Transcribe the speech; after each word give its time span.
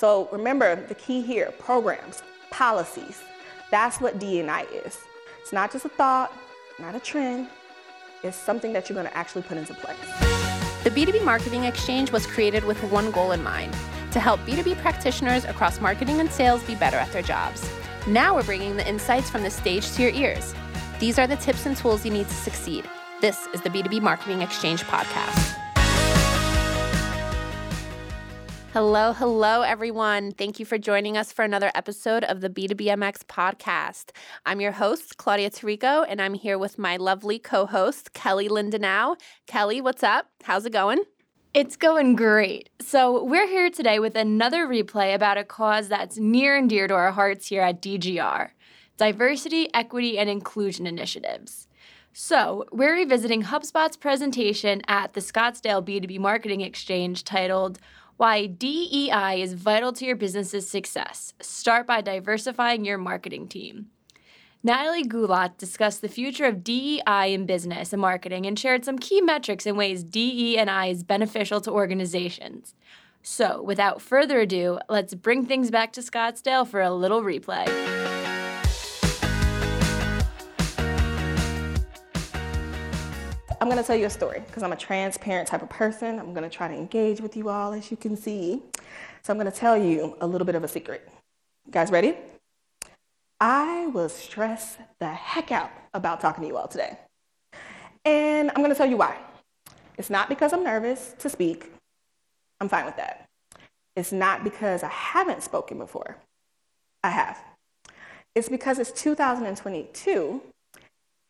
So 0.00 0.30
remember 0.32 0.76
the 0.76 0.94
key 0.94 1.20
here, 1.20 1.52
programs, 1.58 2.22
policies. 2.50 3.22
That's 3.70 4.00
what 4.00 4.18
DE&I 4.18 4.62
is. 4.62 4.98
It's 5.42 5.52
not 5.52 5.70
just 5.70 5.84
a 5.84 5.90
thought, 5.90 6.32
not 6.78 6.94
a 6.94 7.00
trend. 7.00 7.48
It's 8.22 8.34
something 8.34 8.72
that 8.72 8.88
you're 8.88 8.94
going 8.94 9.06
to 9.06 9.14
actually 9.14 9.42
put 9.42 9.58
into 9.58 9.74
place. 9.74 9.98
The 10.84 10.90
B2B 10.90 11.22
Marketing 11.22 11.64
Exchange 11.64 12.12
was 12.12 12.26
created 12.26 12.64
with 12.64 12.82
one 12.84 13.10
goal 13.10 13.32
in 13.32 13.42
mind 13.42 13.74
to 14.12 14.20
help 14.20 14.40
B2B 14.46 14.78
practitioners 14.78 15.44
across 15.44 15.82
marketing 15.82 16.18
and 16.18 16.32
sales 16.32 16.62
be 16.62 16.76
better 16.76 16.96
at 16.96 17.12
their 17.12 17.20
jobs. 17.20 17.62
Now 18.06 18.34
we're 18.34 18.42
bringing 18.42 18.76
the 18.76 18.88
insights 18.88 19.28
from 19.28 19.42
the 19.42 19.50
stage 19.50 19.92
to 19.92 20.02
your 20.02 20.12
ears. 20.12 20.54
These 20.98 21.18
are 21.18 21.26
the 21.26 21.36
tips 21.36 21.66
and 21.66 21.76
tools 21.76 22.06
you 22.06 22.10
need 22.10 22.26
to 22.26 22.34
succeed. 22.34 22.88
This 23.20 23.48
is 23.52 23.60
the 23.60 23.68
B2B 23.68 24.00
Marketing 24.00 24.40
Exchange 24.40 24.82
podcast. 24.84 25.49
Hello, 28.72 29.12
hello, 29.12 29.62
everyone. 29.62 30.30
Thank 30.30 30.60
you 30.60 30.64
for 30.64 30.78
joining 30.78 31.16
us 31.16 31.32
for 31.32 31.44
another 31.44 31.72
episode 31.74 32.22
of 32.22 32.40
the 32.40 32.48
B2BMX 32.48 33.24
podcast. 33.24 34.12
I'm 34.46 34.60
your 34.60 34.70
host, 34.70 35.16
Claudia 35.16 35.50
Tarico, 35.50 36.06
and 36.08 36.22
I'm 36.22 36.34
here 36.34 36.56
with 36.56 36.78
my 36.78 36.96
lovely 36.96 37.40
co 37.40 37.66
host, 37.66 38.12
Kelly 38.14 38.48
Lindenau. 38.48 39.16
Kelly, 39.48 39.80
what's 39.80 40.04
up? 40.04 40.28
How's 40.44 40.66
it 40.66 40.72
going? 40.72 41.02
It's 41.52 41.74
going 41.74 42.14
great. 42.14 42.70
So, 42.80 43.24
we're 43.24 43.48
here 43.48 43.70
today 43.70 43.98
with 43.98 44.14
another 44.14 44.68
replay 44.68 45.16
about 45.16 45.36
a 45.36 45.42
cause 45.42 45.88
that's 45.88 46.16
near 46.18 46.56
and 46.56 46.70
dear 46.70 46.86
to 46.86 46.94
our 46.94 47.10
hearts 47.10 47.48
here 47.48 47.62
at 47.62 47.82
DGR 47.82 48.50
diversity, 48.96 49.68
equity, 49.74 50.16
and 50.16 50.30
inclusion 50.30 50.86
initiatives. 50.86 51.66
So, 52.12 52.66
we're 52.70 52.94
revisiting 52.94 53.42
HubSpot's 53.42 53.96
presentation 53.96 54.82
at 54.86 55.14
the 55.14 55.20
Scottsdale 55.20 55.84
B2B 55.84 56.20
Marketing 56.20 56.60
Exchange 56.60 57.24
titled 57.24 57.80
why 58.20 58.44
DEI 58.44 59.40
is 59.40 59.54
vital 59.54 59.94
to 59.94 60.04
your 60.04 60.14
business's 60.14 60.68
success. 60.68 61.32
Start 61.40 61.86
by 61.86 62.02
diversifying 62.02 62.84
your 62.84 62.98
marketing 62.98 63.48
team. 63.48 63.86
Natalie 64.62 65.06
Goulat 65.06 65.56
discussed 65.56 66.02
the 66.02 66.08
future 66.08 66.44
of 66.44 66.62
DEI 66.62 67.32
in 67.32 67.46
business 67.46 67.94
and 67.94 68.02
marketing 68.02 68.44
and 68.44 68.58
shared 68.58 68.84
some 68.84 68.98
key 68.98 69.22
metrics 69.22 69.64
and 69.64 69.78
ways 69.78 70.04
DE&I 70.04 70.88
is 70.88 71.02
beneficial 71.02 71.62
to 71.62 71.70
organizations. 71.70 72.74
So, 73.22 73.62
without 73.62 74.02
further 74.02 74.40
ado, 74.40 74.80
let's 74.90 75.14
bring 75.14 75.46
things 75.46 75.70
back 75.70 75.90
to 75.94 76.02
Scottsdale 76.02 76.68
for 76.68 76.82
a 76.82 76.92
little 76.92 77.22
replay. 77.22 78.19
To 83.70 83.86
tell 83.86 83.96
you 83.96 84.06
a 84.06 84.10
story 84.10 84.42
because 84.46 84.62
I'm 84.62 84.72
a 84.72 84.76
transparent 84.76 85.48
type 85.48 85.62
of 85.62 85.70
person. 85.70 86.18
I'm 86.18 86.34
to 86.34 86.50
try 86.50 86.68
to 86.68 86.74
engage 86.74 87.22
with 87.22 87.34
you 87.34 87.48
all, 87.48 87.72
as 87.72 87.90
you 87.90 87.96
can 87.96 88.14
see. 88.14 88.62
So 89.22 89.32
I'm 89.32 89.38
to 89.50 89.56
tell 89.56 89.74
you 89.74 90.18
a 90.20 90.26
little 90.26 90.44
bit 90.44 90.54
of 90.54 90.62
a 90.62 90.68
secret. 90.68 91.08
You 91.64 91.72
guys 91.72 91.90
ready? 91.90 92.14
I 93.40 93.86
was 93.86 94.12
stressed 94.12 94.78
the 94.98 95.08
heck 95.08 95.50
out 95.50 95.70
about 95.94 96.20
talking 96.20 96.42
to 96.42 96.48
you 96.48 96.58
all 96.58 96.68
today. 96.68 96.98
And 98.04 98.50
I'm 98.50 98.56
to 98.68 98.76
tell 98.76 98.88
you 98.88 98.98
why. 98.98 99.16
It's 99.96 100.10
not 100.10 100.28
because 100.28 100.52
I'm 100.52 100.62
nervous 100.62 101.14
to 101.20 101.30
speak. 101.30 101.72
I'm 102.60 102.68
fine 102.68 102.84
with 102.84 102.96
that. 102.96 103.30
It's 103.96 104.12
not 104.12 104.44
because 104.44 104.82
I 104.82 104.88
haven't 104.88 105.42
spoken 105.42 105.78
before. 105.78 106.18
I 107.02 107.10
have. 107.10 107.42
It's 108.34 108.50
because 108.50 108.78
it's 108.78 108.92
2022 108.92 110.42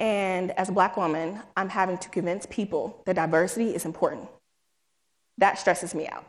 and 0.01 0.51
as 0.53 0.71
a 0.71 0.73
black 0.73 0.97
woman, 0.97 1.41
I'm 1.57 1.69
having 1.69 1.99
to 1.99 2.09
convince 2.09 2.47
people 2.47 3.03
that 3.05 3.17
diversity 3.17 3.75
is 3.75 3.85
important. 3.85 4.29
That 5.37 5.59
stresses 5.59 5.95
me 5.95 6.09
out, 6.09 6.25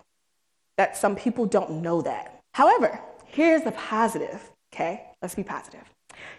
that 0.77 0.97
some 0.97 1.15
people 1.15 1.45
don't 1.45 1.81
know 1.81 2.01
that. 2.01 2.41
However, 2.53 2.99
here's 3.25 3.63
the 3.63 3.71
positive, 3.71 4.51
okay? 4.73 5.05
Let's 5.21 5.35
be 5.35 5.43
positive. 5.43 5.81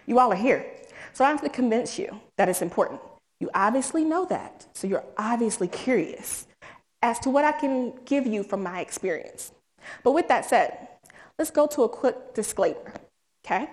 You 0.05 0.19
all 0.19 0.31
are 0.31 0.35
here. 0.35 0.65
So 1.13 1.25
I 1.25 1.29
have 1.29 1.41
to 1.41 1.49
convince 1.49 1.97
you 1.97 2.19
that 2.37 2.49
it's 2.49 2.61
important. 2.61 3.01
You 3.39 3.49
obviously 3.55 4.05
know 4.05 4.25
that, 4.25 4.67
so 4.73 4.87
you're 4.87 5.03
obviously 5.17 5.67
curious 5.67 6.47
as 7.01 7.19
to 7.19 7.31
what 7.31 7.43
I 7.43 7.51
can 7.51 7.93
give 8.05 8.27
you 8.27 8.43
from 8.43 8.61
my 8.61 8.79
experience. 8.79 9.51
But 10.03 10.11
with 10.11 10.27
that 10.27 10.45
said, 10.45 10.87
let's 11.39 11.51
go 11.51 11.65
to 11.67 11.83
a 11.83 11.89
quick 11.89 12.35
disclaimer, 12.35 12.93
okay? 13.43 13.69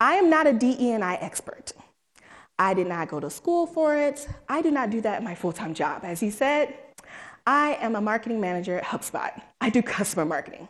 I 0.00 0.14
am 0.14 0.28
not 0.28 0.48
a 0.48 0.52
DE&I 0.52 1.14
expert. 1.20 1.72
I 2.58 2.74
did 2.74 2.86
not 2.86 3.08
go 3.08 3.20
to 3.20 3.30
school 3.30 3.66
for 3.66 3.96
it. 3.96 4.28
I 4.48 4.62
do 4.62 4.70
not 4.70 4.90
do 4.90 5.00
that 5.00 5.18
in 5.18 5.24
my 5.24 5.34
full 5.34 5.52
time 5.52 5.74
job. 5.74 6.02
As 6.04 6.20
he 6.20 6.30
said, 6.30 6.74
I 7.46 7.74
am 7.80 7.96
a 7.96 8.00
marketing 8.00 8.40
manager 8.40 8.78
at 8.78 8.84
HubSpot. 8.84 9.40
I 9.60 9.70
do 9.70 9.82
customer 9.82 10.24
marketing. 10.24 10.68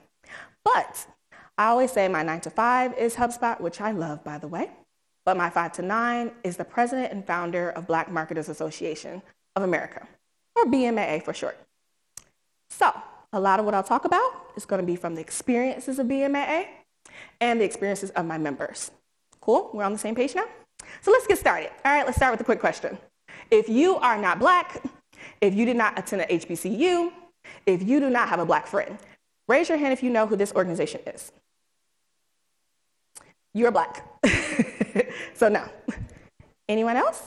But 0.65 1.07
I 1.57 1.67
always 1.67 1.93
say 1.93 2.09
my 2.09 2.23
nine 2.23 2.41
to 2.43 2.51
five 2.51 2.97
is 2.99 3.15
HubSpot, 3.15 3.61
which 3.61 3.81
I 3.81 3.93
love, 3.93 4.25
by 4.25 4.39
the 4.39 4.49
way. 4.49 4.71
But 5.25 5.37
my 5.37 5.51
five 5.51 5.73
to 5.73 5.83
nine 5.83 6.33
is 6.43 6.57
the 6.57 6.65
president 6.65 7.13
and 7.13 7.25
founder 7.25 7.71
of 7.71 7.87
Black 7.87 8.11
Marketers 8.11 8.49
Association 8.49 9.23
of 9.57 9.63
America, 9.63 10.07
or 10.57 10.65
BMAA 10.67 11.23
for 11.23 11.33
short. 11.33 11.59
So, 12.71 12.93
a 13.33 13.41
lot 13.41 13.61
of 13.61 13.67
what 13.67 13.75
I'll 13.75 13.83
talk 13.85 14.05
about 14.05 14.33
is 14.57 14.65
going 14.65 14.81
to 14.81 14.87
be 14.87 14.97
from 14.97 15.15
the 15.15 15.21
experiences 15.21 15.99
of 15.99 16.07
BMAA 16.07 16.67
and 17.41 17.61
the 17.61 17.65
experiences 17.65 18.11
of 18.11 18.27
my 18.27 18.37
members. 18.37 18.91
Cool? 19.41 19.71
We're 19.73 19.85
on 19.85 19.93
the 19.93 19.99
same 19.99 20.15
page 20.15 20.35
now? 20.35 20.47
So 21.03 21.11
let's 21.11 21.27
get 21.27 21.39
started. 21.39 21.71
All 21.85 21.93
right, 21.93 22.05
let's 22.05 22.17
start 22.17 22.33
with 22.33 22.41
a 22.41 22.45
quick 22.45 22.61
question. 22.61 22.99
If 23.51 23.69
you 23.69 23.97
are 23.97 24.19
not 24.19 24.39
black, 24.39 24.83
if 25.41 25.55
you 25.55 25.65
did 25.65 25.77
not 25.77 25.99
attend 25.99 26.23
an 26.23 26.29
HBCU, 26.29 27.13
if 27.67 27.83
you 27.83 28.01
do 28.01 28.11
not 28.11 28.29
have 28.29 28.41
a 28.41 28.47
black 28.47 28.67
friend, 28.67 28.99
raise 29.49 29.69
your 29.69 29.79
hand 29.79 29.93
if 29.93 30.03
you 30.03 30.11
know 30.11 30.27
who 30.27 30.37
this 30.37 30.53
organization 30.55 31.01
is. 31.07 31.33
You're 33.53 33.71
black. 33.71 34.05
so 35.35 35.49
no. 35.49 35.69
Anyone 36.69 36.97
else? 36.97 37.23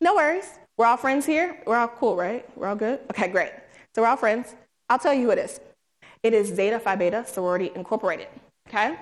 No 0.00 0.14
worries. 0.14 0.48
We're 0.76 0.86
all 0.86 0.96
friends 0.96 1.26
here. 1.26 1.60
We're 1.66 1.76
all 1.76 1.88
cool, 1.88 2.16
right? 2.16 2.46
We're 2.56 2.66
all 2.68 2.76
good? 2.76 3.00
Okay, 3.10 3.28
great. 3.28 3.52
So 3.94 4.02
we're 4.02 4.08
all 4.08 4.16
friends. 4.16 4.54
I'll 4.88 4.98
tell 4.98 5.14
you 5.14 5.24
who 5.26 5.30
it 5.30 5.38
is. 5.38 5.60
It 6.22 6.34
is 6.34 6.48
Zeta 6.48 6.78
Phi 6.78 6.96
Beta 6.96 7.24
Sorority 7.26 7.70
Incorporated. 7.74 8.28
Okay? 8.68 8.96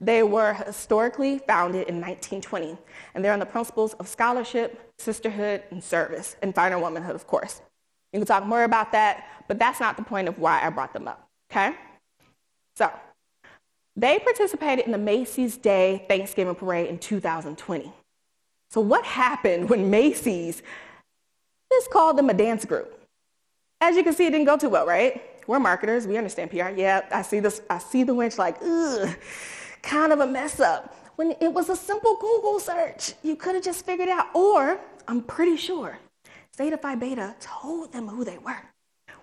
They 0.00 0.22
were 0.22 0.54
historically 0.54 1.38
founded 1.38 1.88
in 1.88 1.96
1920, 1.96 2.76
and 3.14 3.24
they're 3.24 3.32
on 3.32 3.40
the 3.40 3.46
principles 3.46 3.94
of 3.94 4.06
scholarship, 4.06 4.92
sisterhood, 4.98 5.64
and 5.70 5.82
service, 5.82 6.36
and 6.40 6.54
finer 6.54 6.78
womanhood, 6.78 7.16
of 7.16 7.26
course. 7.26 7.60
You 8.12 8.20
can 8.20 8.26
talk 8.26 8.46
more 8.46 8.62
about 8.62 8.92
that, 8.92 9.24
but 9.48 9.58
that's 9.58 9.80
not 9.80 9.96
the 9.96 10.04
point 10.04 10.28
of 10.28 10.38
why 10.38 10.64
I 10.64 10.70
brought 10.70 10.92
them 10.92 11.08
up, 11.08 11.28
okay? 11.50 11.74
So, 12.76 12.90
they 13.96 14.20
participated 14.20 14.86
in 14.86 14.92
the 14.92 14.98
Macy's 14.98 15.56
Day 15.56 16.04
Thanksgiving 16.08 16.54
Parade 16.54 16.88
in 16.88 16.98
2020. 16.98 17.92
So, 18.70 18.80
what 18.80 19.04
happened 19.04 19.68
when 19.68 19.90
Macy's 19.90 20.62
just 21.72 21.90
called 21.90 22.16
them 22.16 22.30
a 22.30 22.34
dance 22.34 22.64
group? 22.64 22.94
As 23.80 23.96
you 23.96 24.04
can 24.04 24.12
see, 24.12 24.26
it 24.26 24.30
didn't 24.30 24.46
go 24.46 24.56
too 24.56 24.68
well, 24.68 24.86
right? 24.86 25.22
We're 25.48 25.58
marketers, 25.58 26.06
we 26.06 26.16
understand 26.16 26.50
PR. 26.50 26.68
Yeah, 26.68 27.04
I 27.10 27.22
see 27.22 27.40
this, 27.40 27.62
I 27.68 27.78
see 27.78 28.04
the 28.04 28.14
winch 28.14 28.38
like, 28.38 28.58
ugh 28.62 29.16
kind 29.82 30.12
of 30.12 30.20
a 30.20 30.26
mess 30.26 30.60
up. 30.60 30.94
When 31.16 31.34
it 31.40 31.52
was 31.52 31.68
a 31.68 31.76
simple 31.76 32.16
Google 32.20 32.60
search, 32.60 33.14
you 33.22 33.36
could 33.36 33.54
have 33.54 33.64
just 33.64 33.84
figured 33.84 34.08
out. 34.08 34.26
Or, 34.34 34.78
I'm 35.06 35.22
pretty 35.22 35.56
sure, 35.56 35.98
Zeta 36.56 36.76
Phi 36.76 36.94
Beta 36.94 37.34
told 37.40 37.92
them 37.92 38.08
who 38.08 38.24
they 38.24 38.38
were. 38.38 38.62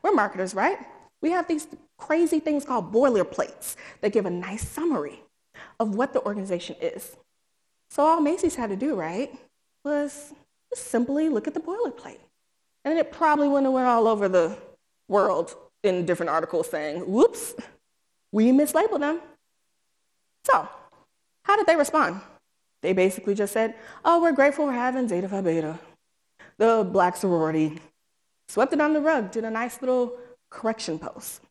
We're 0.02 0.14
marketers, 0.14 0.54
right? 0.54 0.78
We 1.22 1.32
have 1.32 1.48
these 1.48 1.68
crazy 1.98 2.40
things 2.40 2.66
called 2.66 2.94
boilerplates 2.94 3.76
that 4.02 4.12
give 4.12 4.26
a 4.26 4.30
nice 4.30 4.68
summary 4.68 5.22
of 5.80 5.96
what 5.96 6.14
the 6.14 6.22
organization 6.24 6.76
is. 6.82 7.16
So 7.90 8.04
all 8.04 8.22
Macy's 8.22 8.56
had 8.56 8.70
to 8.70 8.76
do, 8.76 8.96
right, 8.96 9.34
was 9.84 10.34
just 10.74 10.88
simply 10.88 11.30
look 11.30 11.48
at 11.48 11.54
the 11.54 11.60
boilerplate. 11.60 12.20
And 12.84 13.00
it 13.00 13.12
probably 13.12 13.48
wouldn't 13.48 13.66
have 13.66 13.74
went 13.74 13.88
all 13.88 14.08
over 14.08 14.28
the 14.28 14.58
world 15.08 15.56
in 15.84 16.06
different 16.06 16.30
articles 16.30 16.70
saying, 16.70 17.00
whoops, 17.10 17.56
we 18.32 18.52
mislabeled 18.52 19.00
them. 19.00 19.22
So, 20.46 20.70
how 21.44 21.58
did 21.58 21.66
they 21.66 21.76
respond? 21.76 22.22
They 22.82 22.94
basically 22.94 23.34
just 23.34 23.52
said, 23.52 23.74
oh, 24.04 24.22
we're 24.22 24.32
grateful 24.32 24.68
for 24.68 24.72
having 24.72 25.08
Zeta 25.08 25.28
Phi 25.28 25.42
Beta, 25.42 25.80
the 26.58 26.88
black 26.90 27.16
sorority. 27.18 27.80
Swept 28.48 28.74
it 28.74 28.80
on 28.80 28.94
the 28.94 29.02
rug, 29.02 29.32
did 29.32 29.44
a 29.44 29.50
nice 29.50 29.82
little 29.82 30.14
correction 30.52 31.00
post. 31.00 31.42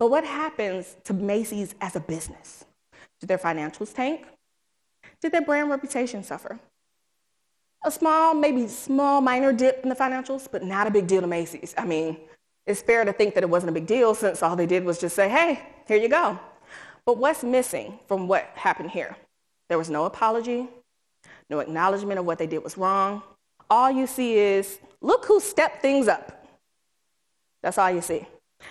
But 0.00 0.10
what 0.10 0.24
happens 0.24 0.96
to 1.04 1.14
Macy's 1.14 1.74
as 1.80 1.94
a 1.94 2.00
business? 2.00 2.64
Did 3.20 3.28
their 3.28 3.38
financials 3.38 3.94
tank? 3.94 4.26
Did 5.20 5.30
their 5.30 5.42
brand 5.42 5.70
reputation 5.70 6.24
suffer? 6.24 6.58
A 7.84 7.90
small, 7.90 8.34
maybe 8.34 8.66
small, 8.66 9.20
minor 9.20 9.52
dip 9.52 9.80
in 9.84 9.88
the 9.88 9.94
financials, 9.94 10.48
but 10.50 10.64
not 10.64 10.86
a 10.86 10.90
big 10.90 11.06
deal 11.06 11.20
to 11.20 11.26
Macy's. 11.26 11.74
I 11.78 11.84
mean, 11.84 12.16
it's 12.66 12.82
fair 12.82 13.04
to 13.04 13.12
think 13.12 13.34
that 13.34 13.44
it 13.44 13.48
wasn't 13.48 13.70
a 13.70 13.72
big 13.72 13.86
deal 13.86 14.14
since 14.14 14.42
all 14.42 14.56
they 14.56 14.66
did 14.66 14.84
was 14.84 14.98
just 14.98 15.14
say, 15.14 15.28
hey, 15.28 15.62
here 15.86 15.98
you 15.98 16.08
go. 16.08 16.38
But 17.04 17.18
what's 17.18 17.42
missing 17.42 17.98
from 18.06 18.28
what 18.28 18.50
happened 18.54 18.90
here? 18.90 19.16
There 19.68 19.78
was 19.78 19.90
no 19.90 20.04
apology, 20.04 20.68
no 21.48 21.60
acknowledgement 21.60 22.18
of 22.18 22.26
what 22.26 22.38
they 22.38 22.46
did 22.46 22.62
was 22.62 22.76
wrong. 22.76 23.22
All 23.68 23.90
you 23.90 24.06
see 24.06 24.34
is, 24.34 24.78
look 25.00 25.24
who 25.26 25.40
stepped 25.40 25.80
things 25.80 26.08
up. 26.08 26.46
That's 27.62 27.78
all 27.78 27.90
you 27.90 28.00
see. 28.00 28.26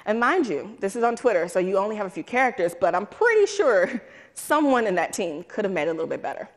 And 0.06 0.20
mind 0.20 0.48
you, 0.48 0.78
this 0.80 0.96
is 0.96 1.04
on 1.04 1.16
Twitter, 1.16 1.48
so 1.48 1.60
you 1.60 1.78
only 1.78 1.96
have 1.96 2.06
a 2.06 2.10
few 2.10 2.24
characters, 2.24 2.76
but 2.80 2.94
I'm 2.94 3.06
pretty 3.06 3.46
sure 3.46 4.02
someone 4.34 4.86
in 4.88 4.96
that 4.96 5.14
team 5.14 5.44
could 5.44 5.66
have 5.66 5.74
made 5.74 5.88
it 5.88 5.90
a 5.90 5.94
little 5.94 6.08
bit 6.08 6.22
better. 6.22 6.50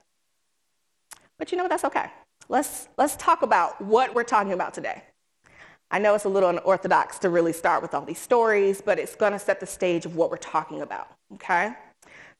But 1.39 1.51
you 1.51 1.57
know 1.57 1.65
what? 1.65 1.71
That's 1.71 1.85
okay. 1.85 2.07
Let's, 2.49 2.89
let's 2.99 3.17
talk 3.17 3.43
about 3.43 3.81
what 3.81 4.15
we're 4.15 4.25
talking 4.25 4.53
about 4.53 4.75
today. 4.75 5.03
I 5.91 5.99
know 5.99 6.15
it's 6.15 6.25
a 6.25 6.29
little 6.29 6.49
unorthodox 6.49 7.19
to 7.21 7.29
really 7.29 7.53
start 7.53 7.83
with 7.83 7.95
all 7.95 8.05
these 8.05 8.19
stories, 8.19 8.81
but 8.81 8.99
it's 8.99 9.15
going 9.15 9.33
to 9.33 9.39
set 9.39 9.61
the 9.61 9.67
stage 9.67 10.07
of 10.07 10.17
what 10.17 10.31
we're 10.31 10.37
talking 10.37 10.81
about, 10.81 11.09
okay? 11.35 11.75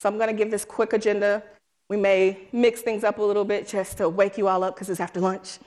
So 0.01 0.09
I'm 0.09 0.17
going 0.17 0.29
to 0.29 0.37
give 0.37 0.51
this 0.51 0.65
quick 0.65 0.93
agenda. 0.93 1.43
We 1.89 1.97
may 1.97 2.49
mix 2.53 2.81
things 2.81 3.05
up 3.05 3.19
a 3.19 3.23
little 3.23 3.45
bit 3.45 3.69
just 3.69 3.99
to 3.99 4.09
wake 4.09 4.39
you 4.39 4.49
all 4.49 4.65
up 4.65 4.75
because 4.75 4.91
it's 4.91 5.01
after 5.01 5.21
lunch, 5.21 5.59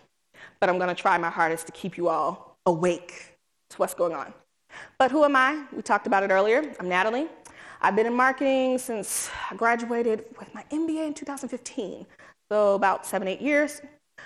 but 0.60 0.70
I'm 0.70 0.78
going 0.78 0.94
to 0.94 1.02
try 1.02 1.18
my 1.18 1.30
hardest 1.30 1.68
to 1.68 1.72
keep 1.72 1.98
you 1.98 2.10
all 2.10 2.58
awake 2.66 3.36
to 3.70 3.78
what's 3.78 3.94
going 3.94 4.14
on. 4.14 4.34
But 4.98 5.12
who 5.12 5.24
am 5.24 5.36
I? 5.36 5.66
We 5.74 5.82
talked 5.82 6.08
about 6.08 6.24
it 6.24 6.32
earlier. 6.32 6.74
I'm 6.80 6.90
Natalie. 6.90 7.28
I've 7.82 7.96
been 7.96 8.08
in 8.08 8.14
marketing 8.14 8.78
since 8.78 9.30
I 9.52 9.56
graduated 9.56 10.26
with 10.40 10.54
my 10.54 10.64
MBA 10.72 11.08
in 11.08 11.14
2015, 11.14 12.06
so 12.52 12.74
about 12.74 13.06
seven, 13.06 13.28
eight 13.28 13.42
years. 13.42 13.82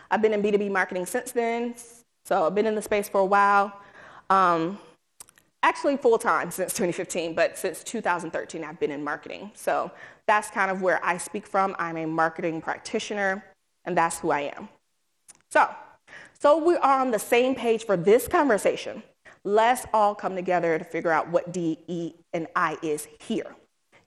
I've 0.09 0.21
been 0.21 0.33
in 0.33 0.41
B2B 0.41 0.71
marketing 0.71 1.05
since 1.05 1.31
then, 1.31 1.75
so 2.25 2.45
I've 2.45 2.55
been 2.55 2.67
in 2.67 2.75
the 2.75 2.81
space 2.81 3.09
for 3.09 3.21
a 3.21 3.25
while. 3.25 3.79
Um, 4.29 4.79
actually 5.63 5.97
full 5.97 6.17
time 6.17 6.51
since 6.51 6.73
2015, 6.73 7.33
but 7.33 7.57
since 7.57 7.83
2013 7.83 8.63
I've 8.63 8.79
been 8.79 8.91
in 8.91 9.03
marketing. 9.03 9.51
So 9.55 9.91
that's 10.27 10.49
kind 10.49 10.71
of 10.71 10.81
where 10.81 11.03
I 11.03 11.17
speak 11.17 11.45
from. 11.45 11.75
I'm 11.79 11.97
a 11.97 12.05
marketing 12.05 12.61
practitioner, 12.61 13.43
and 13.85 13.97
that's 13.97 14.19
who 14.19 14.31
I 14.31 14.51
am. 14.55 14.69
So, 15.49 15.69
so 16.39 16.63
we 16.63 16.75
are 16.77 17.01
on 17.01 17.11
the 17.11 17.19
same 17.19 17.55
page 17.55 17.85
for 17.85 17.97
this 17.97 18.27
conversation. 18.27 19.03
Let's 19.43 19.85
all 19.93 20.13
come 20.15 20.35
together 20.35 20.77
to 20.77 20.83
figure 20.83 21.11
out 21.11 21.29
what 21.29 21.51
D, 21.51 21.79
E, 21.87 22.13
and 22.33 22.47
I 22.55 22.77
is 22.81 23.07
here. 23.19 23.55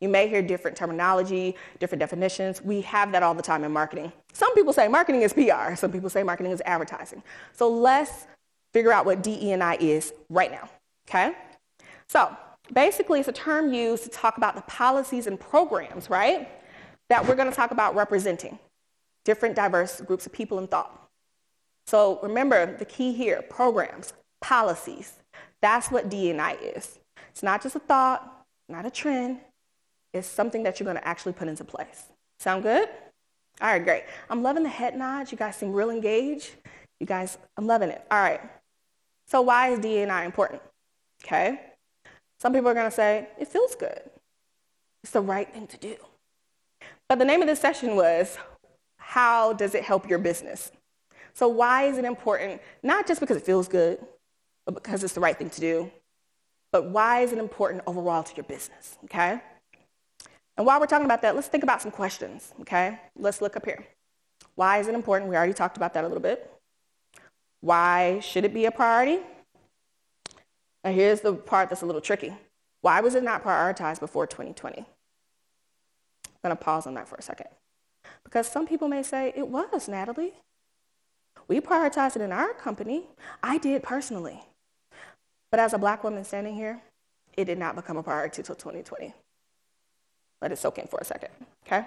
You 0.00 0.08
may 0.08 0.28
hear 0.28 0.42
different 0.42 0.76
terminology, 0.76 1.54
different 1.78 2.00
definitions. 2.00 2.60
We 2.60 2.80
have 2.82 3.12
that 3.12 3.22
all 3.22 3.34
the 3.34 3.42
time 3.42 3.62
in 3.62 3.70
marketing. 3.72 4.12
Some 4.32 4.52
people 4.54 4.72
say 4.72 4.88
marketing 4.88 5.22
is 5.22 5.32
PR. 5.32 5.76
Some 5.76 5.92
people 5.92 6.10
say 6.10 6.22
marketing 6.22 6.50
is 6.50 6.60
advertising. 6.64 7.22
So 7.52 7.68
let's 7.68 8.26
figure 8.72 8.92
out 8.92 9.06
what 9.06 9.22
DE&I 9.22 9.76
is 9.76 10.12
right 10.28 10.50
now, 10.50 10.68
okay? 11.08 11.34
So 12.08 12.36
basically 12.72 13.20
it's 13.20 13.28
a 13.28 13.32
term 13.32 13.72
used 13.72 14.04
to 14.04 14.10
talk 14.10 14.36
about 14.36 14.54
the 14.54 14.62
policies 14.62 15.26
and 15.26 15.38
programs, 15.38 16.10
right, 16.10 16.48
that 17.08 17.26
we're 17.26 17.34
gonna 17.34 17.52
talk 17.52 17.70
about 17.70 17.94
representing 17.94 18.58
different 19.24 19.54
diverse 19.54 20.00
groups 20.00 20.26
of 20.26 20.32
people 20.32 20.58
and 20.58 20.70
thought. 20.70 21.08
So 21.86 22.18
remember 22.22 22.76
the 22.76 22.84
key 22.84 23.12
here, 23.12 23.42
programs, 23.42 24.12
policies. 24.40 25.14
That's 25.60 25.90
what 25.90 26.08
DE&I 26.08 26.54
is. 26.54 26.98
It's 27.30 27.42
not 27.42 27.62
just 27.62 27.76
a 27.76 27.78
thought, 27.78 28.44
not 28.68 28.86
a 28.86 28.90
trend, 28.90 29.40
It's 30.12 30.28
something 30.28 30.62
that 30.64 30.78
you're 30.78 30.84
going 30.84 30.98
to 30.98 31.08
actually 31.08 31.32
put 31.32 31.48
into 31.48 31.64
place. 31.64 32.04
Sound 32.38 32.62
good? 32.64 32.88
All 33.60 33.68
right, 33.68 33.82
great. 33.82 34.04
I'm 34.28 34.42
loving 34.42 34.62
the 34.62 34.68
head 34.68 34.96
nods. 34.96 35.32
You 35.32 35.38
guys 35.38 35.56
seem 35.56 35.72
real 35.72 35.90
engaged. 35.90 36.50
You 37.00 37.06
guys, 37.06 37.38
I'm 37.56 37.66
loving 37.66 37.88
it. 37.88 38.04
All 38.10 38.20
right. 38.20 38.40
So 39.26 39.40
why 39.40 39.68
is 39.70 39.78
DE&I 39.78 40.24
important? 40.24 40.60
Okay. 41.24 41.60
Some 42.40 42.52
people 42.52 42.68
are 42.68 42.74
going 42.74 42.90
to 42.90 42.94
say, 42.94 43.28
it 43.38 43.48
feels 43.48 43.74
good. 43.74 44.02
It's 45.02 45.12
the 45.12 45.20
right 45.20 45.52
thing 45.52 45.66
to 45.68 45.76
do. 45.76 45.96
But 47.08 47.18
the 47.18 47.24
name 47.24 47.40
of 47.40 47.46
this 47.46 47.60
session 47.60 47.94
was, 47.96 48.36
how 48.96 49.52
does 49.52 49.74
it 49.74 49.84
help 49.84 50.08
your 50.08 50.18
business? 50.18 50.72
So 51.34 51.48
why 51.48 51.84
is 51.84 51.98
it 51.98 52.04
important? 52.04 52.60
Not 52.82 53.06
just 53.06 53.20
because 53.20 53.36
it 53.36 53.44
feels 53.44 53.68
good, 53.68 53.98
but 54.64 54.74
because 54.74 55.04
it's 55.04 55.14
the 55.14 55.20
right 55.20 55.36
thing 55.36 55.50
to 55.50 55.60
do. 55.60 55.90
But 56.72 56.86
why 56.86 57.20
is 57.20 57.32
it 57.32 57.38
important 57.38 57.82
overall 57.86 58.22
to 58.22 58.36
your 58.36 58.44
business? 58.44 58.98
Okay. 59.04 59.40
And 60.56 60.66
while 60.66 60.80
we're 60.80 60.86
talking 60.86 61.06
about 61.06 61.22
that, 61.22 61.34
let's 61.34 61.48
think 61.48 61.62
about 61.62 61.80
some 61.80 61.90
questions, 61.90 62.52
okay? 62.60 62.98
Let's 63.16 63.40
look 63.40 63.56
up 63.56 63.64
here. 63.64 63.86
Why 64.54 64.78
is 64.78 64.88
it 64.88 64.94
important? 64.94 65.30
We 65.30 65.36
already 65.36 65.54
talked 65.54 65.76
about 65.76 65.94
that 65.94 66.04
a 66.04 66.08
little 66.08 66.22
bit. 66.22 66.50
Why 67.60 68.20
should 68.20 68.44
it 68.44 68.52
be 68.52 68.66
a 68.66 68.70
priority? 68.70 69.20
Now 70.84 70.92
here's 70.92 71.20
the 71.20 71.34
part 71.34 71.68
that's 71.68 71.82
a 71.82 71.86
little 71.86 72.00
tricky. 72.00 72.34
Why 72.80 73.00
was 73.00 73.14
it 73.14 73.22
not 73.22 73.44
prioritized 73.44 74.00
before 74.00 74.26
2020? 74.26 74.78
I'm 74.78 74.86
gonna 76.42 76.56
pause 76.56 76.86
on 76.86 76.94
that 76.94 77.08
for 77.08 77.16
a 77.16 77.22
second. 77.22 77.48
Because 78.24 78.46
some 78.46 78.66
people 78.66 78.88
may 78.88 79.02
say, 79.02 79.32
it 79.36 79.48
was, 79.48 79.88
Natalie. 79.88 80.32
We 81.48 81.60
prioritized 81.60 82.16
it 82.16 82.22
in 82.22 82.32
our 82.32 82.52
company. 82.54 83.04
I 83.42 83.58
did 83.58 83.82
personally. 83.82 84.42
But 85.50 85.60
as 85.60 85.72
a 85.72 85.78
black 85.78 86.02
woman 86.02 86.24
standing 86.24 86.54
here, 86.54 86.80
it 87.36 87.44
did 87.44 87.58
not 87.58 87.76
become 87.76 87.96
a 87.96 88.02
priority 88.02 88.40
until 88.40 88.56
2020. 88.56 89.14
Let 90.40 90.52
it 90.52 90.58
soak 90.58 90.78
in 90.78 90.86
for 90.86 90.98
a 90.98 91.04
second, 91.04 91.30
okay? 91.66 91.86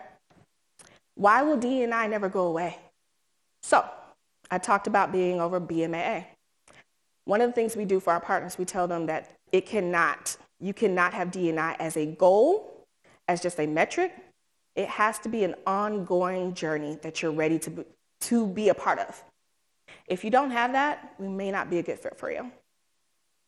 Why 1.15 1.41
will 1.41 1.57
D&I 1.57 2.07
never 2.07 2.29
go 2.29 2.45
away? 2.45 2.77
So, 3.63 3.83
I 4.51 4.59
talked 4.59 4.87
about 4.87 5.11
being 5.11 5.41
over 5.41 5.59
BMAA. 5.59 6.25
One 7.25 7.41
of 7.41 7.49
the 7.49 7.53
things 7.53 7.75
we 7.75 7.85
do 7.85 7.99
for 7.99 8.13
our 8.13 8.19
partners, 8.19 8.57
we 8.57 8.65
tell 8.65 8.87
them 8.87 9.07
that 9.07 9.31
it 9.51 9.65
cannot, 9.65 10.37
you 10.59 10.73
cannot 10.73 11.13
have 11.13 11.31
D&I 11.31 11.73
as 11.79 11.97
a 11.97 12.05
goal, 12.05 12.85
as 13.27 13.41
just 13.41 13.59
a 13.59 13.65
metric. 13.67 14.13
It 14.75 14.87
has 14.87 15.19
to 15.19 15.29
be 15.29 15.43
an 15.43 15.55
ongoing 15.65 16.53
journey 16.53 16.97
that 17.01 17.21
you're 17.21 17.31
ready 17.31 17.57
to 17.59 17.69
be, 17.69 17.83
to 18.21 18.47
be 18.47 18.69
a 18.69 18.73
part 18.73 18.99
of. 18.99 19.23
If 20.07 20.23
you 20.23 20.29
don't 20.29 20.51
have 20.51 20.73
that, 20.73 21.13
we 21.17 21.27
may 21.27 21.51
not 21.51 21.69
be 21.69 21.79
a 21.79 21.83
good 21.83 21.99
fit 21.99 22.17
for 22.17 22.31
you 22.31 22.51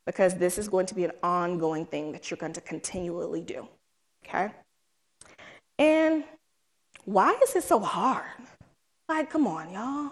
because 0.05 0.35
this 0.35 0.57
is 0.57 0.69
going 0.69 0.85
to 0.87 0.95
be 0.95 1.03
an 1.03 1.11
ongoing 1.21 1.85
thing 1.85 2.13
that 2.13 2.31
you're 2.31 2.37
going 2.37 2.53
to 2.53 2.61
continually 2.61 3.41
do, 3.41 3.67
okay? 4.25 4.51
And 5.77 6.23
why 7.05 7.37
is 7.43 7.55
it 7.55 7.63
so 7.63 7.79
hard? 7.79 8.25
Like, 9.07 9.29
come 9.29 9.45
on, 9.45 9.71
y'all. 9.71 10.11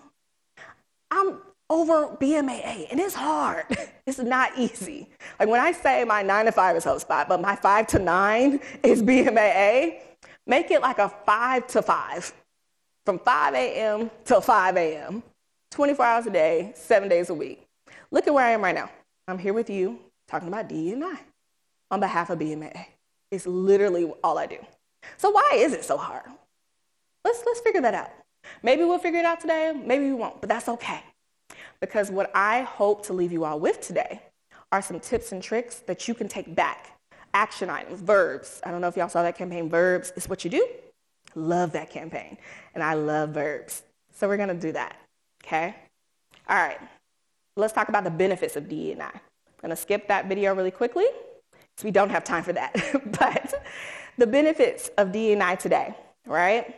I'm 1.10 1.40
over 1.70 2.16
BMAA, 2.18 2.92
and 2.92 3.00
it's 3.00 3.16
hard. 3.16 3.66
it's 4.06 4.20
not 4.20 4.58
easy. 4.58 5.10
Like 5.40 5.50
when 5.50 5.60
I 5.62 5.72
say 5.72 6.04
my 6.04 6.22
nine 6.22 6.46
to 6.46 6.52
five 6.52 6.76
is 6.76 6.86
HubSpot, 6.86 7.28
but 7.28 7.42
my 7.42 7.56
five 7.56 7.88
to 7.88 8.00
nine 8.00 8.60
is 8.84 9.02
BMAA, 9.02 10.00
make 10.46 10.72
it 10.72 10.82
like 10.82 11.00
a 11.00 11.10
five 11.26 11.68
to 11.68 11.82
five, 11.82 12.34
from 13.06 13.20
5 13.20 13.54
a.m. 13.54 14.10
till 14.24 14.42
5 14.42 14.78
a.m., 14.78 15.24
24 15.72 16.06
hours 16.06 16.26
a 16.26 16.32
day, 16.32 16.72
seven 16.76 17.10
days 17.10 17.30
a 17.30 17.34
week. 17.34 17.68
Look 18.12 18.28
at 18.28 18.34
where 18.34 18.46
I 18.46 18.52
am 18.52 18.62
right 18.62 18.76
now. 18.76 18.90
I'm 19.28 19.38
here 19.38 19.54
with 19.54 19.70
you 19.70 20.00
talking 20.28 20.48
about 20.48 20.70
D 20.70 20.92
and 20.92 21.04
I 21.04 21.20
on 21.92 22.00
behalf 22.00 22.30
of 22.30 22.40
BMAA. 22.40 22.86
It's 23.32 23.46
literally 23.46 24.12
all 24.24 24.38
I 24.38 24.46
do. 24.46 24.58
So 25.18 25.30
why 25.30 25.52
is 25.56 25.74
it 25.74 25.84
so 25.84 25.98
hard? 25.98 26.24
Let's, 27.24 27.44
let's 27.46 27.60
figure 27.60 27.82
that 27.82 27.94
out. 27.94 28.12
Maybe 28.64 28.84
we'll 28.84 29.00
figure 29.00 29.20
it 29.20 29.26
out 29.26 29.40
today, 29.40 29.74
maybe 29.76 30.06
we 30.06 30.14
won't, 30.14 30.40
but 30.40 30.50
that's 30.50 30.70
okay. 30.70 31.02
Because 31.80 32.12
what 32.12 32.32
I 32.34 32.62
hope 32.62 33.06
to 33.08 33.14
leave 33.14 33.32
you 33.32 33.46
all 33.46 33.60
with 33.60 33.82
today 33.82 34.22
are 34.72 34.82
some 34.82 35.00
tips 35.00 35.32
and 35.32 35.42
tricks 35.42 35.80
that 35.88 36.08
you 36.08 36.14
can 36.14 36.28
take 36.28 36.56
back. 36.56 36.92
Action 37.34 37.70
items, 37.70 38.02
verbs. 38.02 38.62
I 38.64 38.72
don't 38.72 38.82
know 38.82 38.88
if 38.88 38.98
y'all 38.98 39.10
saw 39.10 39.24
that 39.24 39.38
campaign, 39.38 39.70
verbs 39.70 40.12
is 40.16 40.30
what 40.30 40.44
you 40.44 40.50
do. 40.50 40.68
Love 41.36 41.74
that 41.74 41.90
campaign. 41.90 42.38
And 42.74 42.84
I 42.84 42.94
love 42.94 43.30
verbs. 43.30 43.84
So 44.14 44.28
we're 44.28 44.38
gonna 44.38 44.54
do 44.54 44.72
that, 44.72 44.98
okay? 45.44 45.76
All 46.48 46.56
right, 46.56 46.80
let's 47.58 47.74
talk 47.74 47.90
about 47.90 48.06
the 48.06 48.12
benefits 48.12 48.56
of 48.56 48.70
DE&I. 48.70 49.04
I'm 49.04 49.22
gonna 49.62 49.76
skip 49.76 50.08
that 50.08 50.28
video 50.28 50.56
really 50.56 50.72
quickly, 50.72 51.06
because 51.52 51.84
we 51.84 51.92
don't 51.92 52.10
have 52.10 52.24
time 52.24 52.44
for 52.44 52.54
that. 52.54 52.74
but 53.20 53.54
the 54.18 54.28
benefits 54.28 54.90
of 54.98 55.12
D&I 55.12 55.56
today, 55.56 55.94
right? 56.26 56.76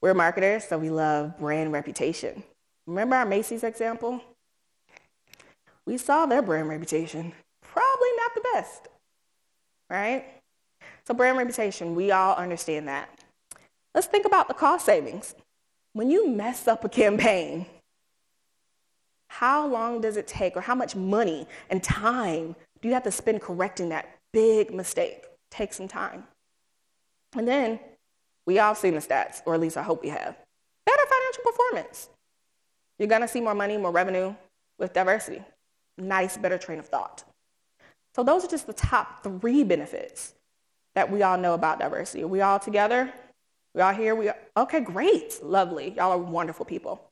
We're 0.00 0.14
marketers, 0.14 0.64
so 0.64 0.78
we 0.78 0.90
love 0.90 1.38
brand 1.38 1.72
reputation. 1.72 2.42
Remember 2.86 3.14
our 3.14 3.26
Macy's 3.26 3.62
example? 3.62 4.20
We 5.86 5.98
saw 5.98 6.26
their 6.26 6.42
brand 6.42 6.68
reputation. 6.68 7.32
Probably 7.60 8.08
not 8.18 8.34
the 8.34 8.42
best, 8.52 8.88
right? 9.90 10.24
So 11.04 11.14
brand 11.14 11.38
reputation, 11.38 11.94
we 11.94 12.10
all 12.10 12.34
understand 12.36 12.88
that. 12.88 13.08
Let's 13.94 14.06
think 14.06 14.26
about 14.26 14.48
the 14.48 14.54
cost 14.54 14.86
savings. 14.86 15.34
When 15.92 16.10
you 16.10 16.28
mess 16.28 16.68
up 16.68 16.84
a 16.84 16.88
campaign, 16.88 17.66
how 19.28 19.66
long 19.66 20.00
does 20.00 20.16
it 20.16 20.26
take 20.26 20.56
or 20.56 20.60
how 20.60 20.74
much 20.74 20.94
money 20.94 21.46
and 21.70 21.82
time 21.82 22.54
do 22.80 22.88
you 22.88 22.94
have 22.94 23.04
to 23.04 23.10
spend 23.10 23.40
correcting 23.40 23.88
that 23.88 24.18
big 24.32 24.72
mistake? 24.72 25.24
Take 25.50 25.72
some 25.72 25.88
time. 25.88 26.24
And 27.34 27.48
then 27.48 27.80
we 28.46 28.58
all 28.58 28.74
seen 28.74 28.94
the 28.94 29.00
stats, 29.00 29.40
or 29.46 29.54
at 29.54 29.60
least 29.60 29.76
I 29.76 29.82
hope 29.82 30.02
we 30.02 30.10
have. 30.10 30.36
Better 30.84 31.02
financial 31.08 31.44
performance. 31.44 32.08
You're 32.98 33.08
gonna 33.08 33.28
see 33.28 33.40
more 33.40 33.54
money, 33.54 33.76
more 33.76 33.90
revenue 33.90 34.34
with 34.78 34.92
diversity. 34.92 35.42
Nice, 36.02 36.36
better 36.36 36.58
train 36.58 36.78
of 36.78 36.86
thought. 36.86 37.24
So 38.14 38.22
those 38.22 38.44
are 38.44 38.48
just 38.48 38.66
the 38.66 38.72
top 38.72 39.22
three 39.22 39.64
benefits 39.64 40.34
that 40.94 41.10
we 41.10 41.22
all 41.22 41.38
know 41.38 41.54
about 41.54 41.78
diversity. 41.78 42.24
Are 42.24 42.28
we 42.28 42.40
all 42.40 42.58
together? 42.58 43.12
We 43.74 43.80
all 43.80 43.92
here? 43.92 44.14
We 44.14 44.28
are, 44.28 44.36
okay, 44.56 44.80
great, 44.80 45.38
lovely. 45.42 45.94
Y'all 45.96 46.12
are 46.12 46.18
wonderful 46.18 46.66
people. 46.66 47.08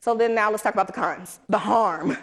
So 0.00 0.14
then 0.14 0.34
now 0.34 0.50
let's 0.50 0.62
talk 0.62 0.74
about 0.74 0.86
the 0.86 0.92
cons, 0.92 1.40
the 1.48 1.58
harm 1.58 2.16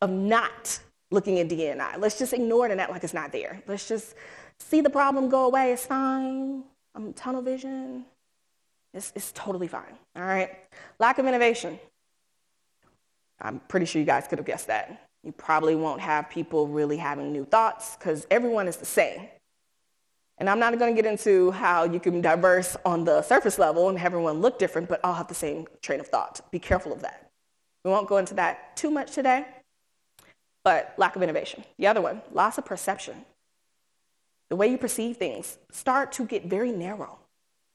of 0.00 0.10
not 0.10 0.80
looking 1.10 1.38
at 1.40 1.48
DNI. 1.48 1.98
Let's 1.98 2.18
just 2.18 2.32
ignore 2.32 2.66
it 2.66 2.72
and 2.72 2.80
act 2.80 2.90
like 2.90 3.04
it's 3.04 3.12
not 3.12 3.32
there. 3.32 3.62
Let's 3.66 3.88
just 3.88 4.14
see 4.58 4.80
the 4.80 4.90
problem 4.90 5.28
go 5.28 5.44
away. 5.46 5.72
It's 5.72 5.84
fine. 5.84 6.62
I'm 6.94 7.12
tunnel 7.12 7.42
vision. 7.42 8.06
It's, 8.94 9.12
it's 9.14 9.32
totally 9.32 9.68
fine. 9.68 9.98
All 10.16 10.22
right. 10.22 10.56
Lack 10.98 11.18
of 11.18 11.26
innovation. 11.26 11.78
I'm 13.40 13.60
pretty 13.60 13.86
sure 13.86 14.00
you 14.00 14.06
guys 14.06 14.26
could 14.26 14.38
have 14.38 14.46
guessed 14.46 14.68
that. 14.68 15.09
You 15.22 15.32
probably 15.32 15.74
won't 15.74 16.00
have 16.00 16.30
people 16.30 16.66
really 16.66 16.96
having 16.96 17.32
new 17.32 17.44
thoughts 17.44 17.96
because 17.96 18.26
everyone 18.30 18.68
is 18.68 18.76
the 18.76 18.86
same. 18.86 19.28
And 20.38 20.48
I'm 20.48 20.58
not 20.58 20.78
going 20.78 20.94
to 20.94 21.02
get 21.02 21.10
into 21.10 21.50
how 21.50 21.84
you 21.84 22.00
can 22.00 22.22
diverse 22.22 22.74
on 22.86 23.04
the 23.04 23.20
surface 23.20 23.58
level 23.58 23.90
and 23.90 23.98
everyone 23.98 24.40
look 24.40 24.58
different, 24.58 24.88
but 24.88 24.98
all 25.04 25.12
have 25.12 25.28
the 25.28 25.34
same 25.34 25.66
train 25.82 26.00
of 26.00 26.06
thought. 26.06 26.40
Be 26.50 26.58
careful 26.58 26.92
of 26.92 27.02
that. 27.02 27.30
We 27.84 27.90
won't 27.90 28.08
go 28.08 28.16
into 28.16 28.34
that 28.34 28.74
too 28.76 28.90
much 28.90 29.12
today, 29.12 29.46
but 30.64 30.94
lack 30.96 31.16
of 31.16 31.22
innovation. 31.22 31.64
The 31.78 31.86
other 31.86 32.00
one, 32.00 32.22
loss 32.32 32.56
of 32.56 32.64
perception. 32.64 33.26
The 34.48 34.56
way 34.56 34.68
you 34.68 34.78
perceive 34.78 35.18
things 35.18 35.58
start 35.70 36.12
to 36.12 36.24
get 36.24 36.46
very 36.46 36.72
narrow 36.72 37.18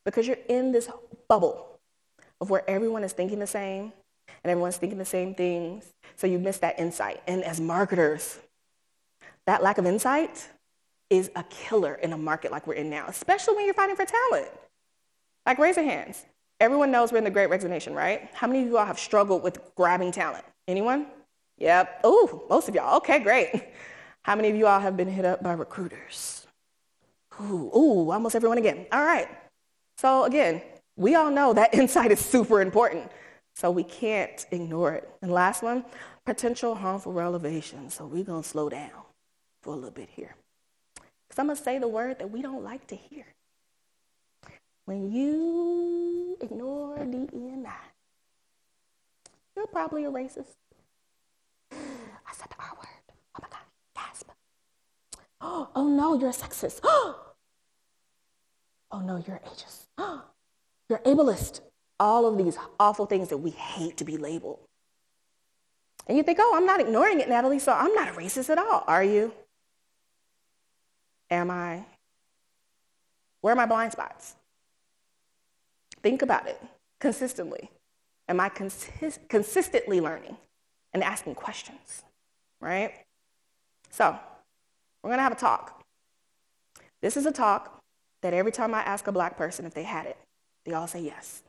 because 0.03 0.27
you're 0.27 0.37
in 0.49 0.71
this 0.71 0.89
bubble 1.27 1.79
of 2.41 2.49
where 2.49 2.67
everyone 2.69 3.03
is 3.03 3.13
thinking 3.13 3.39
the 3.39 3.47
same 3.47 3.93
and 4.43 4.51
everyone's 4.51 4.77
thinking 4.77 4.97
the 4.97 5.05
same 5.05 5.35
things. 5.35 5.85
So 6.15 6.27
you 6.27 6.39
miss 6.39 6.59
that 6.59 6.79
insight. 6.79 7.21
And 7.27 7.43
as 7.43 7.59
marketers, 7.59 8.39
that 9.45 9.63
lack 9.63 9.77
of 9.77 9.85
insight 9.85 10.49
is 11.09 11.29
a 11.35 11.43
killer 11.43 11.95
in 11.95 12.13
a 12.13 12.17
market 12.17 12.51
like 12.51 12.65
we're 12.67 12.73
in 12.73 12.89
now, 12.89 13.05
especially 13.07 13.55
when 13.55 13.65
you're 13.65 13.73
fighting 13.73 13.95
for 13.95 14.05
talent. 14.05 14.49
Like, 15.45 15.59
raise 15.59 15.75
your 15.75 15.85
hands. 15.85 16.25
Everyone 16.59 16.91
knows 16.91 17.11
we're 17.11 17.19
in 17.19 17.23
the 17.23 17.29
great 17.29 17.49
resignation, 17.49 17.93
right? 17.93 18.29
How 18.33 18.47
many 18.47 18.61
of 18.61 18.67
you 18.67 18.77
all 18.77 18.85
have 18.85 18.97
struggled 18.97 19.43
with 19.43 19.59
grabbing 19.75 20.11
talent? 20.11 20.45
Anyone? 20.67 21.07
Yep. 21.57 22.01
Oh, 22.03 22.45
most 22.49 22.67
of 22.67 22.75
y'all. 22.75 22.97
Okay, 22.97 23.19
great. 23.19 23.51
How 24.23 24.35
many 24.35 24.49
of 24.49 24.55
you 24.55 24.65
all 24.65 24.79
have 24.79 24.97
been 24.97 25.07
hit 25.07 25.25
up 25.25 25.43
by 25.43 25.53
recruiters? 25.53 26.47
Ooh, 27.41 27.69
ooh, 27.75 28.11
almost 28.11 28.35
everyone 28.35 28.57
again. 28.57 28.87
All 28.91 29.03
right. 29.03 29.27
So 29.97 30.23
again, 30.23 30.61
we 30.95 31.15
all 31.15 31.29
know 31.29 31.53
that 31.53 31.73
insight 31.75 32.11
is 32.11 32.19
super 32.19 32.61
important. 32.61 33.11
So 33.55 33.71
we 33.71 33.85
can't 33.85 34.45
ignore 34.51 34.93
it. 34.93 35.09
And 35.21 35.31
last 35.31 35.63
one, 35.63 35.85
potential 36.25 36.75
harmful 36.75 37.13
relevation. 37.13 37.89
So 37.89 38.05
we're 38.05 38.25
going 38.25 38.43
to 38.43 38.47
slow 38.47 38.67
down 38.67 38.91
for 39.61 39.71
a 39.73 39.75
little 39.77 39.91
bit 39.91 40.09
here. 40.09 40.35
Because 40.95 41.39
I'm 41.39 41.45
going 41.45 41.57
to 41.57 41.63
say 41.63 41.79
the 41.79 41.87
word 41.87 42.19
that 42.19 42.29
we 42.29 42.41
don't 42.41 42.63
like 42.63 42.85
to 42.87 42.95
hear. 42.95 43.25
When 44.83 45.09
you 45.09 46.37
ignore 46.41 46.97
DEI, 47.05 47.71
you're 49.55 49.67
probably 49.67 50.03
a 50.03 50.11
racist. 50.11 50.55
I 51.71 52.33
said 52.33 52.49
the 52.49 52.57
R 52.59 52.73
word. 52.75 53.15
Oh 53.35 53.39
my 53.41 53.47
God, 53.49 53.59
gasp. 53.95 54.29
Oh, 55.39 55.69
oh 55.75 55.87
no, 55.87 56.19
you're 56.19 56.29
a 56.29 56.33
sexist. 56.33 56.81
Oh 58.91 58.99
no, 59.01 59.21
you're 59.27 59.41
ageist. 59.45 59.87
You're 60.89 60.99
ableist 60.99 61.59
all 61.99 62.25
of 62.25 62.37
these 62.37 62.57
awful 62.79 63.05
things 63.05 63.29
that 63.29 63.37
we 63.37 63.51
hate 63.51 63.97
to 63.97 64.03
be 64.03 64.17
labeled. 64.17 64.59
And 66.07 66.17
you 66.17 66.23
think, 66.23 66.39
oh, 66.41 66.53
I'm 66.55 66.65
not 66.65 66.79
ignoring 66.79 67.19
it, 67.19 67.29
Natalie, 67.29 67.59
so 67.59 67.73
I'm 67.73 67.93
not 67.93 68.09
a 68.09 68.11
racist 68.11 68.49
at 68.49 68.57
all. 68.57 68.83
Are 68.87 69.03
you? 69.03 69.33
Am 71.31 71.49
I? 71.49 71.85
Where 73.41 73.53
are 73.53 73.57
my 73.57 73.65
blind 73.65 73.91
spots? 73.91 74.35
Think 76.03 76.21
about 76.21 76.47
it 76.47 76.61
consistently. 76.99 77.69
Am 78.27 78.39
I 78.39 78.49
consist- 78.49 79.27
consistently 79.29 80.01
learning 80.01 80.37
and 80.93 81.03
asking 81.03 81.35
questions? 81.35 82.03
Right? 82.59 82.93
So, 83.89 84.17
we're 85.01 85.15
to 85.15 85.21
have 85.21 85.31
a 85.31 85.35
talk. 85.35 85.83
This 87.01 87.17
is 87.17 87.25
a 87.25 87.31
talk 87.31 87.81
that 88.21 88.33
every 88.33 88.51
time 88.51 88.73
I 88.73 88.81
ask 88.81 89.07
a 89.07 89.11
black 89.11 89.37
person 89.37 89.65
if 89.65 89.73
they 89.73 89.83
had 89.83 90.07
it, 90.07 90.17
they 90.65 90.73
all 90.73 90.87
say 90.87 91.01
yes. 91.01 91.43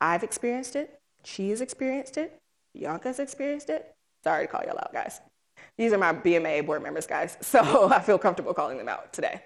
I've 0.00 0.22
experienced 0.22 0.76
it. 0.76 1.00
She 1.24 1.50
has 1.50 1.60
experienced 1.60 2.16
it. 2.16 2.38
Bianca's 2.74 3.18
experienced 3.18 3.70
it. 3.70 3.94
Sorry 4.24 4.46
to 4.46 4.52
call 4.52 4.62
y'all 4.64 4.78
out, 4.78 4.92
guys. 4.92 5.20
These 5.76 5.92
are 5.92 5.98
my 5.98 6.12
BMA 6.12 6.66
board 6.66 6.82
members, 6.82 7.06
guys. 7.06 7.36
So 7.42 7.90
I 7.90 8.00
feel 8.00 8.18
comfortable 8.18 8.54
calling 8.54 8.78
them 8.78 8.88
out 8.88 9.12
today. 9.12 9.42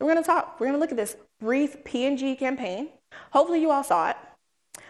We're 0.00 0.12
going 0.12 0.22
to 0.22 0.26
talk. 0.26 0.58
We're 0.58 0.66
going 0.66 0.78
to 0.78 0.80
look 0.80 0.90
at 0.90 0.96
this 0.96 1.16
brief 1.40 1.84
P&G 1.84 2.36
campaign. 2.36 2.88
Hopefully 3.30 3.60
you 3.60 3.70
all 3.70 3.84
saw 3.84 4.10
it, 4.10 4.16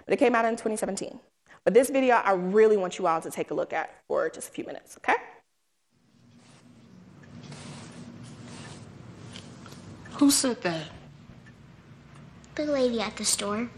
but 0.04 0.14
it 0.14 0.16
came 0.16 0.34
out 0.34 0.44
in 0.44 0.52
2017. 0.52 1.20
But 1.64 1.74
this 1.74 1.90
video, 1.90 2.16
I 2.16 2.32
really 2.32 2.76
want 2.76 2.98
you 2.98 3.06
all 3.06 3.20
to 3.20 3.30
take 3.30 3.50
a 3.50 3.54
look 3.54 3.72
at 3.72 4.02
for 4.06 4.28
just 4.28 4.48
a 4.48 4.50
few 4.50 4.64
minutes, 4.64 4.96
okay? 4.98 5.16
Who 10.14 10.30
said 10.30 10.62
that? 10.62 10.86
The 12.54 12.64
lady 12.66 13.00
at 13.00 13.16
the 13.16 13.24
store. 13.24 13.68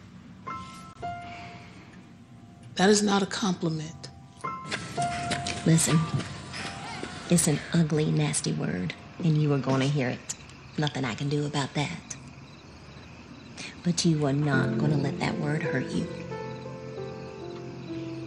That 2.76 2.90
is 2.90 3.02
not 3.02 3.22
a 3.22 3.26
compliment. 3.26 4.10
Listen, 5.64 5.98
it's 7.30 7.48
an 7.48 7.58
ugly, 7.72 8.10
nasty 8.10 8.52
word, 8.52 8.92
and 9.18 9.40
you 9.40 9.50
are 9.54 9.58
going 9.58 9.80
to 9.80 9.86
hear 9.86 10.10
it. 10.10 10.34
Nothing 10.76 11.06
I 11.06 11.14
can 11.14 11.30
do 11.30 11.46
about 11.46 11.72
that. 11.72 12.16
But 13.82 14.04
you 14.04 14.26
are 14.26 14.32
not 14.34 14.76
going 14.76 14.90
to 14.90 14.98
let 14.98 15.18
that 15.20 15.38
word 15.38 15.62
hurt 15.62 15.86
you. 15.86 16.06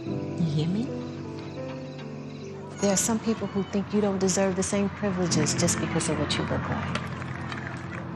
You 0.04 0.44
hear 0.44 0.66
me? 0.66 0.88
There 2.80 2.92
are 2.92 2.96
some 2.96 3.20
people 3.20 3.46
who 3.46 3.62
think 3.64 3.94
you 3.94 4.00
don't 4.00 4.18
deserve 4.18 4.56
the 4.56 4.64
same 4.64 4.88
privileges 4.88 5.54
just 5.54 5.78
because 5.78 6.08
of 6.08 6.18
what 6.18 6.36
you 6.36 6.42
look 6.44 6.68
like. 6.68 7.00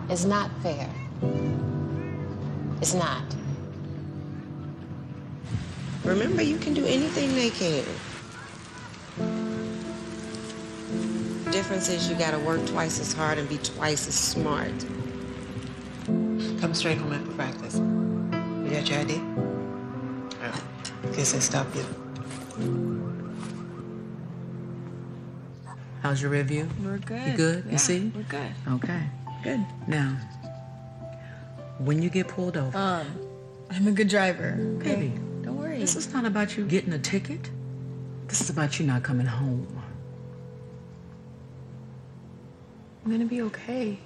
It's 0.09 0.25
not 0.25 0.51
fair. 0.63 0.91
It's 2.81 2.95
not. 2.95 3.23
Remember, 6.05 6.43
you 6.43 6.59
can 6.59 6.75
do 6.75 6.85
anything 6.85 7.35
they 7.35 7.51
can. 7.51 7.85
Difference 11.51 11.89
is 11.89 12.09
you 12.11 12.17
gotta 12.17 12.39
work 12.39 12.65
twice 12.67 13.01
as 13.01 13.13
hard 13.13 13.39
and 13.39 13.49
be 13.49 13.59
twice 13.59 14.07
as 14.09 14.15
smart. 14.15 14.73
Come 16.61 16.75
straight 16.75 16.99
home 16.99 17.13
after 17.13 17.31
practice. 17.33 17.77
You 17.77 18.71
got 18.71 18.89
your 18.91 18.99
ID? 19.01 19.21
Oh, 20.43 20.63
guess 21.15 21.35
I 21.35 21.39
stopped 21.39 21.75
you. 21.77 21.85
How's 26.03 26.21
your 26.21 26.31
review? 26.31 26.69
We're 26.83 26.99
good. 26.99 27.27
You 27.29 27.37
good? 27.37 27.65
Yeah, 27.67 27.73
you 27.73 27.79
see? 27.79 28.13
We're 28.15 28.23
good. 28.25 28.53
Okay, 28.73 29.01
good. 29.43 29.65
Now, 29.87 30.19
when 31.79 32.03
you 32.03 32.11
get 32.11 32.29
pulled 32.29 32.57
over, 32.59 32.77
Um, 32.77 33.07
I'm 33.71 33.87
a 33.89 33.93
good 33.93 34.09
driver. 34.09 34.59
Okay. 34.81 34.95
baby, 34.97 35.09
Don't 35.09 35.24
worry. 35.75 35.81
this 35.81 35.97
is 35.97 36.13
not 36.13 36.25
about 36.25 36.57
you 36.57 36.65
getting 36.65 36.93
a 36.93 36.99
ticket. 36.99 37.51
This 38.29 38.41
is 38.41 38.51
about 38.51 38.79
you 38.79 38.87
not 38.87 39.03
coming 39.03 39.27
home. 39.27 39.67
I'm 43.05 43.11
gonna 43.11 43.25
be 43.25 43.43
okay. 43.43 43.99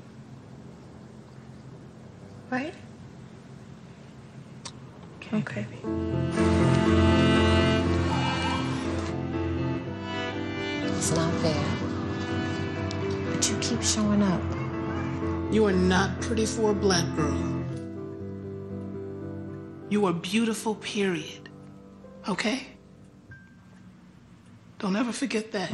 Right? 2.51 2.75
Okay. 5.33 5.67
It's 10.83 11.11
not 11.13 11.33
fair. 11.41 11.65
But 13.31 13.51
you 13.51 13.57
keep 13.61 13.83
showing 13.83 14.23
up. 14.23 14.43
You 15.53 15.67
are 15.67 15.73
not 15.73 16.21
pretty 16.21 16.47
for 16.47 16.71
a 16.71 16.75
black 16.75 17.05
girl. 17.15 17.65
You 19.91 20.07
are 20.07 20.13
beautiful, 20.13 20.75
period. 20.75 21.48
Okay? 22.29 22.67
Don't 24.79 24.95
ever 24.95 25.13
forget 25.13 25.51
that. 25.53 25.71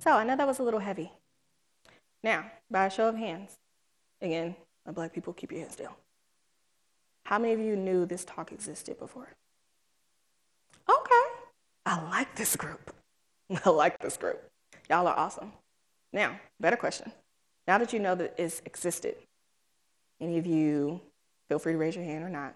So 0.00 0.12
I 0.12 0.24
know 0.24 0.36
that 0.36 0.46
was 0.46 0.58
a 0.58 0.62
little 0.62 0.80
heavy. 0.80 1.10
Now, 2.22 2.44
by 2.70 2.86
a 2.86 2.90
show 2.90 3.08
of 3.08 3.16
hands, 3.16 3.56
again, 4.20 4.54
black 4.92 5.14
people, 5.14 5.32
keep 5.32 5.50
your 5.50 5.62
hands 5.62 5.76
down. 5.76 5.94
How 7.24 7.38
many 7.38 7.54
of 7.54 7.60
you 7.60 7.74
knew 7.74 8.04
this 8.04 8.26
talk 8.26 8.52
existed 8.52 8.98
before? 8.98 9.34
I 11.86 12.02
like 12.10 12.34
this 12.36 12.56
group. 12.56 12.94
I 13.64 13.70
like 13.70 13.98
this 13.98 14.16
group. 14.16 14.42
Y'all 14.88 15.06
are 15.06 15.16
awesome. 15.16 15.52
Now, 16.12 16.38
better 16.60 16.76
question. 16.76 17.12
Now 17.66 17.78
that 17.78 17.92
you 17.92 17.98
know 17.98 18.14
that 18.14 18.34
it's 18.38 18.60
existed, 18.64 19.16
any 20.20 20.38
of 20.38 20.46
you 20.46 21.00
feel 21.48 21.58
free 21.58 21.72
to 21.72 21.78
raise 21.78 21.96
your 21.96 22.04
hand 22.04 22.24
or 22.24 22.28
not. 22.28 22.54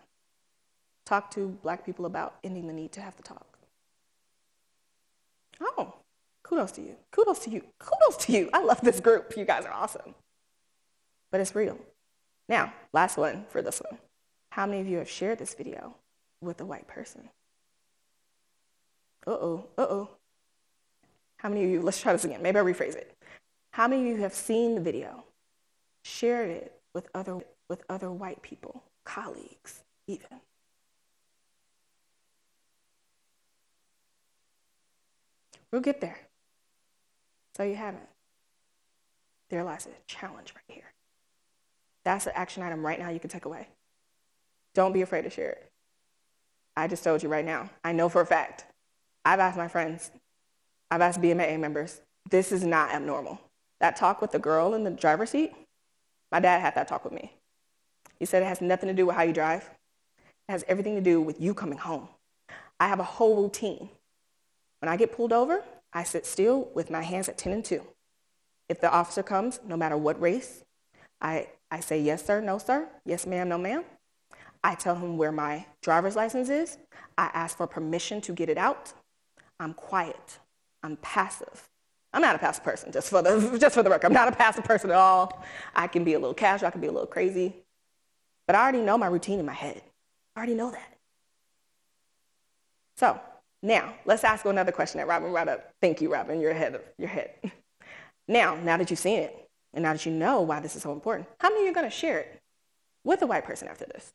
Talk 1.07 1.31
to 1.33 1.59
black 1.63 1.85
people 1.85 2.07
about 2.07 2.37
ending 2.45 2.67
the 2.67 2.73
need 2.73 2.93
to 2.93 3.01
have 3.01 3.17
to 3.17 3.23
talk. 3.23 3.47
Oh, 5.61 5.95
Kudos 6.49 6.73
to 6.73 6.81
you. 6.81 6.97
Kudos 7.11 7.41
to 7.41 7.51
you. 7.51 7.63
Kudos 7.79 8.25
to 8.25 8.33
you. 8.33 8.49
I 8.55 8.63
love 8.63 8.81
this 8.81 9.01
group. 9.01 9.37
You 9.37 9.45
guys 9.45 9.67
are 9.67 9.73
awesome. 9.73 10.15
But 11.31 11.43
it's 11.43 11.55
real. 11.55 11.79
Now, 12.49 12.73
last 12.95 13.19
one 13.19 13.45
for 13.51 13.61
this 13.61 13.83
one. 13.83 13.99
How 14.53 14.65
many 14.65 14.81
of 14.81 14.89
you 14.89 14.97
have 14.97 15.11
shared 15.11 15.39
this 15.39 15.53
video 15.53 15.95
with 16.41 16.59
a 16.63 16.65
white 16.65 16.89
person? 16.89 17.29
Uh-oh, 19.27 19.65
uh-oh. 19.77 20.09
How 21.39 21.49
many 21.49 21.65
of 21.65 21.71
you, 21.71 21.83
let's 21.83 22.01
try 22.01 22.13
this 22.13 22.25
again. 22.25 22.43
Maybe 22.43 22.59
I'll 22.59 22.65
rephrase 22.65 22.97
it. 22.97 23.17
How 23.73 23.87
many 23.87 24.11
of 24.11 24.17
you 24.17 24.23
have 24.23 24.35
seen 24.35 24.75
the 24.75 24.81
video, 24.81 25.25
shared 26.03 26.51
it 26.51 26.81
with 26.95 27.09
other, 27.15 27.39
with 27.69 27.85
other 27.89 28.11
white 28.11 28.43
people, 28.43 28.83
colleagues 29.05 29.83
even? 30.07 30.41
We'll 35.71 35.83
get 35.83 36.01
there. 36.01 36.19
So 37.57 37.63
you 37.63 37.75
haven't. 37.75 38.09
There 39.51 39.65
lies 39.65 39.87
a 39.87 39.91
challenge 40.07 40.55
right 40.55 40.75
here. 40.75 40.93
That's 42.05 42.27
an 42.27 42.33
action 42.35 42.63
item 42.63 42.85
right 42.85 42.99
now 42.99 43.11
you 43.11 43.21
can 43.21 43.31
take 43.31 43.45
away. 43.45 43.69
Don't 44.75 44.93
be 44.93 45.03
afraid 45.03 45.23
to 45.23 45.31
share 45.31 45.51
it. 45.51 45.71
I 46.77 46.87
just 46.87 47.05
told 47.05 47.23
you 47.23 47.29
right 47.29 47.45
now. 47.45 47.71
I 47.85 47.93
know 47.93 48.09
for 48.09 48.21
a 48.21 48.27
fact. 48.27 48.65
I've 49.29 49.41
asked 49.41 49.59
my 49.59 49.69
friends, 49.69 50.11
I've 50.91 51.03
asked 51.03 51.21
BMAA 51.21 51.61
members, 51.61 52.01
this 52.31 52.51
is 52.51 52.65
not 52.65 52.93
abnormal. 52.93 53.39
That 53.79 53.95
talk 53.95 54.23
with 54.23 54.33
the 54.33 54.39
girl 54.39 54.73
in 54.73 54.85
the 54.85 54.91
driver's 54.91 55.29
seat, 55.29 55.53
my 56.33 56.41
dad 56.41 56.61
had 56.61 56.75
that 56.77 56.89
talk 56.89 57.05
with 57.05 57.13
me. 57.13 57.35
He 58.19 58.25
said 58.25 58.43
it 58.43 58.47
has 58.47 58.63
nothing 58.63 58.89
to 58.89 58.95
do 58.95 59.05
with 59.05 59.17
how 59.17 59.25
you 59.25 59.35
drive. 59.35 59.69
It 60.49 60.53
has 60.53 60.65
everything 60.67 60.95
to 60.95 61.03
do 61.03 61.21
with 61.21 61.43
you 61.43 61.53
coming 61.53 61.77
home. 61.77 62.09
I 62.81 62.89
have 62.89 63.01
a 63.01 63.05
whole 63.05 63.43
routine. 63.43 63.91
When 64.81 64.89
I 64.89 64.97
get 64.97 65.13
pulled 65.13 65.35
over, 65.35 65.63
I 65.93 66.05
sit 66.05 66.25
still 66.25 66.71
with 66.75 66.91
my 66.91 67.03
hands 67.03 67.29
at 67.29 67.37
10 67.37 67.53
and 67.53 67.65
2. 67.65 67.83
If 68.71 68.81
the 68.81 68.91
officer 68.91 69.23
comes, 69.23 69.61
no 69.63 69.77
matter 69.77 69.99
what 69.99 70.19
race, 70.19 70.65
I, 71.21 71.49
I 71.71 71.81
say, 71.81 72.01
yes, 72.01 72.25
sir, 72.25 72.41
no, 72.41 72.57
sir, 72.57 72.89
yes, 73.05 73.27
ma'am, 73.27 73.51
no, 73.51 73.59
ma'am. 73.59 73.85
I 74.65 74.75
tell 74.75 74.95
him 74.95 75.19
where 75.19 75.33
my 75.33 75.67
driver's 75.83 76.17
license 76.17 76.49
is. 76.49 76.79
I 77.19 77.31
ask 77.35 77.59
for 77.59 77.67
permission 77.67 78.23
to 78.23 78.33
get 78.33 78.49
it 78.49 78.57
out. 78.57 78.95
I'm 79.61 79.75
quiet. 79.75 80.39
I'm 80.83 80.97
passive. 80.97 81.69
I'm 82.13 82.23
not 82.23 82.35
a 82.35 82.39
passive 82.39 82.65
person, 82.65 82.91
just 82.93 83.11
for 83.11 83.23
the, 83.23 83.59
just 83.61 83.75
for 83.75 83.83
the 83.83 83.91
record. 83.91 84.07
I'm 84.07 84.13
not 84.13 84.29
a 84.29 84.33
passive 84.33 84.65
person 84.65 84.91
at 84.91 84.97
all. 84.97 85.45
I 85.75 85.87
can 85.87 86.05
be 86.05 86.15
a 86.15 86.19
little 86.19 86.35
casual. 86.35 86.69
I 86.69 86.71
can 86.71 86.81
be 86.81 86.87
a 86.87 86.93
little 86.93 87.07
crazy. 87.07 87.55
But 88.47 88.57
I 88.57 88.63
already 88.63 88.81
know 88.81 88.97
my 88.97 89.09
routine 89.09 89.39
in 89.39 89.47
my 89.47 89.53
head. 89.53 89.83
I 90.35 90.41
already 90.41 90.55
know 90.55 90.71
that. 90.71 90.99
So 92.97 93.21
now 93.63 93.95
let's 94.07 94.25
ask 94.25 94.45
another 94.45 94.73
question 94.73 94.99
that 94.99 95.07
Robin 95.07 95.31
brought 95.31 95.49
up. 95.49 95.73
Thank 95.81 96.01
you, 96.01 96.13
Robin. 96.13 96.41
You're 96.41 96.53
ahead 96.53 96.75
of 96.75 96.83
your 96.99 97.09
head. 97.09 97.31
Now, 98.31 98.57
now 98.57 98.77
that 98.77 98.91
you've 98.91 98.99
seen 98.99 99.21
it, 99.21 99.49
and 99.73 99.83
now 99.83 99.95
that 99.95 100.05
you 100.05 100.13
know 100.13 100.43
why 100.43 100.61
this 100.61 100.77
is 100.77 100.83
so 100.83 100.93
important, 100.93 101.27
how 101.41 101.49
many 101.49 101.63
of 101.63 101.65
you 101.65 101.71
are 101.71 101.75
going 101.75 101.91
to 101.91 101.97
share 101.97 102.19
it 102.19 102.43
with 103.03 103.23
a 103.23 103.27
white 103.27 103.47
person 103.47 103.69
after 103.69 103.87
this? 103.87 104.13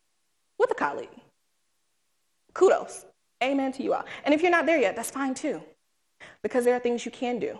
With 0.60 0.70
a 0.70 0.76
colleague? 0.76 1.10
Kudos. 2.54 3.06
Amen 3.44 3.72
to 3.74 3.84
you 3.84 3.94
all. 3.94 4.06
And 4.24 4.34
if 4.34 4.42
you're 4.42 4.52
not 4.52 4.66
there 4.66 4.80
yet, 4.80 4.96
that's 4.96 5.12
fine 5.12 5.34
too, 5.34 5.62
because 6.42 6.66
there 6.66 6.76
are 6.76 6.80
things 6.80 7.06
you 7.06 7.12
can 7.12 7.40
do. 7.40 7.60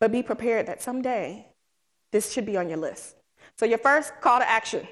But 0.00 0.12
be 0.12 0.22
prepared 0.22 0.66
that 0.66 0.82
someday 0.82 1.46
this 2.12 2.32
should 2.32 2.44
be 2.44 2.56
on 2.56 2.68
your 2.68 2.78
list. 2.78 3.16
So, 3.56 3.66
your 3.66 3.78
first 3.78 4.12
call 4.20 4.40
to 4.40 4.48
action 4.48 4.86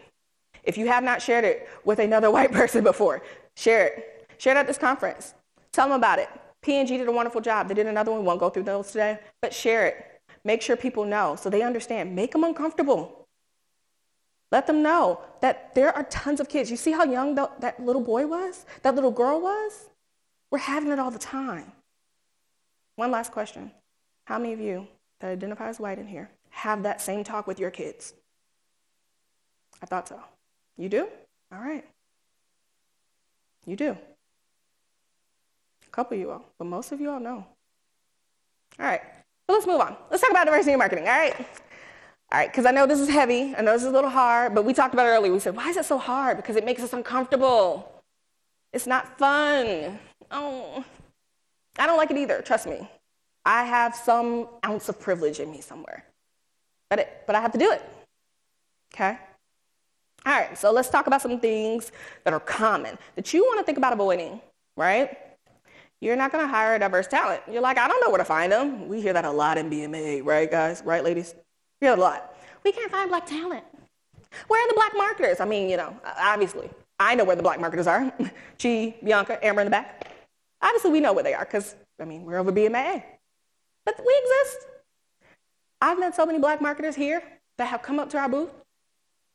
if 0.64 0.78
you 0.78 0.86
have 0.86 1.02
not 1.02 1.20
shared 1.20 1.44
it 1.44 1.68
with 1.84 1.98
another 1.98 2.30
white 2.36 2.52
person 2.52 2.84
before, 2.84 3.22
share 3.56 3.86
it. 3.86 4.28
Share 4.38 4.56
it 4.56 4.58
at 4.58 4.66
this 4.66 4.78
conference. 4.78 5.34
Tell 5.72 5.88
them 5.88 5.96
about 5.96 6.18
it. 6.18 6.28
P&G 6.62 6.96
did 6.96 7.08
a 7.08 7.12
wonderful 7.12 7.40
job. 7.40 7.68
They 7.68 7.74
did 7.74 7.86
another 7.86 8.12
one. 8.12 8.20
We 8.20 8.26
won't 8.26 8.40
go 8.40 8.50
through 8.50 8.64
those 8.64 8.92
today, 8.92 9.18
but 9.40 9.52
share 9.52 9.86
it. 9.86 10.20
Make 10.44 10.62
sure 10.62 10.76
people 10.76 11.04
know 11.04 11.36
so 11.36 11.50
they 11.50 11.62
understand. 11.62 12.14
Make 12.14 12.32
them 12.32 12.44
uncomfortable. 12.44 13.26
Let 14.50 14.66
them 14.66 14.82
know 14.82 15.20
that 15.40 15.74
there 15.74 15.94
are 15.96 16.04
tons 16.04 16.38
of 16.38 16.48
kids. 16.48 16.70
You 16.70 16.76
see 16.76 16.92
how 16.92 17.04
young 17.04 17.34
the, 17.34 17.50
that 17.60 17.80
little 17.84 18.02
boy 18.02 18.26
was? 18.26 18.66
That 18.82 18.94
little 18.94 19.10
girl 19.10 19.40
was? 19.40 19.88
We're 20.52 20.58
having 20.58 20.92
it 20.92 20.98
all 20.98 21.10
the 21.10 21.18
time. 21.18 21.72
One 22.96 23.10
last 23.10 23.32
question. 23.32 23.70
How 24.26 24.38
many 24.38 24.52
of 24.52 24.60
you 24.60 24.86
that 25.20 25.30
identify 25.30 25.68
as 25.68 25.80
white 25.80 25.98
in 25.98 26.06
here 26.06 26.30
have 26.50 26.82
that 26.82 27.00
same 27.00 27.24
talk 27.24 27.46
with 27.46 27.58
your 27.58 27.70
kids? 27.70 28.12
I 29.82 29.86
thought 29.86 30.08
so. 30.08 30.20
You 30.76 30.90
do? 30.90 31.08
All 31.50 31.58
right. 31.58 31.84
You 33.64 33.76
do. 33.76 33.96
A 35.86 35.90
couple 35.90 36.16
of 36.16 36.20
you 36.20 36.30
all, 36.30 36.44
but 36.58 36.66
most 36.66 36.92
of 36.92 37.00
you 37.00 37.10
all 37.10 37.20
know. 37.20 37.46
All 38.78 38.86
right. 38.86 39.00
But 39.46 39.54
let's 39.54 39.66
move 39.66 39.80
on. 39.80 39.96
Let's 40.10 40.22
talk 40.22 40.30
about 40.30 40.44
diversity 40.44 40.72
in 40.72 40.78
marketing, 40.78 41.08
all 41.08 41.18
right? 41.18 41.34
All 42.30 42.38
right, 42.38 42.50
because 42.50 42.66
I 42.66 42.72
know 42.72 42.86
this 42.86 43.00
is 43.00 43.08
heavy. 43.08 43.54
I 43.56 43.62
know 43.62 43.72
this 43.72 43.82
is 43.82 43.88
a 43.88 43.92
little 43.92 44.10
hard, 44.10 44.54
but 44.54 44.66
we 44.66 44.74
talked 44.74 44.92
about 44.92 45.06
it 45.06 45.10
earlier. 45.10 45.32
We 45.32 45.40
said, 45.40 45.56
why 45.56 45.70
is 45.70 45.78
it 45.78 45.86
so 45.86 45.96
hard? 45.96 46.36
Because 46.36 46.56
it 46.56 46.64
makes 46.66 46.82
us 46.82 46.92
uncomfortable. 46.92 48.02
It's 48.72 48.86
not 48.86 49.18
fun. 49.18 49.98
Oh, 50.32 50.84
I 51.78 51.86
don't 51.86 51.96
like 51.96 52.10
it 52.10 52.16
either, 52.16 52.42
trust 52.42 52.66
me. 52.66 52.88
I 53.44 53.64
have 53.64 53.94
some 53.94 54.48
ounce 54.64 54.88
of 54.88 55.00
privilege 55.00 55.40
in 55.40 55.50
me 55.50 55.60
somewhere. 55.60 56.04
But, 56.90 57.00
it, 57.00 57.22
but 57.26 57.36
I 57.36 57.40
have 57.40 57.52
to 57.52 57.58
do 57.58 57.70
it. 57.70 57.82
Okay? 58.94 59.18
All 60.24 60.32
right, 60.32 60.56
so 60.56 60.70
let's 60.70 60.88
talk 60.88 61.06
about 61.06 61.20
some 61.20 61.40
things 61.40 61.90
that 62.24 62.32
are 62.32 62.40
common 62.40 62.96
that 63.16 63.32
you 63.34 63.42
want 63.42 63.58
to 63.58 63.64
think 63.64 63.78
about 63.78 63.92
avoiding, 63.92 64.40
right? 64.76 65.16
You're 66.00 66.16
not 66.16 66.32
going 66.32 66.44
to 66.44 66.48
hire 66.48 66.74
a 66.74 66.78
diverse 66.78 67.06
talent. 67.06 67.42
You're 67.50 67.62
like, 67.62 67.78
I 67.78 67.88
don't 67.88 68.00
know 68.00 68.10
where 68.10 68.18
to 68.18 68.24
find 68.24 68.52
them. 68.52 68.88
We 68.88 69.00
hear 69.00 69.12
that 69.12 69.24
a 69.24 69.30
lot 69.30 69.58
in 69.58 69.68
BMA, 69.68 70.24
right, 70.24 70.50
guys? 70.50 70.82
Right, 70.84 71.02
ladies? 71.02 71.34
We 71.80 71.86
hear 71.86 71.96
a 71.96 72.00
lot. 72.00 72.36
We 72.64 72.72
can't 72.72 72.90
find 72.90 73.08
black 73.08 73.26
talent. 73.26 73.64
Where 74.48 74.64
are 74.64 74.68
the 74.68 74.74
black 74.74 74.92
marketers? 74.96 75.40
I 75.40 75.44
mean, 75.44 75.68
you 75.68 75.76
know, 75.76 75.96
obviously, 76.18 76.70
I 76.98 77.14
know 77.14 77.24
where 77.24 77.36
the 77.36 77.42
black 77.42 77.60
marketers 77.60 77.86
are. 77.86 78.12
Chi, 78.62 78.94
Bianca, 79.02 79.44
Amber 79.44 79.62
in 79.62 79.66
the 79.66 79.70
back. 79.70 80.11
Obviously, 80.62 80.92
we 80.92 81.00
know 81.00 81.12
where 81.12 81.24
they 81.24 81.34
are 81.34 81.44
because, 81.44 81.74
I 82.00 82.04
mean, 82.04 82.24
we're 82.24 82.38
over 82.38 82.52
BMA. 82.52 83.02
But 83.84 83.98
we 83.98 84.22
exist. 84.22 84.66
I've 85.80 85.98
met 85.98 86.14
so 86.14 86.24
many 86.24 86.38
black 86.38 86.62
marketers 86.62 86.94
here 86.94 87.22
that 87.58 87.66
have 87.66 87.82
come 87.82 87.98
up 87.98 88.08
to 88.10 88.18
our 88.18 88.28
booth 88.28 88.50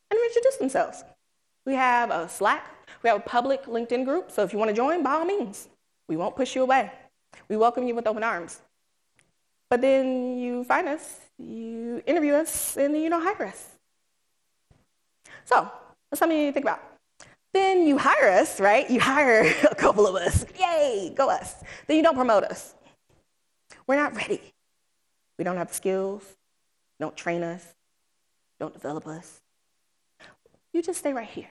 and 0.10 0.20
introduced 0.28 0.60
themselves. 0.60 1.04
We 1.66 1.74
have 1.74 2.10
a 2.12 2.30
Slack, 2.30 2.66
we 3.04 3.10
have 3.10 3.18
a 3.18 3.24
public 3.24 3.66
LinkedIn 3.66 4.06
group, 4.06 4.32
so 4.32 4.44
if 4.44 4.54
you 4.54 4.60
want 4.60 4.70
to 4.70 4.76
join, 4.76 5.04
by 5.04 5.12
all 5.12 5.26
means, 5.26 5.68
we 6.08 6.16
won't 6.16 6.36
push 6.36 6.56
you 6.56 6.64
away. 6.64 6.90
We 7.50 7.58
welcome 7.58 7.86
you 7.86 7.94
with 7.94 8.08
open 8.08 8.24
arms. 8.24 8.62
But 9.70 9.82
then 9.82 10.38
you 10.38 10.64
find 10.64 10.88
us, 10.88 11.20
you 11.38 12.02
interview 12.08 12.36
us, 12.36 12.78
and 12.78 12.96
then 12.96 13.02
you 13.02 13.10
don't 13.10 13.22
hire 13.22 13.48
us. 13.48 13.68
So 15.44 15.70
that's 16.10 16.20
something 16.20 16.38
you 16.38 16.46
need 16.46 16.52
to 16.52 16.54
think 16.54 16.66
about. 16.66 16.97
Then 17.58 17.88
you 17.88 17.98
hire 17.98 18.30
us, 18.30 18.60
right? 18.60 18.88
You 18.88 19.00
hire 19.00 19.52
a 19.72 19.74
couple 19.74 20.06
of 20.06 20.14
us. 20.14 20.46
Yay, 20.60 21.12
go 21.16 21.28
us. 21.28 21.56
Then 21.88 21.98
you 21.98 22.04
don't 22.04 22.16
promote 22.16 22.44
us. 22.44 22.76
We're 23.88 23.96
not 23.96 24.16
ready. 24.16 24.40
We 25.40 25.44
don't 25.44 25.58
have 25.58 25.70
the 25.70 25.74
skills. 25.74 26.24
Don't 27.00 27.18
train 27.18 27.42
us. 27.42 27.66
Don't 28.60 28.74
develop 28.74 29.08
us. 29.08 29.42
You 30.72 30.84
just 30.84 31.00
stay 31.00 31.14
right 31.14 31.28
here. 31.28 31.50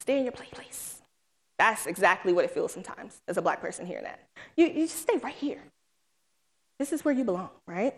Stay 0.00 0.18
in 0.18 0.24
your 0.24 0.32
place. 0.32 1.00
That's 1.56 1.86
exactly 1.86 2.32
what 2.32 2.44
it 2.44 2.50
feels 2.50 2.72
sometimes 2.72 3.20
as 3.28 3.36
a 3.36 3.42
black 3.42 3.60
person 3.60 3.86
hearing 3.86 4.04
that. 4.04 4.18
You, 4.56 4.66
you 4.66 4.88
just 4.88 5.02
stay 5.02 5.18
right 5.18 5.34
here. 5.34 5.62
This 6.80 6.92
is 6.92 7.04
where 7.04 7.14
you 7.14 7.22
belong, 7.22 7.50
right? 7.64 7.94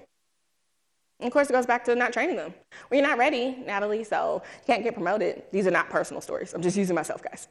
And 1.22 1.28
of 1.28 1.32
course, 1.32 1.48
it 1.48 1.52
goes 1.52 1.66
back 1.66 1.84
to 1.84 1.94
not 1.94 2.12
training 2.12 2.34
them. 2.34 2.52
Well, 2.90 2.98
you're 2.98 3.08
not 3.08 3.16
ready, 3.16 3.56
Natalie, 3.64 4.02
so 4.02 4.42
you 4.44 4.66
can't 4.66 4.82
get 4.82 4.94
promoted. 4.94 5.44
These 5.52 5.68
are 5.68 5.70
not 5.70 5.88
personal 5.88 6.20
stories. 6.20 6.52
I'm 6.52 6.62
just 6.62 6.76
using 6.76 6.96
myself, 6.96 7.22
guys. 7.22 7.46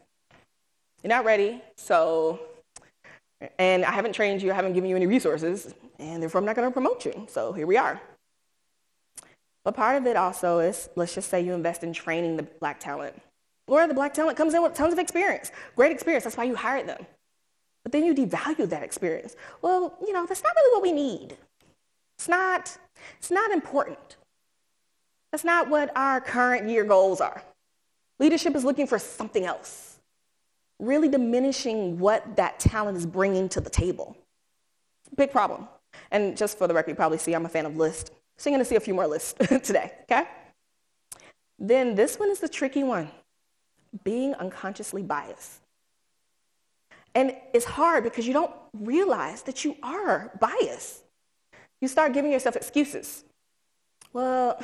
You're 1.02 1.10
not 1.10 1.24
ready, 1.24 1.62
so 1.78 2.42
and 3.58 3.86
I 3.86 3.92
haven't 3.92 4.14
trained 4.14 4.42
you, 4.42 4.52
I 4.52 4.56
haven't 4.56 4.74
given 4.74 4.90
you 4.90 4.98
any 4.98 5.08
resources, 5.08 5.74
and 6.00 6.22
therefore 6.22 6.40
I'm 6.40 6.46
not 6.46 6.58
going 6.58 6.68
to 6.68 6.72
promote 6.72 7.06
you. 7.06 7.26
So 7.30 7.54
here 7.54 7.66
we 7.66 7.78
are. 7.78 8.02
But 9.64 9.76
part 9.76 9.96
of 9.96 10.06
it 10.06 10.18
also 10.18 10.60
is, 10.60 10.90
let's 10.98 11.16
just 11.16 11.30
say 11.30 11.42
you 11.42 11.54
invest 11.54 11.82
in 11.84 11.94
training 11.94 12.36
the 12.36 12.44
black 12.44 12.80
talent. 12.80 13.20
Or 13.68 13.88
the 13.88 13.94
black 13.94 14.14
talent 14.14 14.38
comes 14.38 14.54
in 14.54 14.62
with 14.62 14.74
tons 14.74 14.92
of 14.92 15.00
experience, 15.00 15.52
great 15.78 15.94
experience, 15.94 16.26
that's 16.26 16.36
why 16.36 16.44
you 16.44 16.56
hired 16.56 16.90
them. 16.90 17.06
But 17.84 17.94
then 17.94 18.04
you 18.04 18.14
devalue 18.14 18.70
that 18.70 18.84
experience. 18.84 19.38
Well, 19.62 19.98
you 20.06 20.12
know, 20.12 20.26
that's 20.26 20.44
not 20.44 20.54
really 20.56 20.76
what 20.76 20.84
we 20.84 20.92
need. 20.92 21.38
It's 22.22 22.30
not, 22.30 22.78
it's 23.18 23.32
not 23.32 23.50
important. 23.50 24.18
That's 25.32 25.44
not 25.44 25.70
what 25.70 25.92
our 25.98 26.22
current 26.22 26.70
year 26.70 26.84
goals 26.84 27.20
are. 27.20 27.42
Leadership 28.20 28.56
is 28.56 28.64
looking 28.64 28.86
for 28.86 29.00
something 29.00 29.44
else 29.44 29.98
really 30.78 31.08
diminishing 31.08 31.98
what 31.98 32.36
that 32.36 32.60
talent 32.60 32.96
is 32.96 33.08
bringing 33.08 33.50
to 33.50 33.60
the 33.60 33.72
table. 33.72 34.16
Big 35.16 35.32
problem. 35.32 35.68
And 36.12 36.38
just 36.38 36.60
for 36.60 36.68
the 36.68 36.76
record, 36.76 36.92
you 36.92 36.96
probably 36.96 37.18
see 37.18 37.34
I'm 37.34 37.48
a 37.48 37.50
fan 37.50 37.66
of 37.66 37.76
lists. 37.76 38.12
So 38.38 38.52
you're 38.52 38.58
going 38.58 38.66
to 38.66 38.70
see 38.70 38.76
a 38.76 38.80
few 38.80 38.94
more 38.94 39.08
lists 39.08 39.34
today, 39.64 39.92
okay? 40.04 40.26
Then 41.58 41.96
this 41.96 42.20
one 42.20 42.30
is 42.30 42.40
the 42.40 42.50
tricky 42.50 42.84
one 42.84 43.10
being 44.04 44.36
unconsciously 44.36 45.02
biased. 45.02 45.60
And 47.16 47.36
it's 47.52 47.66
hard 47.66 48.04
because 48.04 48.28
you 48.28 48.34
don't 48.34 48.54
realize 48.74 49.42
that 49.44 49.66
you 49.66 49.76
are 49.82 50.32
biased. 50.40 51.04
You 51.82 51.88
start 51.88 52.14
giving 52.14 52.32
yourself 52.32 52.56
excuses. 52.56 53.26
Well, 54.14 54.62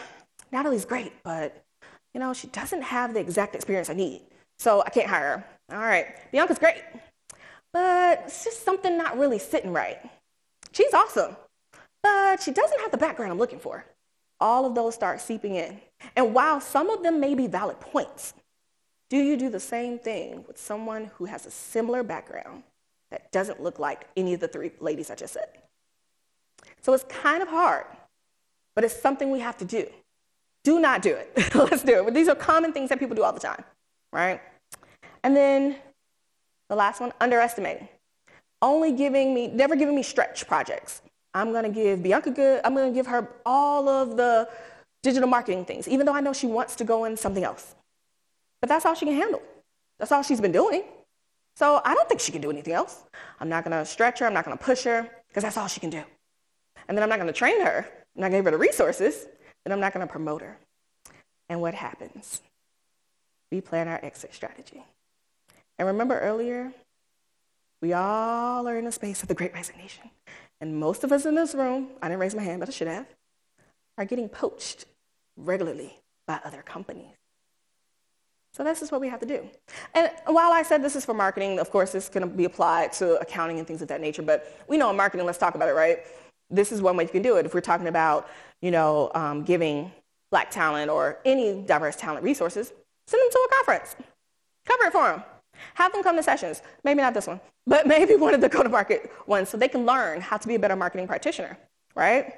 Natalie's 0.52 0.86
great, 0.86 1.12
but 1.24 1.64
you 2.14 2.20
know, 2.20 2.34
she 2.34 2.48
doesn't 2.48 2.82
have 2.82 3.14
the 3.14 3.20
exact 3.20 3.56
experience 3.56 3.90
I 3.90 3.94
need. 3.94 4.22
So 4.60 4.82
I 4.86 4.90
can't 4.90 5.08
hire 5.08 5.44
her. 5.70 5.76
All 5.76 5.84
right. 5.84 6.08
Bianca's 6.32 6.58
great, 6.58 6.82
but 7.74 8.24
it's 8.26 8.44
just 8.44 8.64
something 8.64 8.98
not 8.98 9.18
really 9.18 9.40
sitting 9.40 9.74
right. 9.74 10.00
She's 10.72 10.94
awesome, 10.94 11.36
but 12.02 12.42
she 12.42 12.52
doesn't 12.52 12.82
have 12.82 12.92
the 12.92 12.98
background 12.98 13.32
I'm 13.32 13.38
looking 13.38 13.60
for. 13.60 13.86
All 14.40 14.66
of 14.66 14.76
those 14.76 14.96
start 14.96 15.20
seeping 15.20 15.56
in. 15.56 15.80
And 16.16 16.34
while 16.34 16.62
some 16.62 16.90
of 16.90 17.04
them 17.04 17.20
may 17.20 17.34
be 17.34 17.48
valid 17.48 17.80
points, 17.80 18.34
do 19.10 19.18
you 19.18 19.38
do 19.38 19.50
the 19.50 19.60
same 19.60 20.00
thing 20.00 20.44
with 20.48 20.58
someone 20.58 21.12
who 21.16 21.26
has 21.26 21.46
a 21.46 21.52
similar 21.52 22.04
background 22.04 22.64
that 23.10 23.32
doesn't 23.32 23.62
look 23.62 23.80
like 23.80 24.08
any 24.16 24.34
of 24.34 24.40
the 24.40 24.48
three 24.48 24.72
ladies 24.80 25.10
I 25.10 25.16
just 25.16 25.34
said? 25.34 25.48
So 26.88 26.94
it's 26.94 27.04
kind 27.10 27.44
of 27.44 27.50
hard, 27.50 27.84
but 28.74 28.86
it's 28.86 28.96
something 28.96 29.30
we 29.30 29.42
have 29.42 29.58
to 29.58 29.66
do. 29.66 29.88
Do 30.64 30.80
not 30.80 31.02
do 31.02 31.14
it. 31.16 31.30
Let's 31.54 31.84
do 31.84 32.00
it. 32.00 32.06
But 32.06 32.14
these 32.14 32.30
are 32.30 32.36
common 32.36 32.72
things 32.72 32.88
that 32.88 32.98
people 32.98 33.14
do 33.14 33.24
all 33.24 33.34
the 33.34 33.42
time, 33.42 33.62
right? 34.14 34.40
And 35.22 35.36
then 35.36 35.76
the 36.70 36.78
last 36.78 37.02
one, 37.02 37.12
underestimating. 37.20 37.90
Only 38.62 38.94
giving 38.94 39.34
me, 39.34 39.50
never 39.50 39.76
giving 39.76 39.98
me 39.98 40.02
stretch 40.02 40.48
projects. 40.48 41.02
I'm 41.34 41.52
gonna 41.52 41.68
give 41.68 42.04
Bianca 42.04 42.32
good, 42.32 42.62
I'm 42.64 42.74
gonna 42.74 42.94
give 42.94 43.08
her 43.08 43.28
all 43.46 43.90
of 43.90 44.16
the 44.16 44.48
digital 45.04 45.28
marketing 45.28 45.66
things, 45.66 45.90
even 45.90 46.06
though 46.06 46.16
I 46.16 46.22
know 46.22 46.32
she 46.32 46.48
wants 46.48 46.78
to 46.78 46.86
go 46.86 47.04
in 47.04 47.18
something 47.18 47.44
else. 47.44 47.76
But 48.62 48.70
that's 48.70 48.86
all 48.86 48.96
she 48.96 49.06
can 49.06 49.16
handle. 49.16 49.42
That's 50.00 50.14
all 50.14 50.24
she's 50.24 50.40
been 50.40 50.54
doing. 50.54 50.84
So 51.58 51.82
I 51.84 51.94
don't 51.94 52.08
think 52.08 52.22
she 52.22 52.32
can 52.32 52.40
do 52.40 52.50
anything 52.50 52.72
else. 52.72 53.04
I'm 53.42 53.50
not 53.50 53.66
gonna 53.66 53.86
stretch 53.86 54.20
her, 54.20 54.26
I'm 54.26 54.34
not 54.34 54.46
gonna 54.46 54.56
push 54.56 54.86
her, 54.86 55.10
because 55.28 55.44
that's 55.44 55.58
all 55.58 55.68
she 55.68 55.82
can 55.82 55.90
do. 55.90 56.06
And 56.88 56.98
then 56.98 57.04
I'm 57.04 57.10
not 57.10 57.20
gonna 57.20 57.34
train 57.34 57.62
her, 57.62 57.88
I'm 58.16 58.22
not 58.22 58.28
gonna 58.28 58.40
give 58.40 58.46
her 58.46 58.52
the 58.52 58.58
resources, 58.58 59.28
then 59.64 59.74
I'm 59.74 59.80
not 59.80 59.94
gonna 59.94 60.08
promote 60.08 60.42
her. 60.42 60.58
And 61.50 61.62
what 61.62 61.74
happens? 61.74 62.42
We 63.52 63.62
plan 63.62 63.88
our 63.88 64.00
exit 64.04 64.34
strategy. 64.34 64.84
And 65.78 65.88
remember 65.88 66.20
earlier, 66.20 66.74
we 67.82 67.94
all 67.94 68.68
are 68.68 68.78
in 68.78 68.88
a 68.88 68.92
space 68.92 69.22
of 69.22 69.28
the 69.28 69.36
great 69.36 69.54
resignation. 69.54 70.10
And 70.60 70.80
most 70.80 71.04
of 71.04 71.12
us 71.12 71.26
in 71.26 71.36
this 71.36 71.54
room, 71.54 71.90
I 72.02 72.08
didn't 72.08 72.20
raise 72.20 72.36
my 72.36 72.42
hand, 72.42 72.60
but 72.60 72.70
I 72.70 72.72
should 72.72 72.88
have, 72.88 73.06
are 73.98 74.06
getting 74.06 74.28
poached 74.28 74.86
regularly 75.36 76.00
by 76.26 76.40
other 76.44 76.64
companies. 76.64 77.16
So 78.54 78.64
this 78.64 78.82
is 78.82 78.92
what 78.92 79.02
we 79.02 79.08
have 79.10 79.20
to 79.20 79.28
do. 79.28 79.48
And 79.94 80.10
while 80.26 80.52
I 80.52 80.64
said 80.64 80.82
this 80.82 80.96
is 80.96 81.06
for 81.06 81.14
marketing, 81.14 81.60
of 81.60 81.70
course, 81.70 81.92
this 81.92 82.10
can 82.10 82.28
be 82.36 82.46
applied 82.46 82.92
to 82.94 83.20
accounting 83.20 83.60
and 83.60 83.68
things 83.68 83.84
of 83.84 83.88
that 83.90 84.02
nature. 84.02 84.24
But 84.24 84.64
we 84.68 84.78
know 84.78 84.90
in 84.90 84.98
marketing, 84.98 85.28
let's 85.28 85.38
talk 85.38 85.54
about 85.54 85.70
it, 85.70 85.74
right? 85.74 86.00
This 86.50 86.72
is 86.72 86.82
one 86.82 86.96
way 86.98 87.04
you 87.04 87.10
can 87.10 87.22
do 87.22 87.38
it. 87.38 87.46
If 87.46 87.54
we're 87.54 87.62
talking 87.62 87.88
about, 87.88 88.30
you 88.62 88.72
know, 88.72 89.12
um, 89.14 89.44
giving 89.44 89.92
black 90.32 90.52
talent 90.52 90.90
or 90.90 91.20
any 91.26 91.62
diverse 91.62 91.96
talent 91.96 92.24
resources, 92.24 92.72
send 93.08 93.22
them 93.22 93.30
to 93.32 93.38
a 93.38 93.56
conference. 93.56 93.96
Cover 94.66 94.86
it 94.86 94.92
for 94.92 95.12
them. 95.12 95.24
Have 95.76 95.92
them 95.92 96.04
come 96.04 96.16
to 96.16 96.24
sessions. 96.24 96.62
Maybe 96.84 97.02
not 97.02 97.14
this 97.14 97.28
one, 97.28 97.40
but 97.68 97.88
maybe 97.88 98.16
one 98.16 98.34
of 98.34 98.42
the 98.42 98.50
go-to-market 98.50 99.12
ones 99.28 99.50
so 99.50 99.58
they 99.58 99.68
can 99.68 99.86
learn 99.86 100.22
how 100.22 100.38
to 100.38 100.48
be 100.48 100.56
a 100.56 100.60
better 100.60 100.76
marketing 100.76 101.08
practitioner, 101.08 101.58
right? 101.96 102.34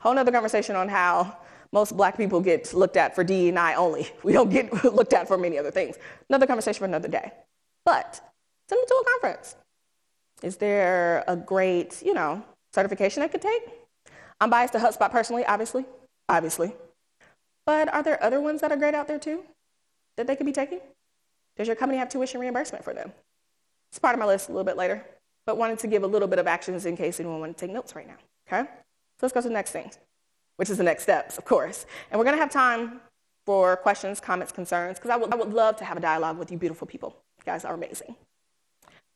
Whole 0.00 0.14
nother 0.14 0.32
conversation 0.32 0.76
on 0.76 0.88
how 0.88 1.38
most 1.72 1.96
black 1.96 2.16
people 2.16 2.40
get 2.40 2.72
looked 2.72 2.96
at 2.96 3.14
for 3.14 3.24
D&I 3.24 3.74
only. 3.74 4.08
We 4.22 4.32
don't 4.32 4.50
get 4.50 4.72
looked 4.94 5.12
at 5.12 5.26
for 5.26 5.36
many 5.38 5.58
other 5.58 5.70
things. 5.70 5.96
Another 6.28 6.46
conversation 6.46 6.78
for 6.78 6.84
another 6.84 7.08
day. 7.08 7.32
But 7.84 8.20
send 8.68 8.80
them 8.80 8.86
to 8.86 8.94
a 8.94 9.04
conference. 9.12 9.56
Is 10.42 10.56
there 10.56 11.24
a 11.26 11.36
great, 11.36 12.02
you 12.04 12.14
know, 12.14 12.44
certification 12.74 13.22
I 13.22 13.28
could 13.28 13.42
take? 13.42 13.62
I'm 14.40 14.50
biased 14.50 14.72
to 14.74 14.78
HubSpot 14.78 15.10
personally, 15.10 15.44
obviously, 15.46 15.84
obviously. 16.28 16.74
But 17.66 17.92
are 17.92 18.02
there 18.02 18.22
other 18.22 18.40
ones 18.40 18.60
that 18.60 18.72
are 18.72 18.76
great 18.76 18.94
out 18.94 19.08
there 19.08 19.18
too 19.18 19.44
that 20.16 20.26
they 20.26 20.36
could 20.36 20.46
be 20.46 20.52
taking? 20.52 20.80
Does 21.56 21.66
your 21.66 21.76
company 21.76 21.98
have 21.98 22.08
tuition 22.08 22.40
reimbursement 22.40 22.84
for 22.84 22.92
them? 22.92 23.12
It's 23.90 23.98
part 23.98 24.14
of 24.14 24.18
my 24.18 24.26
list 24.26 24.48
a 24.48 24.52
little 24.52 24.64
bit 24.64 24.76
later, 24.76 25.04
but 25.46 25.56
wanted 25.56 25.78
to 25.80 25.86
give 25.86 26.02
a 26.02 26.06
little 26.06 26.28
bit 26.28 26.38
of 26.38 26.46
actions 26.46 26.84
in 26.84 26.96
case 26.96 27.20
anyone 27.20 27.40
wanted 27.40 27.56
to 27.56 27.66
take 27.66 27.74
notes 27.74 27.94
right 27.94 28.06
now, 28.06 28.16
okay? 28.48 28.68
So 28.68 29.18
let's 29.22 29.32
go 29.32 29.40
to 29.40 29.48
the 29.48 29.54
next 29.54 29.70
thing 29.70 29.90
which 30.56 30.70
is 30.70 30.78
the 30.78 30.84
next 30.84 31.02
steps, 31.02 31.38
of 31.38 31.44
course. 31.44 31.86
And 32.10 32.18
we're 32.18 32.24
to 32.30 32.36
have 32.36 32.50
time 32.50 33.00
for 33.44 33.76
questions, 33.76 34.20
comments, 34.20 34.52
concerns, 34.52 34.98
because 34.98 35.10
I 35.10 35.16
would, 35.16 35.32
I 35.32 35.36
would 35.36 35.52
love 35.52 35.76
to 35.76 35.84
have 35.84 35.96
a 35.96 36.00
dialogue 36.00 36.38
with 36.38 36.50
you 36.50 36.58
beautiful 36.58 36.86
people. 36.86 37.16
You 37.38 37.44
guys 37.44 37.64
are 37.64 37.74
amazing. 37.74 38.16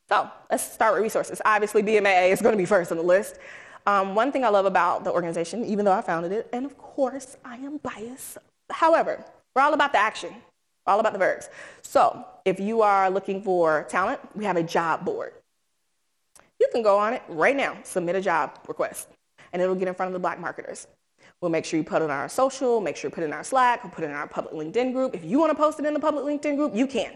So 0.08 0.30
let's 0.50 0.72
start 0.72 0.94
with 0.94 1.02
resources. 1.02 1.42
Obviously, 1.44 1.82
BMAA 1.82 2.30
is 2.30 2.40
going 2.40 2.54
to 2.54 2.58
be 2.58 2.64
first 2.64 2.90
on 2.90 2.96
the 2.96 3.02
list. 3.02 3.38
Um, 3.86 4.14
one 4.14 4.32
thing 4.32 4.44
I 4.44 4.48
love 4.48 4.66
about 4.66 5.04
the 5.04 5.12
organization, 5.12 5.64
even 5.64 5.84
though 5.84 5.92
I 5.92 6.00
founded 6.00 6.32
it, 6.32 6.48
and 6.52 6.64
of 6.64 6.76
course 6.78 7.36
I 7.44 7.56
am 7.56 7.78
biased, 7.78 8.38
however, 8.70 9.24
we're 9.54 9.62
all 9.62 9.74
about 9.74 9.92
the 9.92 9.98
action, 9.98 10.30
we're 10.86 10.92
all 10.92 11.00
about 11.00 11.12
the 11.12 11.18
verbs. 11.18 11.48
So 11.82 12.24
if 12.44 12.58
you 12.58 12.82
are 12.82 13.10
looking 13.10 13.42
for 13.42 13.86
talent, 13.88 14.20
we 14.34 14.44
have 14.44 14.56
a 14.56 14.62
job 14.62 15.04
board. 15.04 15.32
You 16.58 16.68
can 16.72 16.82
go 16.82 16.98
on 16.98 17.12
it 17.12 17.22
right 17.28 17.56
now, 17.56 17.78
submit 17.82 18.16
a 18.16 18.20
job 18.20 18.58
request, 18.66 19.08
and 19.52 19.62
it'll 19.62 19.74
get 19.74 19.88
in 19.88 19.94
front 19.94 20.08
of 20.08 20.12
the 20.14 20.18
black 20.18 20.40
marketers. 20.40 20.86
We'll 21.40 21.50
make 21.50 21.64
sure 21.64 21.78
you 21.78 21.84
put 21.84 22.02
it 22.02 22.04
on 22.04 22.10
our 22.10 22.28
social, 22.28 22.80
make 22.80 22.96
sure 22.96 23.10
you 23.10 23.14
put 23.14 23.22
it 23.22 23.26
in 23.26 23.32
our 23.32 23.44
Slack, 23.44 23.84
or 23.84 23.90
put 23.90 24.02
it 24.02 24.08
in 24.08 24.12
our 24.12 24.26
public 24.26 24.54
LinkedIn 24.54 24.92
group. 24.92 25.14
If 25.14 25.24
you 25.24 25.38
want 25.38 25.50
to 25.50 25.54
post 25.54 25.78
it 25.78 25.86
in 25.86 25.94
the 25.94 26.00
public 26.00 26.24
LinkedIn 26.24 26.56
group, 26.56 26.74
you 26.74 26.86
can. 26.86 27.12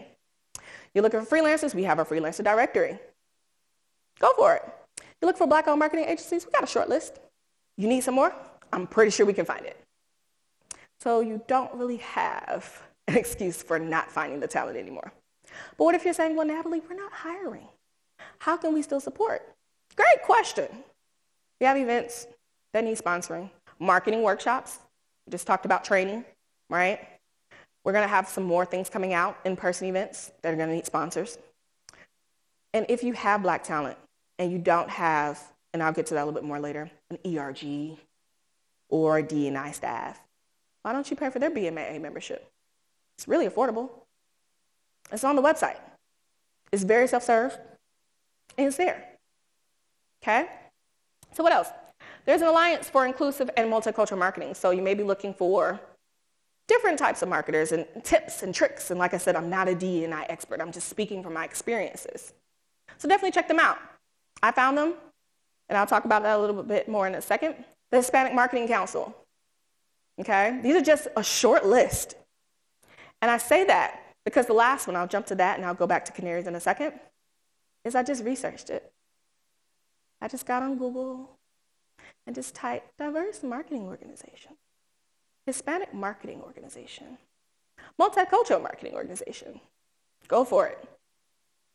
You're 0.93 1.03
looking 1.03 1.25
for 1.25 1.37
freelancers, 1.37 1.73
we 1.73 1.83
have 1.83 1.99
a 1.99 2.05
freelancer 2.05 2.43
directory. 2.43 2.99
Go 4.19 4.31
for 4.35 4.55
it. 4.55 4.63
You 5.21 5.27
look 5.27 5.37
for 5.37 5.47
black-owned 5.47 5.79
marketing 5.79 6.05
agencies, 6.05 6.45
we 6.45 6.51
got 6.51 6.63
a 6.63 6.67
short 6.67 6.89
list. 6.89 7.19
You 7.77 7.87
need 7.87 8.01
some 8.01 8.15
more? 8.15 8.33
I'm 8.71 8.87
pretty 8.87 9.11
sure 9.11 9.25
we 9.25 9.33
can 9.33 9.45
find 9.45 9.65
it. 9.65 9.79
So 10.99 11.21
you 11.21 11.41
don't 11.47 11.73
really 11.73 11.97
have 11.97 12.81
an 13.07 13.17
excuse 13.17 13.61
for 13.61 13.79
not 13.79 14.11
finding 14.11 14.39
the 14.39 14.47
talent 14.47 14.77
anymore. 14.77 15.11
But 15.77 15.83
what 15.83 15.95
if 15.95 16.05
you're 16.05 16.13
saying, 16.13 16.35
well, 16.35 16.47
Natalie, 16.47 16.81
we're 16.87 16.95
not 16.95 17.11
hiring. 17.11 17.67
How 18.39 18.57
can 18.57 18.73
we 18.73 18.81
still 18.81 18.99
support? 18.99 19.41
Great 19.95 20.23
question. 20.23 20.67
We 21.59 21.65
have 21.65 21.77
events 21.77 22.27
that 22.73 22.83
need 22.83 22.97
sponsoring 22.97 23.49
marketing 23.79 24.21
workshops. 24.21 24.79
We 25.25 25.31
just 25.31 25.47
talked 25.47 25.65
about 25.65 25.83
training, 25.83 26.25
right? 26.69 26.99
We're 27.83 27.91
going 27.91 28.03
to 28.03 28.09
have 28.09 28.27
some 28.29 28.43
more 28.43 28.65
things 28.65 28.89
coming 28.89 29.13
out, 29.13 29.37
in-person 29.43 29.87
events 29.87 30.31
that 30.41 30.53
are 30.53 30.55
going 30.55 30.69
to 30.69 30.75
need 30.75 30.85
sponsors. 30.85 31.37
And 32.73 32.85
if 32.89 33.03
you 33.03 33.13
have 33.13 33.43
black 33.43 33.63
talent 33.63 33.97
and 34.39 34.51
you 34.51 34.57
don't 34.57 34.89
have, 34.89 35.41
and 35.73 35.83
I'll 35.83 35.93
get 35.93 36.07
to 36.07 36.13
that 36.13 36.23
a 36.23 36.25
little 36.25 36.39
bit 36.39 36.47
more 36.47 36.59
later, 36.59 36.89
an 37.09 37.37
ERG 37.37 37.97
or 38.89 39.21
D&I 39.21 39.71
staff, 39.71 40.19
why 40.81 40.93
don't 40.93 41.09
you 41.09 41.17
pay 41.17 41.29
for 41.29 41.39
their 41.39 41.51
BMAA 41.51 42.01
membership? 42.01 42.49
It's 43.17 43.27
really 43.27 43.47
affordable. 43.47 43.89
It's 45.11 45.23
on 45.23 45.35
the 45.35 45.41
website. 45.41 45.77
It's 46.71 46.83
very 46.83 47.07
self-serve, 47.07 47.57
and 48.57 48.67
it's 48.67 48.77
there. 48.77 49.03
Okay? 50.23 50.47
So 51.33 51.43
what 51.43 51.51
else? 51.51 51.67
There's 52.25 52.41
an 52.41 52.47
alliance 52.47 52.89
for 52.89 53.05
inclusive 53.05 53.49
and 53.57 53.71
multicultural 53.71 54.17
marketing. 54.17 54.53
So 54.55 54.71
you 54.71 54.81
may 54.81 54.93
be 54.93 55.03
looking 55.03 55.33
for 55.33 55.79
different 56.67 56.97
types 56.97 57.21
of 57.21 57.29
marketers 57.29 57.71
and 57.71 57.85
tips 58.03 58.43
and 58.43 58.53
tricks. 58.53 58.89
And 58.91 58.99
like 58.99 59.13
I 59.13 59.17
said, 59.17 59.35
I'm 59.35 59.49
not 59.49 59.67
a 59.67 59.75
D&I 59.75 60.23
expert. 60.29 60.61
I'm 60.61 60.71
just 60.71 60.89
speaking 60.89 61.23
from 61.23 61.33
my 61.33 61.43
experiences. 61.43 62.33
So 62.97 63.07
definitely 63.07 63.31
check 63.31 63.47
them 63.47 63.59
out. 63.59 63.77
I 64.41 64.51
found 64.51 64.77
them, 64.77 64.93
and 65.69 65.77
I'll 65.77 65.87
talk 65.87 66.05
about 66.05 66.23
that 66.23 66.37
a 66.37 66.39
little 66.39 66.63
bit 66.63 66.87
more 66.87 67.07
in 67.07 67.15
a 67.15 67.21
second. 67.21 67.55
The 67.91 67.97
Hispanic 67.97 68.33
Marketing 68.33 68.67
Council. 68.67 69.15
Okay? 70.19 70.59
These 70.61 70.75
are 70.75 70.81
just 70.81 71.07
a 71.15 71.23
short 71.23 71.65
list. 71.65 72.15
And 73.21 73.31
I 73.31 73.37
say 73.37 73.63
that 73.65 74.01
because 74.25 74.47
the 74.47 74.53
last 74.53 74.87
one, 74.87 74.95
I'll 74.95 75.07
jump 75.07 75.25
to 75.27 75.35
that 75.35 75.57
and 75.57 75.65
I'll 75.65 75.73
go 75.73 75.87
back 75.87 76.05
to 76.05 76.11
Kanarys 76.11 76.47
in 76.47 76.55
a 76.55 76.59
second, 76.59 76.93
is 77.83 77.95
I 77.95 78.03
just 78.03 78.23
researched 78.23 78.69
it. 78.69 78.91
I 80.21 80.27
just 80.27 80.45
got 80.45 80.63
on 80.63 80.77
Google 80.77 81.37
and 82.25 82.35
just 82.35 82.55
typed 82.55 82.97
diverse 82.97 83.43
marketing 83.43 83.83
organization, 83.83 84.53
Hispanic 85.45 85.93
marketing 85.93 86.41
organization, 86.41 87.17
multicultural 87.99 88.61
marketing 88.61 88.93
organization. 88.93 89.59
Go 90.27 90.45
for 90.45 90.67
it. 90.67 90.83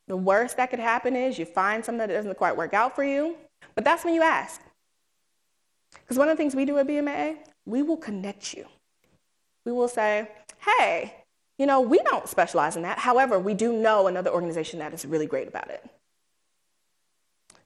The 0.06 0.16
worst 0.16 0.56
that 0.56 0.70
could 0.70 0.78
happen 0.78 1.14
is 1.14 1.38
you 1.38 1.44
find 1.44 1.84
something 1.84 1.98
that 1.98 2.14
doesn't 2.14 2.38
quite 2.38 2.56
work 2.56 2.72
out 2.72 2.96
for 2.96 3.04
you, 3.04 3.36
but 3.74 3.84
that's 3.84 4.04
when 4.04 4.14
you 4.14 4.22
ask. 4.22 4.60
Because 5.92 6.16
one 6.16 6.28
of 6.28 6.36
the 6.36 6.42
things 6.42 6.54
we 6.54 6.64
do 6.64 6.78
at 6.78 6.86
BMAA, 6.86 7.36
we 7.66 7.82
will 7.82 7.96
connect 7.96 8.54
you. 8.54 8.64
We 9.66 9.72
will 9.72 9.88
say, 9.88 10.28
hey, 10.60 11.14
you 11.58 11.66
know, 11.66 11.80
we 11.80 11.98
don't 11.98 12.26
specialize 12.26 12.76
in 12.76 12.82
that. 12.82 12.98
However, 12.98 13.38
we 13.38 13.52
do 13.52 13.72
know 13.72 14.06
another 14.06 14.30
organization 14.30 14.78
that 14.78 14.94
is 14.94 15.04
really 15.04 15.26
great 15.26 15.48
about 15.48 15.68
it. 15.68 15.84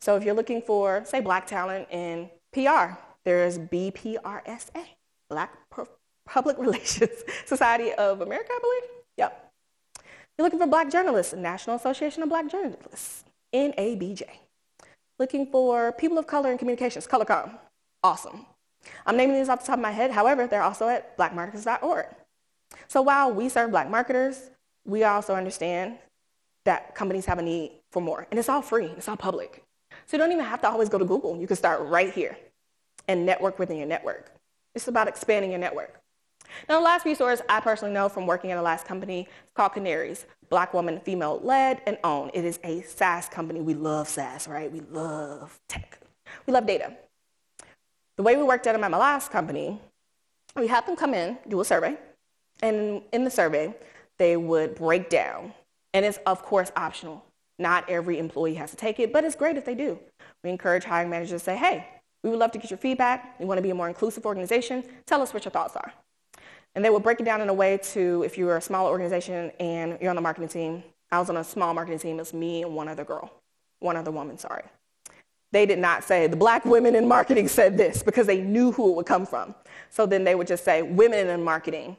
So 0.01 0.17
if 0.17 0.25
you're 0.25 0.35
looking 0.35 0.62
for, 0.62 1.05
say, 1.05 1.21
black 1.21 1.47
talent 1.47 1.87
in 1.91 2.29
PR, 2.53 2.97
there's 3.25 3.59
BPRSA, 3.59 4.85
Black 5.33 5.57
Public 6.27 6.59
Relations 6.66 7.25
Society 7.47 7.90
of 7.92 8.21
America, 8.21 8.51
I 8.51 8.59
believe. 8.61 8.90
Yep. 9.16 9.51
You're 10.37 10.45
looking 10.45 10.59
for 10.59 10.66
black 10.66 10.90
journalists, 10.90 11.33
National 11.33 11.77
Association 11.77 12.23
of 12.23 12.29
Black 12.29 12.51
Journalists, 12.51 13.25
NABJ. 13.55 14.23
Looking 15.18 15.47
for 15.47 15.92
people 15.92 16.18
of 16.18 16.27
color 16.27 16.53
in 16.53 16.59
communications, 16.59 17.07
ColorComm. 17.07 17.59
Awesome. 18.03 18.45
I'm 19.07 19.16
naming 19.16 19.37
these 19.37 19.49
off 19.49 19.61
the 19.61 19.66
top 19.68 19.79
of 19.79 19.83
my 19.83 19.90
head. 19.90 20.11
However, 20.11 20.47
they're 20.47 20.62
also 20.62 20.88
at 20.88 21.16
blackmarketers.org. 21.16 22.07
So 22.88 23.01
while 23.01 23.33
we 23.33 23.49
serve 23.49 23.71
black 23.71 23.88
marketers, 23.88 24.51
we 24.85 25.05
also 25.05 25.35
understand 25.35 25.97
that 26.64 26.95
companies 26.95 27.25
have 27.25 27.38
a 27.38 27.42
need 27.42 27.73
for 27.90 28.03
more. 28.03 28.27
And 28.31 28.38
it's 28.38 28.51
all 28.51 28.62
free, 28.62 28.87
it's 28.99 29.09
all 29.09 29.16
public. 29.16 29.62
So 30.07 30.16
you 30.16 30.18
don't 30.18 30.33
even 30.33 30.45
have 30.45 30.61
to 30.62 30.68
always 30.68 30.90
go 30.90 30.99
to 30.99 31.05
Google. 31.07 31.38
You 31.38 31.47
can 31.47 31.57
start 31.57 31.81
right 31.83 32.12
here 32.12 32.37
and 33.09 33.25
network 33.25 33.59
within 33.59 33.79
your 33.79 33.87
network. 33.87 34.31
It's 34.74 34.88
about 34.88 35.08
expanding 35.08 35.50
your 35.50 35.61
network. 35.61 36.00
Now, 36.68 36.78
the 36.78 36.85
last 36.85 37.04
resource 37.06 37.40
I 37.48 37.61
personally 37.61 37.94
know 37.94 38.08
from 38.08 38.26
working 38.26 38.50
at 38.50 38.58
a 38.58 38.62
last 38.62 38.87
company 38.87 39.22
is 39.22 39.52
called 39.54 39.72
Kanarys, 39.72 40.24
Black 40.50 40.74
woman, 40.74 41.00
female 41.00 41.40
led 41.42 41.80
and 41.87 41.96
owned. 42.04 42.32
It 42.35 42.44
is 42.44 42.58
a 42.62 42.82
SaaS 42.82 43.28
company. 43.28 43.61
We 43.61 43.74
love 43.74 44.08
SaaS, 44.08 44.46
right? 44.46 44.70
We 44.70 44.80
love 44.80 45.58
tech. 45.68 45.98
We 46.46 46.52
love 46.52 46.66
data. 46.66 46.94
The 48.16 48.22
way 48.22 48.37
we 48.37 48.42
worked 48.42 48.66
at 48.66 48.78
my 48.78 48.88
last 48.88 49.30
company, 49.30 49.80
we 50.54 50.66
had 50.66 50.87
them 50.87 50.96
come 50.96 51.14
in, 51.14 51.38
do 51.48 51.61
a 51.61 51.64
survey, 51.64 51.96
and 52.62 53.02
in 53.12 53.24
the 53.24 53.30
survey, 53.30 53.74
they 54.18 54.37
would 54.37 54.74
break 54.74 55.08
down. 55.08 55.54
And 55.94 56.04
it's, 56.04 56.18
of 56.26 56.42
course, 56.42 56.70
optional. 56.76 57.24
Not 57.58 57.88
every 57.88 58.18
employee 58.18 58.54
has 58.54 58.70
to 58.70 58.76
take 58.76 59.00
it, 59.00 59.12
but 59.12 59.24
it's 59.24 59.37
great 59.37 59.56
if 59.56 59.64
they 59.64 59.74
do. 59.74 59.98
We 60.44 60.50
encourage 60.50 60.85
hiring 60.85 61.11
managers 61.11 61.40
to 61.40 61.44
say, 61.44 61.56
hey, 61.56 61.87
we 62.22 62.30
would 62.30 62.38
love 62.38 62.52
to 62.52 62.58
get 62.58 62.70
your 62.70 62.78
feedback. 62.78 63.38
We 63.38 63.46
want 63.46 63.58
to 63.58 63.62
be 63.62 63.70
a 63.70 63.74
more 63.74 63.88
inclusive 63.88 64.24
organization. 64.24 64.85
Tell 65.06 65.22
us 65.22 65.35
what 65.35 65.44
your 65.44 65.52
thoughts 65.52 65.76
are. 65.76 65.92
And 66.74 66.85
they 66.85 66.90
would 66.90 67.02
break 67.02 67.20
it 67.20 67.24
down 67.24 67.40
in 67.40 67.48
a 67.48 67.54
way 67.54 67.78
to 67.92 68.22
if 68.22 68.38
you're 68.38 68.56
a 68.56 68.62
small 68.62 68.87
organization 68.87 69.50
and 69.61 69.98
you're 70.00 70.11
on 70.11 70.16
the 70.16 70.22
marketing 70.22 70.48
team. 70.48 70.82
I 71.11 71.18
was 71.18 71.28
on 71.28 71.37
a 71.37 71.44
small 71.44 71.74
marketing 71.74 71.98
team. 71.98 72.16
It 72.16 72.20
was 72.20 72.32
me 72.32 72.62
and 72.62 72.74
one 72.74 72.88
other 72.88 73.04
girl, 73.04 73.30
one 73.80 73.96
other 73.96 74.11
woman, 74.11 74.38
sorry. 74.38 74.64
They 75.50 75.66
did 75.66 75.78
not 75.78 76.02
say, 76.02 76.26
the 76.28 76.37
black 76.37 76.64
women 76.64 76.94
in 76.94 77.06
marketing 77.06 77.46
said 77.48 77.76
this 77.76 78.02
because 78.02 78.26
they 78.26 78.40
knew 78.40 78.72
who 78.72 78.90
it 78.90 78.96
would 78.96 79.06
come 79.06 79.26
from. 79.26 79.54
So 79.90 80.06
then 80.06 80.24
they 80.24 80.35
would 80.35 80.46
just 80.46 80.64
say, 80.64 80.80
women 80.80 81.28
in 81.28 81.44
marketing, 81.44 81.98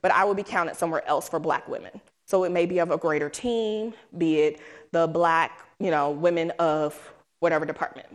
but 0.00 0.10
I 0.10 0.24
would 0.24 0.38
be 0.38 0.42
counted 0.42 0.76
somewhere 0.76 1.06
else 1.06 1.28
for 1.28 1.38
black 1.38 1.68
women. 1.68 2.00
So 2.26 2.44
it 2.44 2.50
may 2.50 2.64
be 2.64 2.78
of 2.78 2.90
a 2.90 2.96
greater 2.96 3.28
team, 3.28 3.92
be 4.16 4.40
it 4.40 4.60
the 4.92 5.06
black, 5.06 5.60
you 5.78 5.90
know, 5.90 6.10
women 6.10 6.50
of 6.52 7.12
whatever 7.40 7.66
department. 7.66 8.06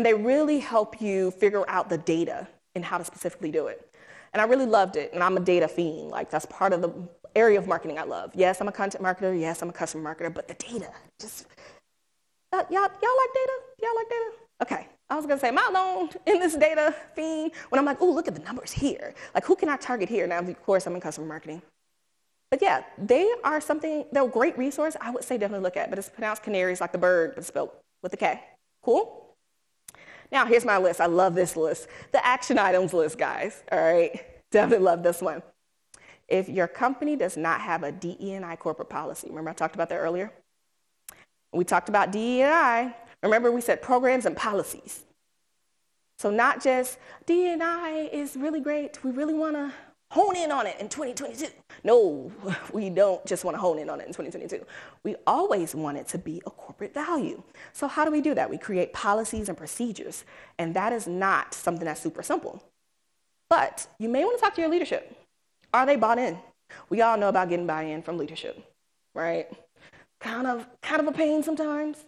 And 0.00 0.06
they 0.06 0.14
really 0.14 0.60
help 0.60 1.02
you 1.02 1.30
figure 1.30 1.68
out 1.68 1.90
the 1.90 1.98
data 1.98 2.48
and 2.74 2.82
how 2.82 2.96
to 2.96 3.04
specifically 3.04 3.50
do 3.50 3.66
it. 3.66 3.86
And 4.32 4.40
I 4.40 4.46
really 4.46 4.64
loved 4.64 4.96
it. 4.96 5.12
And 5.12 5.22
I'm 5.22 5.36
a 5.36 5.40
data 5.40 5.68
fiend. 5.68 6.08
Like 6.08 6.30
that's 6.30 6.46
part 6.46 6.72
of 6.72 6.80
the 6.80 6.90
area 7.36 7.58
of 7.58 7.68
marketing 7.68 7.98
I 7.98 8.04
love. 8.04 8.30
Yes, 8.34 8.62
I'm 8.62 8.68
a 8.68 8.72
content 8.72 9.04
marketer. 9.04 9.38
Yes, 9.38 9.60
I'm 9.60 9.68
a 9.68 9.74
customer 9.74 10.02
marketer. 10.14 10.32
But 10.32 10.48
the 10.48 10.54
data, 10.54 10.90
just 11.20 11.44
uh, 12.50 12.64
y'all, 12.70 12.80
y'all 12.80 12.88
like 12.88 13.34
data? 13.34 13.52
Y'all 13.82 13.94
like 13.94 14.08
data? 14.08 14.30
Okay. 14.62 14.88
I 15.10 15.16
was 15.16 15.26
gonna 15.26 15.38
say, 15.38 15.48
am 15.48 15.58
I 15.58 15.66
alone 15.68 16.08
in 16.26 16.40
this 16.40 16.56
data 16.56 16.94
fiend? 17.14 17.52
When 17.68 17.78
I'm 17.78 17.84
like, 17.84 18.00
oh, 18.00 18.10
look 18.10 18.26
at 18.26 18.34
the 18.34 18.42
numbers 18.42 18.72
here. 18.72 19.12
Like, 19.34 19.44
who 19.44 19.54
can 19.54 19.68
I 19.68 19.76
target 19.76 20.08
here? 20.08 20.26
Now, 20.26 20.38
of 20.38 20.62
course, 20.62 20.86
I'm 20.86 20.94
in 20.94 21.02
customer 21.02 21.26
marketing. 21.26 21.60
But 22.50 22.62
yeah, 22.62 22.84
they 22.96 23.30
are 23.44 23.60
something, 23.60 24.06
they're 24.12 24.24
a 24.24 24.28
great 24.28 24.56
resource. 24.56 24.96
I 24.98 25.10
would 25.10 25.24
say 25.24 25.36
definitely 25.36 25.62
look 25.62 25.76
at, 25.76 25.90
but 25.90 25.98
it's 25.98 26.08
pronounced 26.08 26.42
canaries 26.42 26.80
like 26.80 26.92
the 26.92 26.98
bird, 26.98 27.34
but 27.34 27.44
spelled 27.44 27.72
with 28.02 28.14
a 28.14 28.16
K. 28.16 28.40
Cool? 28.82 29.26
Now, 30.32 30.46
here's 30.46 30.64
my 30.64 30.78
list. 30.78 31.00
I 31.00 31.06
love 31.06 31.34
this 31.34 31.56
list. 31.56 31.88
The 32.12 32.24
action 32.24 32.58
items 32.58 32.92
list, 32.92 33.18
guys. 33.18 33.62
All 33.70 33.80
right. 33.80 34.24
Definitely 34.50 34.84
love 34.84 35.02
this 35.02 35.20
one. 35.20 35.42
If 36.28 36.48
your 36.48 36.68
company 36.68 37.16
does 37.16 37.36
not 37.36 37.60
have 37.60 37.82
a 37.82 37.90
DE&I 37.90 38.56
corporate 38.56 38.88
policy, 38.88 39.28
remember 39.28 39.50
I 39.50 39.54
talked 39.54 39.74
about 39.74 39.88
that 39.88 39.98
earlier? 39.98 40.32
We 41.52 41.64
talked 41.64 41.88
about 41.88 42.12
DE&I. 42.12 42.94
Remember 43.22 43.50
we 43.50 43.60
said 43.60 43.82
programs 43.82 44.26
and 44.26 44.36
policies. 44.36 45.02
So 46.18 46.30
not 46.30 46.62
just 46.62 46.98
DE&I 47.26 48.10
is 48.12 48.36
really 48.36 48.60
great. 48.60 49.02
We 49.02 49.10
really 49.10 49.34
want 49.34 49.56
to 49.56 49.72
hone 50.10 50.36
in 50.36 50.52
on 50.52 50.66
it 50.66 50.76
in 50.78 50.88
2022. 50.88 51.46
No, 51.82 52.30
we 52.72 52.90
don't 52.90 53.24
just 53.26 53.44
want 53.44 53.56
to 53.56 53.60
hone 53.60 53.78
in 53.78 53.88
on 53.88 54.00
it 54.00 54.06
in 54.06 54.12
2022. 54.12 54.64
We 55.02 55.16
always 55.26 55.74
want 55.74 55.96
it 55.96 56.08
to 56.08 56.18
be 56.18 56.42
a 56.46 56.50
corporate 56.50 56.92
value. 56.92 57.42
So 57.72 57.88
how 57.88 58.04
do 58.04 58.10
we 58.10 58.20
do 58.20 58.34
that? 58.34 58.50
We 58.50 58.58
create 58.58 58.92
policies 58.92 59.48
and 59.48 59.56
procedures, 59.56 60.24
and 60.58 60.74
that 60.74 60.92
is 60.92 61.06
not 61.06 61.54
something 61.54 61.86
that's 61.86 62.00
super 62.00 62.22
simple. 62.22 62.62
But 63.48 63.86
you 63.98 64.08
may 64.08 64.24
want 64.24 64.38
to 64.38 64.40
talk 64.42 64.54
to 64.54 64.60
your 64.60 64.70
leadership. 64.70 65.16
Are 65.72 65.86
they 65.86 65.96
bought 65.96 66.18
in? 66.18 66.38
We 66.88 67.00
all 67.00 67.16
know 67.16 67.28
about 67.28 67.48
getting 67.48 67.66
buy-in 67.66 68.02
from 68.02 68.18
leadership, 68.18 68.62
right? 69.14 69.48
Kind 70.20 70.46
of, 70.46 70.66
kind 70.82 71.00
of 71.00 71.08
a 71.08 71.12
pain 71.12 71.42
sometimes, 71.42 72.04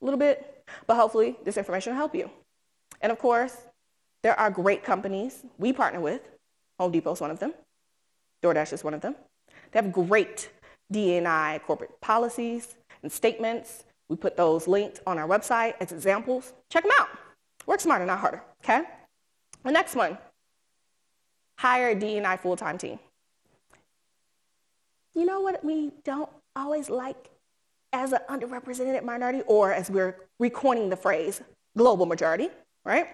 a 0.00 0.04
little 0.04 0.18
bit, 0.18 0.64
but 0.86 0.96
hopefully 0.96 1.36
this 1.44 1.56
information 1.56 1.92
will 1.92 1.98
help 1.98 2.14
you. 2.14 2.30
And 3.00 3.10
of 3.10 3.18
course, 3.18 3.56
there 4.22 4.38
are 4.38 4.50
great 4.50 4.84
companies 4.84 5.42
we 5.58 5.72
partner 5.72 6.00
with 6.00 6.22
Home 6.78 6.92
Depot 6.92 7.12
is 7.12 7.20
one 7.20 7.30
of 7.30 7.40
them. 7.40 7.54
DoorDash 8.42 8.72
is 8.72 8.84
one 8.84 8.94
of 8.94 9.00
them. 9.00 9.16
They 9.72 9.80
have 9.82 9.92
great 9.92 10.50
DNI 10.92 11.62
corporate 11.62 12.00
policies 12.00 12.76
and 13.02 13.10
statements. 13.10 13.84
We 14.08 14.16
put 14.16 14.36
those 14.36 14.66
linked 14.66 15.00
on 15.06 15.18
our 15.18 15.28
website 15.28 15.74
as 15.80 15.92
examples. 15.92 16.52
Check 16.70 16.84
them 16.84 16.92
out. 16.98 17.08
Work 17.66 17.80
smarter, 17.80 18.06
not 18.06 18.18
harder, 18.18 18.42
okay? 18.64 18.84
The 19.64 19.72
next 19.72 19.94
one, 19.94 20.16
hire 21.58 21.90
a 21.90 21.94
DNI 21.94 22.38
full-time 22.40 22.78
team. 22.78 22.98
You 25.14 25.26
know 25.26 25.40
what 25.40 25.62
we 25.64 25.92
don't 26.04 26.30
always 26.56 26.88
like 26.88 27.30
as 27.92 28.12
an 28.12 28.20
underrepresented 28.28 29.02
minority, 29.02 29.42
or 29.46 29.72
as 29.72 29.90
we're 29.90 30.16
recoining 30.38 30.88
the 30.88 30.96
phrase, 30.96 31.42
global 31.76 32.06
majority, 32.06 32.50
right? 32.84 33.08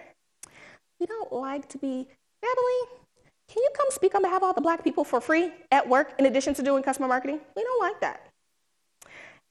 We 0.99 1.05
don't 1.05 1.31
like 1.33 1.67
to 1.69 1.77
be, 1.77 2.07
Natalie, 2.43 2.99
can 3.47 3.61
you 3.61 3.69
come 3.75 3.87
speak 3.89 4.15
on 4.15 4.21
behalf 4.21 4.37
of 4.37 4.43
all 4.43 4.53
the 4.53 4.61
black 4.61 4.83
people 4.83 5.03
for 5.03 5.21
free 5.21 5.51
at 5.71 5.87
work 5.87 6.13
in 6.17 6.25
addition 6.25 6.53
to 6.55 6.63
doing 6.63 6.83
customer 6.83 7.07
marketing? 7.07 7.39
We 7.55 7.63
don't 7.63 7.79
like 7.79 7.99
that. 8.01 8.27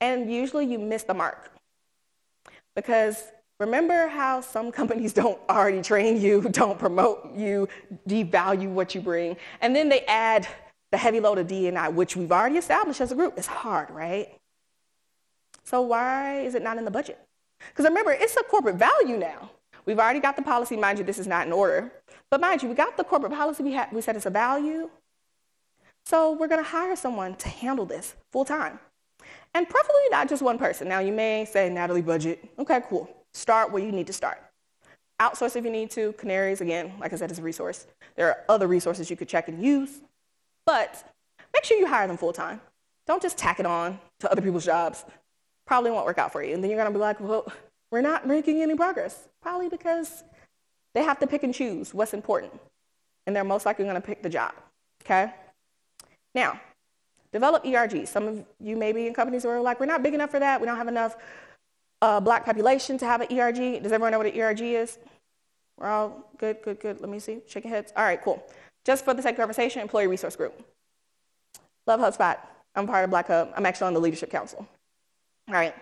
And 0.01 0.33
usually 0.33 0.67
you 0.67 0.79
miss 0.79 1.05
the 1.05 1.15
mark. 1.15 1.51
Because 2.75 3.23
remember 3.61 4.09
how 4.09 4.41
some 4.41 4.73
companies 4.81 5.13
don't 5.13 5.39
already 5.49 5.81
train 5.83 6.21
you, 6.21 6.43
don't 6.51 6.79
promote 6.79 7.35
you, 7.35 7.69
devalue 8.09 8.69
what 8.69 8.95
you 8.95 9.01
bring, 9.01 9.37
and 9.61 9.75
then 9.75 9.89
they 9.89 10.01
add 10.07 10.47
the 10.91 10.99
heavy 10.99 11.21
load 11.21 11.39
of 11.39 11.47
D&I, 11.47 11.89
which 11.89 12.17
we've 12.17 12.31
already 12.31 12.57
established 12.57 13.01
as 13.01 13.11
a 13.11 13.15
group. 13.15 13.35
It's 13.37 13.49
hard, 13.49 13.91
right? 13.91 14.29
So 15.65 15.81
why 15.81 16.41
is 16.41 16.55
it 16.55 16.63
not 16.63 16.79
in 16.79 16.85
the 16.85 16.91
budget? 16.91 17.19
Because 17.69 17.87
remember, 17.87 18.13
it's 18.13 18.37
a 18.37 18.43
corporate 18.45 18.77
value 18.77 19.17
now. 19.17 19.51
We've 19.87 19.99
already 19.99 20.21
got 20.21 20.37
the 20.37 20.43
policy. 20.43 20.77
Mind 20.77 20.99
you, 20.99 21.05
this 21.05 21.19
is 21.19 21.27
not 21.27 21.47
in 21.47 21.53
order. 21.53 21.93
But 22.31 22.41
mind 22.41 22.63
you, 22.63 22.69
we 22.69 22.75
got 22.75 22.97
the 22.97 23.05
corporate 23.05 23.33
policy. 23.33 23.63
We, 23.63 23.73
had, 23.73 23.93
we 23.93 24.01
said 24.01 24.17
it's 24.17 24.27
a 24.27 24.31
value. 24.31 24.91
So 26.05 26.33
we're 26.33 26.49
going 26.49 26.63
to 26.63 26.69
hire 26.69 26.97
someone 26.97 27.35
to 27.37 27.49
handle 27.49 27.87
this 27.87 28.15
full 28.31 28.45
time. 28.45 28.79
And 29.55 29.69
preferably 29.69 30.09
not 30.11 30.29
just 30.29 30.43
one 30.43 30.59
person. 30.59 30.89
Now, 30.89 30.99
you 30.99 31.13
may 31.13 31.45
say, 31.45 31.69
Natalie, 31.71 32.03
budget. 32.03 32.45
Okay, 32.59 32.83
cool. 32.89 33.09
Start 33.33 33.73
where 33.73 33.83
you 33.83 33.93
need 33.93 34.07
to 34.09 34.13
start. 34.13 34.43
Outsource 35.21 35.57
if 35.57 35.65
you 35.65 35.71
need 35.71 35.91
to. 35.93 36.13
Kanarys, 36.15 36.61
again, 36.61 36.93
like 37.01 37.13
I 37.13 37.17
said, 37.17 37.31
is 37.31 37.39
a 37.39 37.43
resource. 37.43 37.87
There 38.17 38.29
are 38.29 38.39
other 38.49 38.67
resources 38.67 39.11
you 39.11 39.17
could 39.17 39.29
check 39.29 39.49
and 39.49 39.63
use. 39.65 40.01
But 40.67 41.05
make 41.55 41.65
sure 41.65 41.79
you 41.79 41.87
hire 41.87 42.07
them 42.07 42.17
full 42.17 42.33
time. 42.33 42.61
Don't 43.07 43.23
just 43.23 43.39
tack 43.39 43.61
it 43.61 43.67
on 43.67 43.99
to 44.21 44.31
other 44.31 44.43
people's 44.43 44.65
jobs. 44.65 45.05
Probably 45.67 45.91
won't 45.91 46.07
work 46.07 46.19
out 46.19 46.33
for 46.33 46.43
you. 46.43 46.55
And 46.55 46.63
then 46.63 46.71
you're 46.71 46.79
going 46.79 46.93
to 46.93 46.99
be 46.99 47.01
like, 47.01 47.21
well, 47.21 47.51
we're 47.95 48.01
not 48.01 48.27
making 48.27 48.61
any 48.61 48.75
progress. 48.75 49.29
Probably 49.41 49.69
because 49.69 50.25
they 50.95 51.05
have 51.05 51.21
to 51.21 51.29
pick 51.29 51.45
and 51.45 51.55
choose 51.55 51.95
what's 51.95 52.13
important. 52.13 52.53
And 53.25 53.37
they're 53.37 53.45
most 53.45 53.65
likely 53.65 53.85
going 53.85 53.95
to 53.95 54.01
pick 54.01 54.21
the 54.21 54.29
job. 54.29 54.53
Okay? 55.05 55.33
Now, 56.35 56.61
develop 57.33 57.63
ERGs. 57.63 58.09
Some 58.09 58.27
of 58.27 58.45
you 58.59 58.77
may 58.77 58.91
be 58.91 59.07
in 59.07 59.15
companies 59.15 59.45
where 59.45 59.61
like, 59.61 59.79
we're 59.79 59.87
not 59.87 60.03
big 60.03 60.13
enough 60.13 60.33
for 60.33 60.41
that. 60.41 60.61
We 60.61 60.67
don't 60.67 60.77
have 60.77 60.89
enough 60.89 61.15
uh, 62.03 62.19
black 62.19 62.45
population 62.45 62.99
to 62.99 63.07
have 63.07 63.21
an 63.21 63.29
ERG. 63.39 63.81
Does 63.85 63.93
everyone 63.93 64.11
know 64.11 64.19
what 64.19 64.27
an 64.27 64.41
ERG 64.41 64.63
is? 64.63 64.99
We're 65.79 65.87
all 65.87 66.29
good, 66.37 66.63
good, 66.63 66.81
good. 66.81 67.01
Let 67.01 67.09
me 67.09 67.21
see. 67.21 67.43
Shaking 67.47 67.71
heads. 67.71 67.93
All 67.97 68.03
right, 68.03 68.21
cool. 68.21 68.45
Just 68.85 69.05
for 69.05 69.15
the 69.15 69.23
sake 69.23 69.35
of 69.35 69.39
conversation, 69.39 69.83
employee 69.83 70.09
resource 70.09 70.35
group. 70.35 70.61
Love 71.87 72.01
HubSpot. 72.01 72.39
I'm 72.75 72.89
part 72.89 73.05
of 73.05 73.11
Black 73.11 73.29
Hub. 73.29 73.53
I'm 73.57 73.65
actually 73.67 73.87
on 73.87 73.95
the 73.95 74.01
leadership 74.01 74.33
council. 74.33 74.67
All 75.47 75.55
right. 75.55 75.77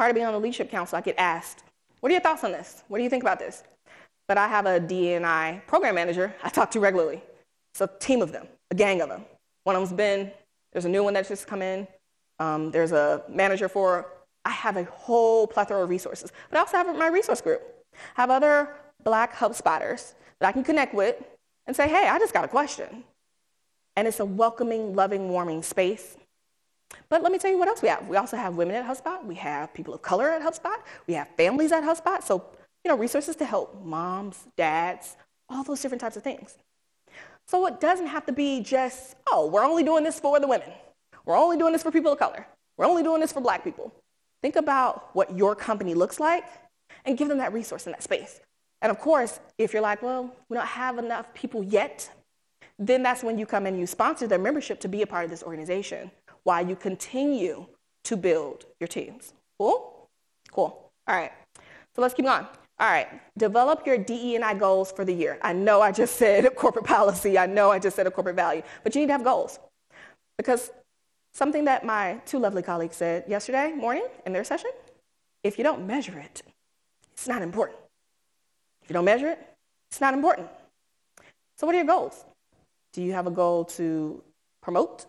Part 0.00 0.12
of 0.12 0.14
being 0.14 0.26
on 0.26 0.32
the 0.32 0.40
leadership 0.40 0.70
council, 0.70 0.96
I 0.96 1.02
get 1.02 1.16
asked, 1.18 1.62
what 2.00 2.08
are 2.08 2.14
your 2.14 2.22
thoughts 2.22 2.42
on 2.42 2.52
this? 2.52 2.84
What 2.88 2.96
do 2.96 3.04
you 3.04 3.10
think 3.10 3.22
about 3.22 3.38
this? 3.38 3.64
But 4.28 4.38
I 4.38 4.48
have 4.48 4.64
a 4.64 4.80
D&I 4.80 5.60
program 5.66 5.94
manager 5.94 6.34
I 6.42 6.48
talk 6.48 6.70
to 6.70 6.80
regularly. 6.80 7.22
It's 7.74 7.82
a 7.82 7.90
team 7.98 8.22
of 8.22 8.32
them, 8.32 8.48
a 8.70 8.74
gang 8.74 9.02
of 9.02 9.10
them. 9.10 9.26
One 9.64 9.76
of 9.76 9.82
them's 9.82 9.92
been, 9.92 10.30
there's 10.72 10.86
a 10.86 10.88
new 10.88 11.04
one 11.04 11.12
that's 11.12 11.28
just 11.28 11.46
come 11.46 11.60
in. 11.60 11.86
Um, 12.38 12.70
there's 12.70 12.92
a 12.92 13.24
manager 13.28 13.68
for, 13.68 14.06
I 14.46 14.48
have 14.52 14.78
a 14.78 14.84
whole 14.84 15.46
plethora 15.46 15.82
of 15.82 15.90
resources. 15.90 16.32
But 16.48 16.56
I 16.56 16.60
also 16.60 16.78
have 16.78 16.96
my 16.96 17.08
resource 17.08 17.42
group. 17.42 17.60
I 18.16 18.22
have 18.22 18.30
other 18.30 18.70
black 19.04 19.36
HubSpotters 19.36 20.14
that 20.38 20.48
I 20.48 20.52
can 20.52 20.64
connect 20.64 20.94
with 20.94 21.16
and 21.66 21.76
say, 21.76 21.90
hey, 21.90 22.08
I 22.08 22.18
just 22.18 22.32
got 22.32 22.46
a 22.46 22.48
question. 22.48 23.04
And 23.96 24.08
it's 24.08 24.20
a 24.20 24.24
welcoming, 24.24 24.94
loving, 24.94 25.28
warming 25.28 25.62
space. 25.62 26.16
But 27.08 27.22
let 27.22 27.32
me 27.32 27.38
tell 27.38 27.50
you 27.50 27.58
what 27.58 27.68
else 27.68 27.82
we 27.82 27.88
have. 27.88 28.08
We 28.08 28.16
also 28.16 28.36
have 28.36 28.56
women 28.56 28.76
at 28.76 28.86
HubSpot. 28.86 29.24
We 29.24 29.34
have 29.36 29.72
people 29.74 29.94
of 29.94 30.02
color 30.02 30.30
at 30.30 30.42
HubSpot. 30.42 30.76
We 31.06 31.14
have 31.14 31.28
families 31.36 31.72
at 31.72 31.82
HubSpot. 31.82 32.22
So 32.22 32.44
you 32.84 32.90
know, 32.90 32.96
resources 32.96 33.36
to 33.36 33.44
help 33.44 33.84
moms, 33.84 34.46
dads, 34.56 35.16
all 35.48 35.62
those 35.64 35.80
different 35.80 36.00
types 36.00 36.16
of 36.16 36.22
things. 36.22 36.56
So 37.46 37.66
it 37.66 37.80
doesn't 37.80 38.06
have 38.06 38.26
to 38.26 38.32
be 38.32 38.60
just, 38.60 39.16
oh, 39.30 39.46
we're 39.46 39.64
only 39.64 39.82
doing 39.82 40.04
this 40.04 40.20
for 40.20 40.38
the 40.40 40.46
women. 40.46 40.70
We're 41.24 41.36
only 41.36 41.56
doing 41.56 41.72
this 41.72 41.82
for 41.82 41.90
people 41.90 42.12
of 42.12 42.18
color. 42.18 42.46
We're 42.76 42.86
only 42.86 43.02
doing 43.02 43.20
this 43.20 43.32
for 43.32 43.40
black 43.40 43.64
people. 43.64 43.92
Think 44.42 44.56
about 44.56 45.14
what 45.14 45.36
your 45.36 45.54
company 45.54 45.94
looks 45.94 46.18
like 46.18 46.44
and 47.04 47.18
give 47.18 47.28
them 47.28 47.38
that 47.38 47.52
resource 47.52 47.86
in 47.86 47.92
that 47.92 48.02
space. 48.02 48.40
And 48.82 48.90
of 48.90 48.98
course, 48.98 49.40
if 49.58 49.72
you're 49.72 49.82
like, 49.82 50.00
well, 50.00 50.34
we 50.48 50.56
don't 50.56 50.66
have 50.66 50.98
enough 50.98 51.34
people 51.34 51.62
yet, 51.62 52.08
then 52.78 53.02
that's 53.02 53.22
when 53.22 53.38
you 53.38 53.44
come 53.44 53.66
and 53.66 53.78
you 53.78 53.86
sponsor 53.86 54.26
their 54.26 54.38
membership 54.38 54.80
to 54.80 54.88
be 54.88 55.02
a 55.02 55.06
part 55.06 55.24
of 55.24 55.30
this 55.30 55.42
organization 55.42 56.10
while 56.44 56.66
you 56.66 56.76
continue 56.76 57.66
to 58.04 58.16
build 58.16 58.66
your 58.78 58.88
teams. 58.88 59.34
Cool? 59.58 60.08
Cool. 60.50 60.90
All 61.06 61.16
right. 61.16 61.32
So 61.94 62.02
let's 62.02 62.14
keep 62.14 62.24
going. 62.24 62.46
All 62.78 62.90
right. 62.90 63.08
Develop 63.36 63.86
your 63.86 63.98
DE&I 63.98 64.54
goals 64.54 64.90
for 64.90 65.04
the 65.04 65.12
year. 65.12 65.38
I 65.42 65.52
know 65.52 65.80
I 65.80 65.92
just 65.92 66.16
said 66.22 66.44
corporate 66.56 66.86
policy. 66.86 67.38
I 67.38 67.46
know 67.46 67.70
I 67.70 67.78
just 67.78 67.96
said 67.96 68.06
a 68.06 68.10
corporate 68.10 68.36
value, 68.36 68.62
but 68.82 68.94
you 68.94 69.02
need 69.02 69.08
to 69.08 69.12
have 69.12 69.24
goals. 69.24 69.58
Because 70.38 70.70
something 71.34 71.66
that 71.66 71.84
my 71.84 72.20
two 72.24 72.38
lovely 72.38 72.62
colleagues 72.62 72.96
said 72.96 73.24
yesterday 73.28 73.72
morning 73.72 74.06
in 74.24 74.32
their 74.32 74.44
session, 74.44 74.70
if 75.42 75.58
you 75.58 75.64
don't 75.64 75.86
measure 75.86 76.18
it, 76.18 76.42
it's 77.12 77.28
not 77.28 77.42
important. 77.42 77.78
If 78.82 78.88
you 78.88 78.94
don't 78.94 79.04
measure 79.04 79.28
it, 79.28 79.38
it's 79.90 80.00
not 80.00 80.14
important. 80.14 80.48
So 81.56 81.66
what 81.66 81.74
are 81.74 81.78
your 81.78 81.86
goals? 81.86 82.24
Do 82.92 83.02
you 83.02 83.12
have 83.12 83.26
a 83.26 83.30
goal 83.30 83.66
to 83.76 84.22
promote 84.62 85.04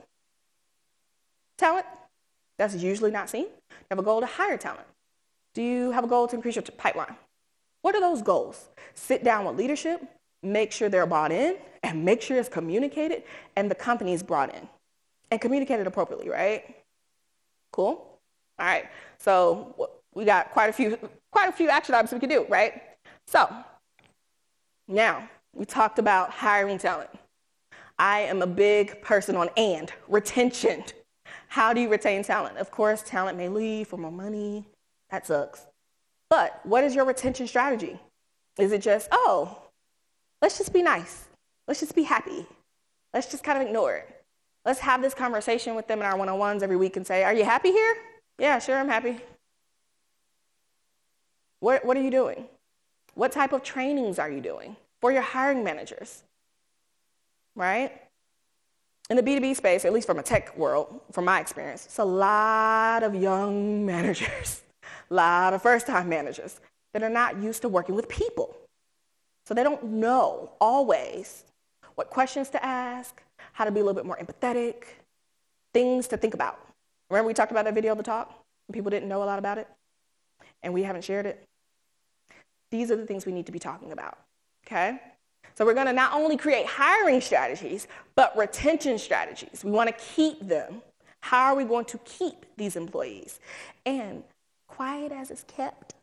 talent? 1.62 1.86
That's 2.58 2.76
usually 2.76 3.12
not 3.12 3.30
seen. 3.30 3.46
You 3.46 3.88
have 3.92 4.00
a 4.00 4.04
goal 4.04 4.20
to 4.20 4.26
hire 4.26 4.58
talent. 4.58 4.88
Do 5.54 5.62
you 5.62 5.92
have 5.92 6.04
a 6.04 6.08
goal 6.08 6.28
to 6.28 6.36
increase 6.36 6.56
your 6.56 6.64
pipeline? 6.64 7.16
What 7.82 7.96
are 7.96 8.02
those 8.02 8.22
goals? 8.22 8.70
Sit 8.94 9.24
down 9.24 9.46
with 9.46 9.56
leadership, 9.56 10.02
make 10.44 10.72
sure 10.72 10.90
they're 10.90 11.06
bought 11.06 11.32
in, 11.32 11.58
and 11.84 12.06
make 12.06 12.22
sure 12.22 12.38
it's 12.38 12.50
communicated 12.50 13.24
and 13.56 13.72
the 13.72 13.76
company 13.76 14.14
is 14.14 14.22
brought 14.22 14.54
in 14.54 14.68
and 15.32 15.40
communicated 15.42 15.88
appropriately, 15.88 16.30
right? 16.30 16.76
Cool? 17.72 18.20
All 18.60 18.66
right. 18.66 18.86
So 19.18 19.90
we 20.14 20.26
got 20.26 20.52
quite 20.52 20.70
a 20.70 20.74
few 20.74 20.98
quite 21.32 21.50
a 21.50 21.52
few 21.52 21.70
action 21.70 21.96
items 21.96 22.12
we 22.12 22.20
can 22.20 22.30
do, 22.30 22.46
right? 22.50 22.82
So 23.26 23.50
now 24.88 25.28
we 25.56 25.66
talked 25.66 26.00
about 26.00 26.30
hiring 26.30 26.78
talent. 26.78 27.10
I 27.98 28.22
am 28.22 28.42
a 28.42 28.48
big 28.48 29.02
person 29.02 29.36
on 29.36 29.50
and 29.58 29.92
retention. 30.08 30.84
How 31.52 31.74
do 31.74 31.82
you 31.82 31.90
retain 31.90 32.24
talent? 32.24 32.58
Of 32.60 32.72
course, 32.72 33.04
talent 33.06 33.38
may 33.38 33.50
leave 33.50 33.90
for 33.90 33.98
more 33.98 34.10
money. 34.10 34.64
That 35.10 35.28
sucks. 35.28 35.68
But 36.30 36.62
what 36.64 36.86
is 36.86 36.96
your 36.96 37.04
retention 37.04 37.46
strategy? 37.46 38.00
Is 38.58 38.72
it 38.72 38.82
just, 38.82 39.10
oh, 39.12 39.62
let's 40.42 40.58
just 40.58 40.72
be 40.72 40.82
nice. 40.82 41.26
Let's 41.68 41.82
just 41.82 41.94
be 41.94 42.04
happy. 42.04 42.46
Let's 43.14 43.30
just 43.30 43.44
kind 43.44 43.62
of 43.62 43.68
ignore 43.68 43.96
it. 43.96 44.24
Let's 44.64 44.80
have 44.80 45.02
this 45.02 45.14
conversation 45.14 45.76
with 45.76 45.90
them 45.90 46.00
in 46.00 46.06
our 46.06 46.16
one 46.16 46.30
on 46.30 46.40
ones 46.40 46.64
every 46.64 46.78
week 46.78 46.96
and 46.96 47.06
say, 47.06 47.26
Are 47.26 47.34
you 47.34 47.44
happy 47.44 47.72
here? 47.72 47.98
Yeah, 48.40 48.58
sure, 48.60 48.78
I'm 48.78 48.88
happy. 48.88 49.20
What, 51.60 51.84
what 51.84 51.98
are 51.98 52.02
you 52.02 52.12
doing? 52.12 52.46
What 53.16 53.34
type 53.34 53.52
of 53.52 53.62
trainings 53.62 54.20
are 54.20 54.32
you 54.32 54.40
doing 54.40 54.78
for 55.02 55.12
your 55.12 55.22
hiring 55.22 55.66
managers? 55.66 56.24
Right? 57.56 57.92
In 59.12 59.18
the 59.18 59.24
B2B 59.24 59.58
space, 59.58 59.84
at 59.84 59.92
least 59.92 60.08
from 60.08 60.20
a 60.20 60.24
tech 60.24 60.58
world, 60.58 61.02
from 61.12 61.26
my 61.26 61.42
experience, 61.42 61.86
it's 61.86 62.00
a 62.00 62.06
lot 62.06 63.04
of 63.04 63.14
young 63.14 63.86
managers, 63.96 64.62
a 65.10 65.14
lot 65.14 65.54
of 65.54 65.62
first 65.62 65.86
time 65.86 66.08
managers 66.08 66.62
that 66.94 67.04
are 67.04 67.10
not 67.10 67.38
used 67.44 67.62
to 67.64 67.68
working 67.68 67.94
with 67.94 68.08
people. 68.08 68.56
So 69.46 69.54
they 69.54 69.64
don't 69.64 69.84
know 69.84 70.52
always 70.62 71.44
what 71.96 72.10
questions 72.10 72.50
to 72.52 72.66
ask, 72.66 73.22
how 73.52 73.66
to 73.66 73.72
be 73.72 73.82
a 73.82 73.84
little 73.84 74.02
bit 74.02 74.06
more 74.06 74.16
empathetic, 74.16 74.84
things 75.74 76.08
to 76.08 76.16
think 76.16 76.34
about. 76.34 76.58
Remember 77.10 77.28
we 77.28 77.34
talked 77.34 77.52
about 77.52 77.66
that 77.66 77.74
video 77.74 77.92
of 77.92 77.98
the 77.98 78.06
talk? 78.06 78.34
People 78.72 78.92
didn't 78.92 79.10
know 79.10 79.24
a 79.24 79.26
lot 79.26 79.40
about 79.40 79.58
it, 79.58 79.68
and 80.64 80.74
we 80.74 80.84
haven't 80.84 81.04
shared 81.04 81.26
it. 81.26 81.44
These 82.70 82.92
are 82.92 82.96
the 82.96 83.06
things 83.06 83.26
we 83.26 83.34
need 83.34 83.48
to 83.48 83.52
be 83.52 83.60
talking 83.60 83.92
about, 83.92 84.18
okay? 84.66 85.02
So 85.62 85.66
we're 85.68 85.76
going 85.76 85.86
to 85.86 85.94
not 85.94 86.16
only 86.16 86.38
create 86.38 86.66
hiring 86.66 87.22
strategies, 87.22 87.88
but 88.16 88.36
retention 88.36 88.98
strategies. 88.98 89.64
We 89.64 89.70
want 89.70 89.96
to 89.96 90.04
keep 90.04 90.40
them. 90.40 90.82
How 91.20 91.52
are 91.52 91.56
we 91.56 91.66
going 91.66 91.86
to 91.86 92.00
keep 92.00 92.48
these 92.58 92.76
employees? 92.76 93.40
And 93.86 94.24
quiet 94.68 95.12
as 95.12 95.30
it's 95.30 95.44
kept, 95.44 95.94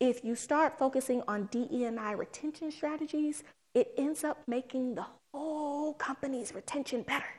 if 0.00 0.24
you 0.24 0.34
start 0.34 0.76
focusing 0.80 1.22
on 1.28 1.48
DE&I 1.52 2.10
retention 2.10 2.72
strategies, 2.72 3.44
it 3.72 3.92
ends 3.96 4.24
up 4.24 4.42
making 4.48 4.96
the 4.96 5.06
whole 5.32 5.94
company's 5.94 6.52
retention 6.52 7.02
better. 7.02 7.34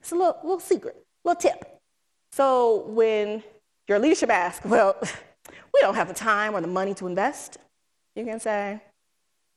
It's 0.00 0.12
a 0.12 0.16
little, 0.16 0.36
little 0.42 0.60
secret, 0.60 1.02
little 1.24 1.40
tip. 1.40 1.78
So 2.32 2.84
when 2.88 3.42
your 3.88 3.98
leadership 3.98 4.28
asks, 4.28 4.66
well, 4.66 4.98
we 5.72 5.80
don't 5.80 5.94
have 5.94 6.08
the 6.08 6.14
time 6.14 6.54
or 6.54 6.60
the 6.60 6.66
money 6.66 6.92
to 6.96 7.06
invest. 7.06 7.56
You 8.14 8.26
can 8.26 8.38
say, 8.38 8.82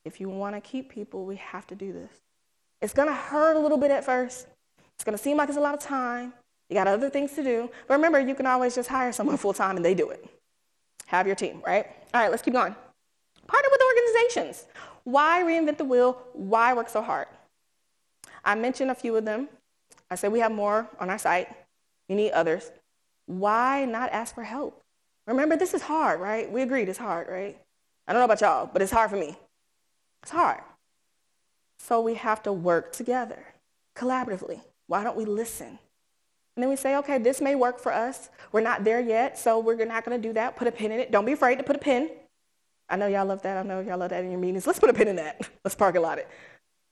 if 0.06 0.22
you 0.22 0.30
want 0.30 0.56
to 0.56 0.62
keep 0.62 0.90
people, 0.90 1.26
we 1.26 1.36
have 1.38 1.68
to 1.68 1.76
do 1.76 1.92
this. 1.92 2.12
It's 2.82 2.94
going 2.94 3.08
to 3.08 3.14
hurt 3.14 3.58
a 3.58 3.60
little 3.60 3.78
bit 3.78 3.92
at 3.92 4.06
first. 4.06 4.48
It's 4.96 5.04
going 5.04 5.18
to 5.18 5.22
seem 5.22 5.38
like 5.38 5.50
it's 5.50 5.58
a 5.58 5.62
lot 5.62 5.74
of 5.74 5.80
time. 5.80 6.34
You 6.70 6.76
got 6.76 6.88
other 6.88 7.10
things 7.10 7.34
to 7.34 7.44
do. 7.44 7.70
But 7.88 7.96
remember, 7.96 8.20
you 8.20 8.36
can 8.36 8.46
always 8.46 8.76
just 8.76 8.88
hire 8.88 9.12
someone 9.12 9.38
full 9.46 9.54
time 9.54 9.76
and 9.76 9.84
they 9.84 9.96
do 9.96 10.10
it. 10.10 10.26
Have 11.08 11.28
your 11.28 11.36
team, 11.36 11.62
right? 11.66 11.88
All 12.14 12.22
right, 12.22 12.32
let's 12.32 12.44
keep 12.44 12.54
going. 12.54 12.76
Partner 13.48 13.70
with 13.72 13.82
organizations. 13.82 14.66
Why 15.04 15.44
reinvent 15.44 15.78
the 15.78 15.86
wheel? 15.86 16.22
Why 16.34 16.74
work 16.74 16.90
so 16.90 17.02
hard? 17.02 17.28
I 18.44 18.56
mentioned 18.56 18.92
a 18.92 18.96
few 18.96 19.16
of 19.16 19.26
them. 19.26 19.50
I 20.10 20.16
said 20.16 20.32
we 20.32 20.40
have 20.40 20.52
more 20.52 20.88
on 21.00 21.10
our 21.10 21.18
site. 21.18 21.48
You 22.08 22.16
need 22.16 22.32
others. 22.32 22.72
Why 23.26 23.86
not 23.86 24.12
ask 24.12 24.34
for 24.36 24.44
help? 24.44 24.82
Remember, 25.28 25.58
this 25.58 25.74
is 25.74 25.82
hard, 25.82 26.20
right? 26.20 26.52
We 26.52 26.62
agreed 26.62 26.90
it's 26.90 27.00
hard, 27.00 27.28
right? 27.28 27.58
I 28.08 28.14
don't 28.14 28.22
know 28.22 28.26
about 28.26 28.42
y'all, 28.42 28.70
but 28.72 28.84
it's 28.84 28.92
hard 28.92 29.10
for 29.10 29.18
me. 29.18 29.36
It's 30.26 30.32
hard. 30.32 30.62
So 31.78 32.02
we 32.02 32.16
have 32.16 32.42
to 32.44 32.52
work 32.52 32.92
together, 32.92 33.46
collaboratively. 33.96 34.60
Why 34.88 35.04
don't 35.04 35.16
we 35.16 35.24
listen? 35.24 35.68
And 35.68 36.64
then 36.64 36.68
we 36.68 36.78
say, 36.78 36.96
okay, 36.96 37.20
this 37.20 37.42
may 37.42 37.54
work 37.54 37.80
for 37.80 37.94
us. 37.94 38.32
We're 38.52 38.62
not 38.62 38.84
there 38.84 39.00
yet, 39.00 39.38
so 39.38 39.60
we're 39.60 39.86
not 39.86 40.04
going 40.04 40.20
to 40.20 40.28
do 40.28 40.34
that. 40.34 40.56
Put 40.56 40.68
a 40.68 40.72
pin 40.72 40.92
in 40.92 41.00
it. 41.00 41.12
Don't 41.12 41.26
be 41.26 41.34
afraid 41.34 41.60
to 41.60 41.64
put 41.64 41.76
a 41.76 41.80
pin. 41.80 42.10
I 42.90 42.96
know 42.96 43.06
y'all 43.06 43.28
love 43.28 43.44
that. 43.44 43.56
I 43.56 43.62
know 43.62 43.82
y'all 43.82 44.00
love 44.00 44.10
that 44.10 44.24
in 44.24 44.32
your 44.32 44.40
meetings. 44.40 44.66
Let's 44.66 44.80
put 44.80 44.90
a 44.90 44.94
pin 44.94 45.10
in 45.10 45.18
that. 45.18 45.48
Let's 45.64 45.76
parking 45.76 46.02
lot 46.02 46.18
it. 46.18 46.28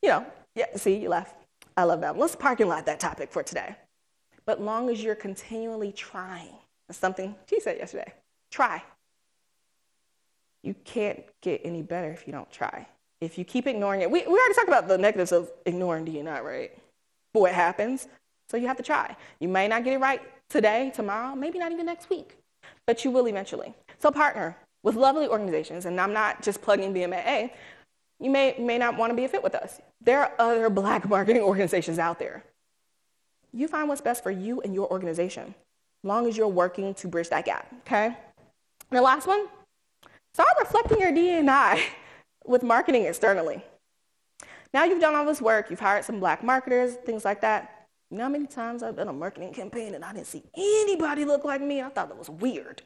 You 0.03 0.09
know, 0.09 0.27
yeah, 0.53 0.65
see, 0.75 0.97
you 0.97 1.09
laugh. 1.09 1.33
I 1.75 1.85
love 1.85 2.01
that. 2.01 2.15
Let's 2.15 2.35
parking 2.35 2.67
lot 2.67 2.85
that 2.85 2.99
topic 2.99 3.31
for 3.31 3.41
today. 3.41 3.75
But 4.45 4.61
long 4.61 4.91
as 4.91 5.03
you're 5.03 5.15
continually 5.15 5.91
trying, 5.91 6.53
that's 6.87 6.99
something 6.99 7.33
she 7.49 7.59
said 7.61 7.77
yesterday. 7.77 8.13
Try. 8.51 8.83
You 10.61 10.75
can't 10.85 11.23
get 11.41 11.61
any 11.63 11.81
better 11.81 12.11
if 12.11 12.27
you 12.27 12.31
don't 12.31 12.51
try. 12.51 12.87
If 13.23 13.37
you 13.37 13.45
keep 13.45 13.67
ignoring 13.67 14.01
it, 14.01 14.11
we, 14.11 14.21
we 14.21 14.33
already 14.33 14.53
talked 14.53 14.67
about 14.67 14.87
the 14.87 14.97
negatives 14.97 15.31
of 15.31 15.51
ignoring 15.65 16.05
DNI, 16.05 16.43
right? 16.43 16.71
But 17.33 17.39
what 17.41 17.53
happens? 17.53 18.07
So 18.49 18.57
you 18.57 18.67
have 18.67 18.77
to 18.77 18.83
try. 18.83 19.15
You 19.39 19.47
may 19.47 19.67
not 19.67 19.83
get 19.83 19.93
it 19.93 19.99
right 19.99 20.21
today, 20.49 20.91
tomorrow, 20.93 21.35
maybe 21.35 21.57
not 21.57 21.71
even 21.71 21.85
next 21.85 22.09
week, 22.09 22.37
but 22.85 23.03
you 23.03 23.11
will 23.11 23.27
eventually. 23.27 23.73
So 23.99 24.11
partner 24.11 24.57
with 24.83 24.95
lovely 24.95 25.27
organizations, 25.27 25.85
and 25.85 25.99
I'm 25.99 26.13
not 26.13 26.41
just 26.41 26.61
plugging 26.61 26.93
BMAA. 26.93 27.51
You 28.19 28.29
may, 28.29 28.55
may 28.59 28.77
not 28.77 28.97
want 28.97 29.11
to 29.11 29.15
be 29.15 29.23
a 29.23 29.29
fit 29.29 29.41
with 29.41 29.55
us. 29.55 29.81
There 30.01 30.19
are 30.19 30.31
other 30.37 30.69
black 30.69 31.07
marketing 31.15 31.41
organizations 31.41 31.99
out 31.99 32.19
there. 32.19 32.43
You 33.53 33.67
find 33.67 33.87
what's 33.87 34.01
best 34.01 34.21
for 34.21 34.31
you 34.31 34.61
and 34.61 34.73
your 34.73 34.91
organization, 34.91 35.55
long 36.03 36.27
as 36.27 36.35
you're 36.35 36.47
working 36.47 36.93
to 36.95 37.07
bridge 37.07 37.29
that 37.29 37.45
gap, 37.45 37.73
okay? 37.81 38.05
And 38.05 38.97
the 38.97 39.01
last 39.01 39.27
one, 39.27 39.47
start 40.33 40.49
reflecting 40.59 40.99
your 40.99 41.11
DNI 41.11 41.81
with 42.45 42.63
marketing 42.63 43.05
externally. 43.05 43.63
Now 44.73 44.85
you've 44.85 45.01
done 45.01 45.15
all 45.15 45.25
this 45.25 45.41
work, 45.41 45.69
you've 45.69 45.79
hired 45.79 46.03
some 46.05 46.19
black 46.19 46.43
marketers, 46.43 46.95
things 47.05 47.23
like 47.23 47.41
that. 47.41 47.87
You 48.09 48.17
know 48.17 48.23
how 48.23 48.29
many 48.29 48.47
times 48.47 48.83
I've 48.83 48.95
done 48.95 49.07
a 49.07 49.13
marketing 49.13 49.53
campaign 49.53 49.95
and 49.95 50.03
I 50.03 50.13
didn't 50.13 50.27
see 50.27 50.43
anybody 50.55 51.25
look 51.25 51.43
like 51.43 51.61
me? 51.61 51.81
I 51.81 51.89
thought 51.89 52.09
that 52.09 52.17
was 52.17 52.29
weird. 52.29 52.81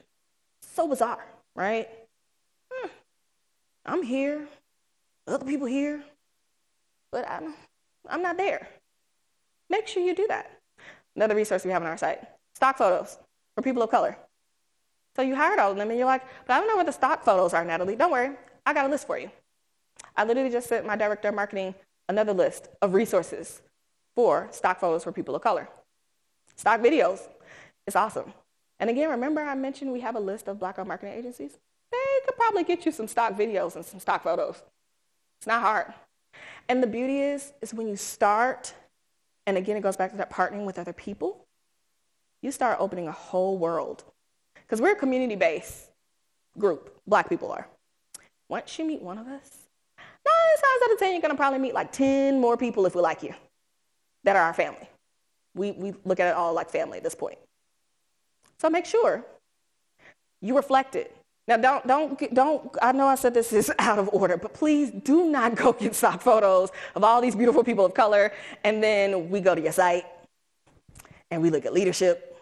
So 0.62 0.88
bizarre, 0.88 1.26
right? 1.56 1.88
Hmm. 2.72 2.90
I'm 3.86 4.04
here, 4.04 4.48
other 5.28 5.46
people 5.46 5.68
here, 5.68 6.04
but 7.12 7.30
I'm, 7.30 7.54
I'm 8.10 8.22
not 8.22 8.38
there. 8.38 8.68
Make 9.70 9.88
sure 9.88 10.04
you 10.04 10.16
do 10.16 10.28
that. 10.28 10.52
Another 11.16 11.36
resource 11.36 11.66
we 11.66 11.72
have 11.72 11.82
on 11.82 11.88
our 11.88 11.98
site 11.98 12.20
stock 12.54 12.78
photos 12.78 13.18
for 13.56 13.62
people 13.62 13.84
of 13.84 13.90
color. 13.90 14.18
So 15.16 15.22
you 15.22 15.36
hired 15.36 15.60
all 15.60 15.72
of 15.72 15.78
them 15.78 15.90
and 15.90 15.98
you're 15.98 16.08
like, 16.08 16.24
but 16.46 16.54
I 16.54 16.60
don't 16.60 16.68
know 16.68 16.76
where 16.76 16.86
the 16.86 16.92
stock 16.92 17.24
photos 17.24 17.54
are, 17.54 17.64
Natalie. 17.64 17.96
Don't 17.96 18.12
worry, 18.12 18.36
I 18.66 18.74
got 18.74 18.86
a 18.86 18.90
list 18.90 19.08
for 19.08 19.18
you. 19.18 19.32
I 20.16 20.24
literally 20.24 20.50
just 20.50 20.68
sent 20.68 20.86
my 20.86 20.96
director 20.96 21.30
of 21.30 21.36
marketing 21.36 21.76
another 22.10 22.34
list 22.34 22.70
of 22.82 22.94
resources 22.94 23.62
for 24.16 24.48
stock 24.52 24.80
photos 24.80 25.04
for 25.04 25.12
people 25.12 25.36
of 25.36 25.42
color. 25.42 25.68
Stock 26.56 26.82
videos, 26.82 27.22
it's 27.86 27.96
awesome. 27.96 28.34
And 28.80 28.90
again, 28.90 29.10
remember 29.10 29.42
I 29.42 29.56
mentioned 29.56 29.92
we 29.92 30.02
have 30.02 30.16
a 30.16 30.20
list 30.20 30.48
of 30.48 30.60
black-owned 30.60 30.88
marketing 30.88 31.14
agencies? 31.18 31.58
they 31.92 32.26
could 32.26 32.36
probably 32.36 32.64
get 32.64 32.86
you 32.86 32.92
some 32.92 33.08
stock 33.08 33.34
videos 33.34 33.76
and 33.76 33.86
some 33.86 34.00
stock 34.00 34.24
photos. 34.24 34.62
It's 35.40 35.48
not 35.48 35.62
hard. 35.62 35.94
And 36.68 36.84
the 36.84 36.88
beauty 36.88 37.22
is, 37.22 37.54
is 37.62 37.74
when 37.74 37.88
you 37.88 37.96
start, 37.96 38.74
and 39.46 39.58
again, 39.58 39.78
it 39.78 39.82
goes 39.82 39.96
back 39.96 40.12
to 40.12 40.18
that 40.18 40.30
partnering 40.30 40.66
with 40.66 40.78
other 40.80 40.94
people, 40.94 41.46
you 42.42 42.52
start 42.52 42.78
opening 42.80 43.08
a 43.08 43.12
whole 43.12 43.58
world. 43.58 44.04
Because 44.56 44.82
we're 44.82 44.94
a 44.94 44.96
community-based 44.96 45.92
group, 46.58 47.00
black 47.08 47.30
people 47.30 47.52
are. 47.52 47.68
Once 48.50 48.78
you 48.78 48.86
meet 48.86 49.02
one 49.02 49.18
of 49.18 49.28
us, 49.28 49.67
nine 50.48 50.58
times 50.58 50.82
out 50.84 50.94
of 50.94 51.00
10, 51.00 51.12
you're 51.14 51.22
gonna 51.22 51.36
probably 51.36 51.60
meet 51.60 51.74
like 51.74 51.92
10 51.92 52.40
more 52.40 52.58
people 52.58 52.86
if 52.86 52.96
we 52.96 53.02
like 53.02 53.24
you 53.24 53.34
that 54.24 54.36
are 54.36 54.44
our 54.44 54.54
family. 54.54 54.88
We, 55.56 55.72
we 55.72 55.94
look 56.06 56.20
at 56.20 56.28
it 56.28 56.36
all 56.36 56.54
like 56.54 56.70
family 56.70 56.98
at 56.98 57.04
this 57.04 57.16
point. 57.16 57.38
So 58.60 58.70
make 58.70 58.86
sure 58.86 59.26
you 60.42 60.56
reflect 60.56 60.96
it. 60.96 61.16
Now, 61.48 61.56
don't, 61.56 61.88
don't, 61.88 62.34
don't, 62.34 62.78
I 62.82 62.92
know 62.92 63.08
I 63.08 63.16
said 63.16 63.34
this 63.34 63.54
is 63.54 63.72
out 63.80 64.00
of 64.00 64.10
order, 64.12 64.38
but 64.38 64.54
please 64.54 64.92
do 64.92 65.30
not 65.30 65.56
go 65.56 65.74
get 65.74 65.96
stock 66.02 66.22
photos 66.22 66.70
of 66.96 67.04
all 67.04 67.22
these 67.22 67.36
beautiful 67.36 67.64
people 67.64 67.86
of 67.86 67.94
color, 67.94 68.34
and 68.64 68.84
then 68.84 69.30
we 69.30 69.40
go 69.40 69.56
to 69.56 69.62
your 69.62 69.72
site 69.72 70.06
and 71.32 71.42
we 71.42 71.50
look 71.50 71.66
at 71.66 71.74
leadership. 71.74 72.38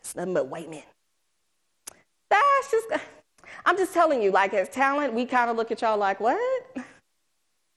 It's 0.00 0.14
nothing 0.16 0.34
but 0.34 0.48
white 0.48 0.68
men. 0.68 0.82
That's 2.28 2.70
just, 2.70 2.88
I'm 3.64 3.76
just 3.76 3.94
telling 3.94 4.22
you, 4.22 4.30
like, 4.30 4.52
as 4.54 4.68
talent, 4.68 5.14
we 5.14 5.24
kind 5.26 5.50
of 5.50 5.56
look 5.56 5.70
at 5.70 5.80
y'all 5.80 5.98
like, 5.98 6.20
what? 6.20 6.40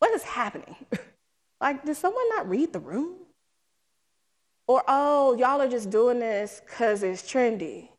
What 0.06 0.14
is 0.14 0.24
happening? 0.24 0.76
like, 1.60 1.84
did 1.84 1.98
someone 1.98 2.30
not 2.30 2.48
read 2.48 2.74
the 2.74 2.80
room? 2.80 3.16
Or, 4.68 4.84
oh, 4.88 5.36
y'all 5.36 5.60
are 5.60 5.68
just 5.68 5.90
doing 5.90 6.20
this 6.20 6.62
because 6.64 7.02
it's 7.02 7.24
trendy 7.24 7.90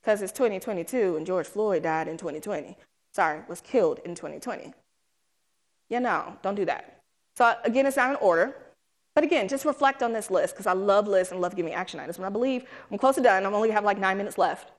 because 0.00 0.22
it's 0.22 0.30
2022 0.30 1.16
and 1.16 1.26
George 1.26 1.48
Floyd 1.48 1.82
died 1.82 2.06
in 2.06 2.18
2020. 2.18 2.76
Sorry, 3.12 3.40
was 3.48 3.60
killed 3.60 3.98
in 4.04 4.14
2020. 4.14 4.72
Yeah, 5.88 5.98
no, 5.98 6.36
don't 6.40 6.54
do 6.54 6.64
that. 6.66 7.00
So 7.36 7.52
again, 7.64 7.84
it's 7.84 7.96
not 7.96 8.10
in 8.10 8.16
order. 8.16 8.56
But 9.16 9.24
again, 9.24 9.48
just 9.48 9.64
reflect 9.64 10.04
on 10.04 10.12
this 10.12 10.30
list 10.30 10.54
because 10.54 10.68
I 10.68 10.72
love 10.72 11.08
lists 11.08 11.32
and 11.32 11.40
love 11.40 11.56
giving 11.56 11.72
action 11.72 11.98
items. 11.98 12.18
And 12.18 12.26
I 12.26 12.28
believe 12.28 12.64
I'm 12.92 12.98
close 12.98 13.16
to 13.16 13.20
done. 13.20 13.44
I 13.44 13.50
only 13.50 13.70
have 13.70 13.82
like 13.82 13.98
nine 13.98 14.18
minutes 14.18 14.38
left. 14.38 14.70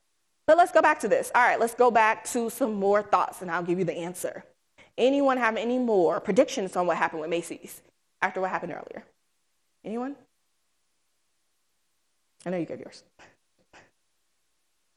But 0.48 0.56
let's 0.56 0.72
go 0.72 0.82
back 0.82 1.02
to 1.02 1.10
this. 1.10 1.34
All 1.36 1.42
right, 1.42 1.60
let's 1.60 1.76
go 1.76 1.92
back 1.92 2.24
to 2.32 2.50
some 2.50 2.76
more 2.76 3.04
thoughts 3.04 3.42
and 3.42 3.52
I'll 3.52 3.62
give 3.62 3.78
you 3.78 3.84
the 3.84 3.98
answer. 3.98 4.46
Anyone 5.00 5.38
have 5.38 5.56
any 5.56 5.80
more 5.80 6.20
predictions 6.20 6.76
on 6.76 6.86
what 6.86 6.98
happened 6.98 7.22
with 7.22 7.30
Macy's 7.30 7.82
after 8.22 8.42
what 8.42 8.52
happened 8.52 8.74
earlier? 8.74 9.06
Anyone? 9.86 10.18
I 12.46 12.50
know 12.50 12.58
you 12.58 12.66
gave 12.66 12.82
yours. 12.82 13.04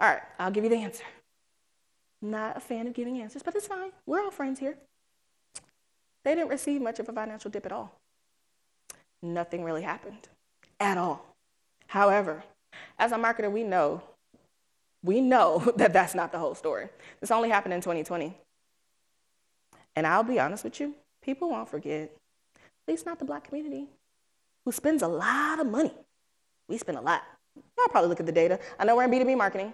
All 0.00 0.08
right, 0.08 0.22
I'll 0.40 0.50
give 0.50 0.64
you 0.64 0.70
the 0.70 0.76
answer. 0.76 1.04
Not 2.20 2.56
a 2.56 2.60
fan 2.60 2.88
of 2.88 2.94
giving 2.94 3.20
answers, 3.20 3.44
but 3.44 3.54
it's 3.54 3.68
fine. 3.68 3.92
We're 4.04 4.20
all 4.20 4.32
friends 4.32 4.58
here. 4.58 4.76
They 6.24 6.34
didn't 6.34 6.50
receive 6.50 6.82
much 6.82 6.98
of 6.98 7.08
a 7.08 7.12
financial 7.12 7.50
dip 7.50 7.64
at 7.66 7.72
all. 7.72 7.96
Nothing 9.22 9.62
really 9.62 9.82
happened 9.82 10.28
at 10.80 10.98
all. 10.98 11.24
However, 11.86 12.42
as 12.98 13.12
a 13.12 13.16
marketer, 13.16 13.50
we 13.50 13.62
know, 13.62 14.02
we 15.04 15.20
know 15.20 15.72
that 15.76 15.92
that's 15.92 16.16
not 16.16 16.32
the 16.32 16.38
whole 16.38 16.56
story. 16.56 16.88
This 17.20 17.30
only 17.30 17.50
happened 17.50 17.74
in 17.74 17.80
2020. 17.80 18.36
And 19.96 20.06
I'll 20.06 20.22
be 20.22 20.40
honest 20.40 20.64
with 20.64 20.80
you, 20.80 20.94
people 21.22 21.50
won't 21.50 21.68
forget, 21.68 22.10
at 22.54 22.88
least 22.88 23.06
not 23.06 23.18
the 23.18 23.24
black 23.24 23.44
community, 23.44 23.86
who 24.64 24.72
spends 24.72 25.02
a 25.02 25.08
lot 25.08 25.60
of 25.60 25.66
money. 25.66 25.92
We 26.68 26.78
spend 26.78 26.98
a 26.98 27.00
lot. 27.00 27.22
Y'all 27.54 27.88
probably 27.90 28.08
look 28.08 28.20
at 28.20 28.26
the 28.26 28.32
data. 28.32 28.58
I 28.78 28.84
know 28.84 28.96
we're 28.96 29.04
in 29.04 29.10
B2B 29.10 29.36
marketing. 29.36 29.72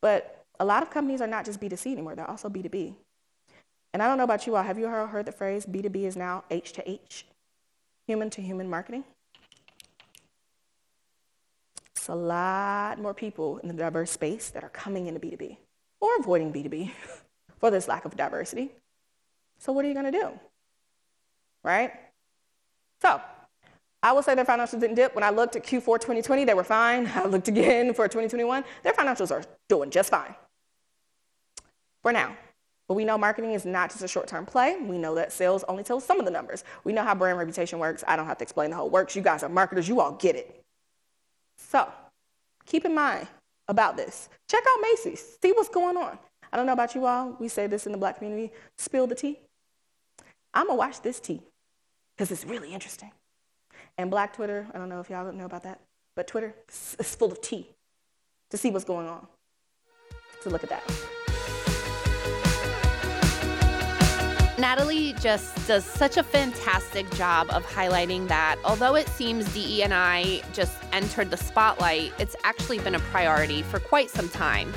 But 0.00 0.44
a 0.58 0.64
lot 0.64 0.82
of 0.82 0.90
companies 0.90 1.20
are 1.20 1.26
not 1.26 1.44
just 1.44 1.60
B2C 1.60 1.92
anymore, 1.92 2.14
they're 2.14 2.28
also 2.28 2.48
B2B. 2.48 2.94
And 3.94 4.02
I 4.02 4.08
don't 4.08 4.16
know 4.16 4.24
about 4.24 4.46
you 4.46 4.56
all, 4.56 4.62
have 4.62 4.78
you 4.78 4.86
heard 4.86 5.26
the 5.26 5.32
phrase 5.32 5.66
B2B 5.66 6.04
is 6.04 6.16
now 6.16 6.44
H 6.50 6.72
to 6.72 6.90
H, 6.90 7.26
human 8.06 8.30
to 8.30 8.40
human 8.40 8.68
marketing? 8.68 9.04
It's 11.94 12.08
a 12.08 12.14
lot 12.14 12.98
more 13.00 13.14
people 13.14 13.58
in 13.58 13.68
the 13.68 13.74
diverse 13.74 14.10
space 14.10 14.50
that 14.50 14.64
are 14.64 14.70
coming 14.70 15.06
into 15.06 15.20
B2B 15.20 15.56
or 16.00 16.16
avoiding 16.18 16.52
B2B 16.52 16.90
for 17.62 17.70
this 17.70 17.86
lack 17.86 18.04
of 18.04 18.16
diversity. 18.16 18.72
So 19.58 19.72
what 19.72 19.84
are 19.84 19.88
you 19.88 19.94
going 19.94 20.10
to 20.10 20.18
do? 20.18 20.30
Right? 21.62 21.92
So 23.00 23.20
I 24.02 24.10
will 24.10 24.22
say 24.24 24.34
their 24.34 24.44
financials 24.44 24.80
didn't 24.80 24.96
dip. 24.96 25.14
When 25.14 25.22
I 25.22 25.30
looked 25.30 25.54
at 25.54 25.62
Q4 25.62 26.00
2020, 26.00 26.44
they 26.44 26.54
were 26.54 26.64
fine. 26.64 27.06
I 27.14 27.24
looked 27.24 27.46
again 27.46 27.94
for 27.94 28.08
2021. 28.08 28.64
Their 28.82 28.92
financials 28.94 29.30
are 29.30 29.44
doing 29.68 29.90
just 29.90 30.10
fine 30.10 30.34
for 32.02 32.12
now. 32.12 32.36
But 32.88 32.94
we 32.94 33.04
know 33.04 33.16
marketing 33.16 33.52
is 33.52 33.64
not 33.64 33.90
just 33.90 34.02
a 34.02 34.08
short-term 34.08 34.44
play. 34.44 34.76
We 34.80 34.98
know 34.98 35.14
that 35.14 35.32
sales 35.32 35.62
only 35.68 35.84
tells 35.84 36.04
some 36.04 36.18
of 36.18 36.24
the 36.24 36.32
numbers. 36.32 36.64
We 36.82 36.92
know 36.92 37.04
how 37.04 37.14
brand 37.14 37.38
reputation 37.38 37.78
works. 37.78 38.02
I 38.08 38.16
don't 38.16 38.26
have 38.26 38.38
to 38.38 38.42
explain 38.42 38.70
the 38.70 38.76
whole 38.76 38.90
works. 38.90 39.14
You 39.14 39.22
guys 39.22 39.44
are 39.44 39.48
marketers. 39.48 39.88
You 39.88 40.00
all 40.00 40.12
get 40.12 40.34
it. 40.34 40.64
So 41.56 41.88
keep 42.66 42.84
in 42.84 42.92
mind 42.92 43.28
about 43.68 43.96
this. 43.96 44.28
Check 44.48 44.64
out 44.68 44.78
Macy's. 44.82 45.24
See 45.40 45.52
what's 45.52 45.68
going 45.68 45.96
on. 45.96 46.18
I 46.52 46.58
don't 46.58 46.66
know 46.66 46.72
about 46.72 46.94
you 46.94 47.06
all. 47.06 47.36
We 47.40 47.48
say 47.48 47.66
this 47.66 47.86
in 47.86 47.92
the 47.92 47.98
black 47.98 48.18
community. 48.18 48.52
Spill 48.76 49.06
the 49.06 49.14
tea. 49.14 49.40
I'm 50.52 50.68
to 50.68 50.74
watch 50.74 51.00
this 51.00 51.18
tea 51.18 51.40
because 52.14 52.30
it's 52.30 52.44
really 52.44 52.74
interesting. 52.74 53.10
And 53.96 54.10
Black 54.10 54.34
Twitter, 54.34 54.66
I 54.74 54.78
don't 54.78 54.88
know 54.88 55.00
if 55.00 55.08
y'all 55.08 55.30
know 55.32 55.46
about 55.46 55.62
that, 55.62 55.80
but 56.14 56.26
Twitter 56.26 56.54
is 56.68 57.14
full 57.14 57.32
of 57.32 57.40
tea 57.40 57.68
to 58.50 58.56
see 58.58 58.70
what's 58.70 58.84
going 58.84 59.08
on. 59.08 59.26
So 60.42 60.50
look 60.50 60.62
at 60.62 60.70
that. 60.70 60.82
Natalie 64.58 65.14
just 65.14 65.66
does 65.66 65.84
such 65.84 66.18
a 66.18 66.22
fantastic 66.22 67.10
job 67.12 67.48
of 67.50 67.66
highlighting 67.66 68.28
that 68.28 68.56
although 68.64 68.94
it 68.94 69.08
seems 69.08 69.52
DE&I 69.54 70.42
just 70.52 70.76
entered 70.92 71.30
the 71.30 71.36
spotlight, 71.36 72.12
it's 72.18 72.36
actually 72.44 72.78
been 72.78 72.94
a 72.94 73.00
priority 73.00 73.62
for 73.62 73.80
quite 73.80 74.10
some 74.10 74.28
time. 74.28 74.72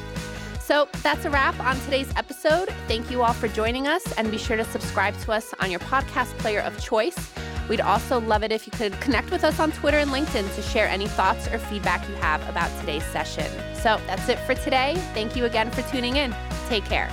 So 0.66 0.88
that's 1.03 1.26
a 1.26 1.30
wrap 1.30 1.59
on 1.59 1.80
today's 1.82 2.11
episode. 2.18 2.70
Thank 2.88 3.11
you 3.11 3.22
all 3.22 3.34
for 3.34 3.47
joining 3.47 3.88
us, 3.88 4.11
and 4.13 4.32
be 4.32 4.39
sure 4.39 4.57
to 4.57 4.66
subscribe 4.66 5.16
to 5.20 5.32
us 5.32 5.53
on 5.59 5.70
your 5.70 5.80
podcast 5.82 6.36
player 6.39 6.61
of 6.61 6.82
choice. 6.82 7.32
We'd 7.70 7.82
also 7.82 8.20
love 8.20 8.41
it 8.41 8.51
if 8.51 8.66
you 8.66 8.72
could 8.72 8.99
connect 8.99 9.30
with 9.30 9.43
us 9.43 9.59
on 9.59 9.72
Twitter 9.74 9.99
and 9.99 10.09
LinkedIn 10.09 10.55
to 10.55 10.61
share 10.63 10.88
any 10.88 11.07
thoughts 11.07 11.47
or 11.49 11.59
feedback 11.59 12.09
you 12.09 12.16
have 12.16 12.41
about 12.49 12.72
today's 12.80 13.05
session. 13.05 13.45
So 13.76 14.01
that's 14.07 14.28
it 14.28 14.39
for 14.39 14.55
today. 14.55 14.95
Thank 15.13 15.36
you 15.36 15.45
again 15.45 15.70
for 15.70 15.84
tuning 15.84 16.16
in. 16.16 16.36
Take 16.68 16.86
care. 16.86 17.11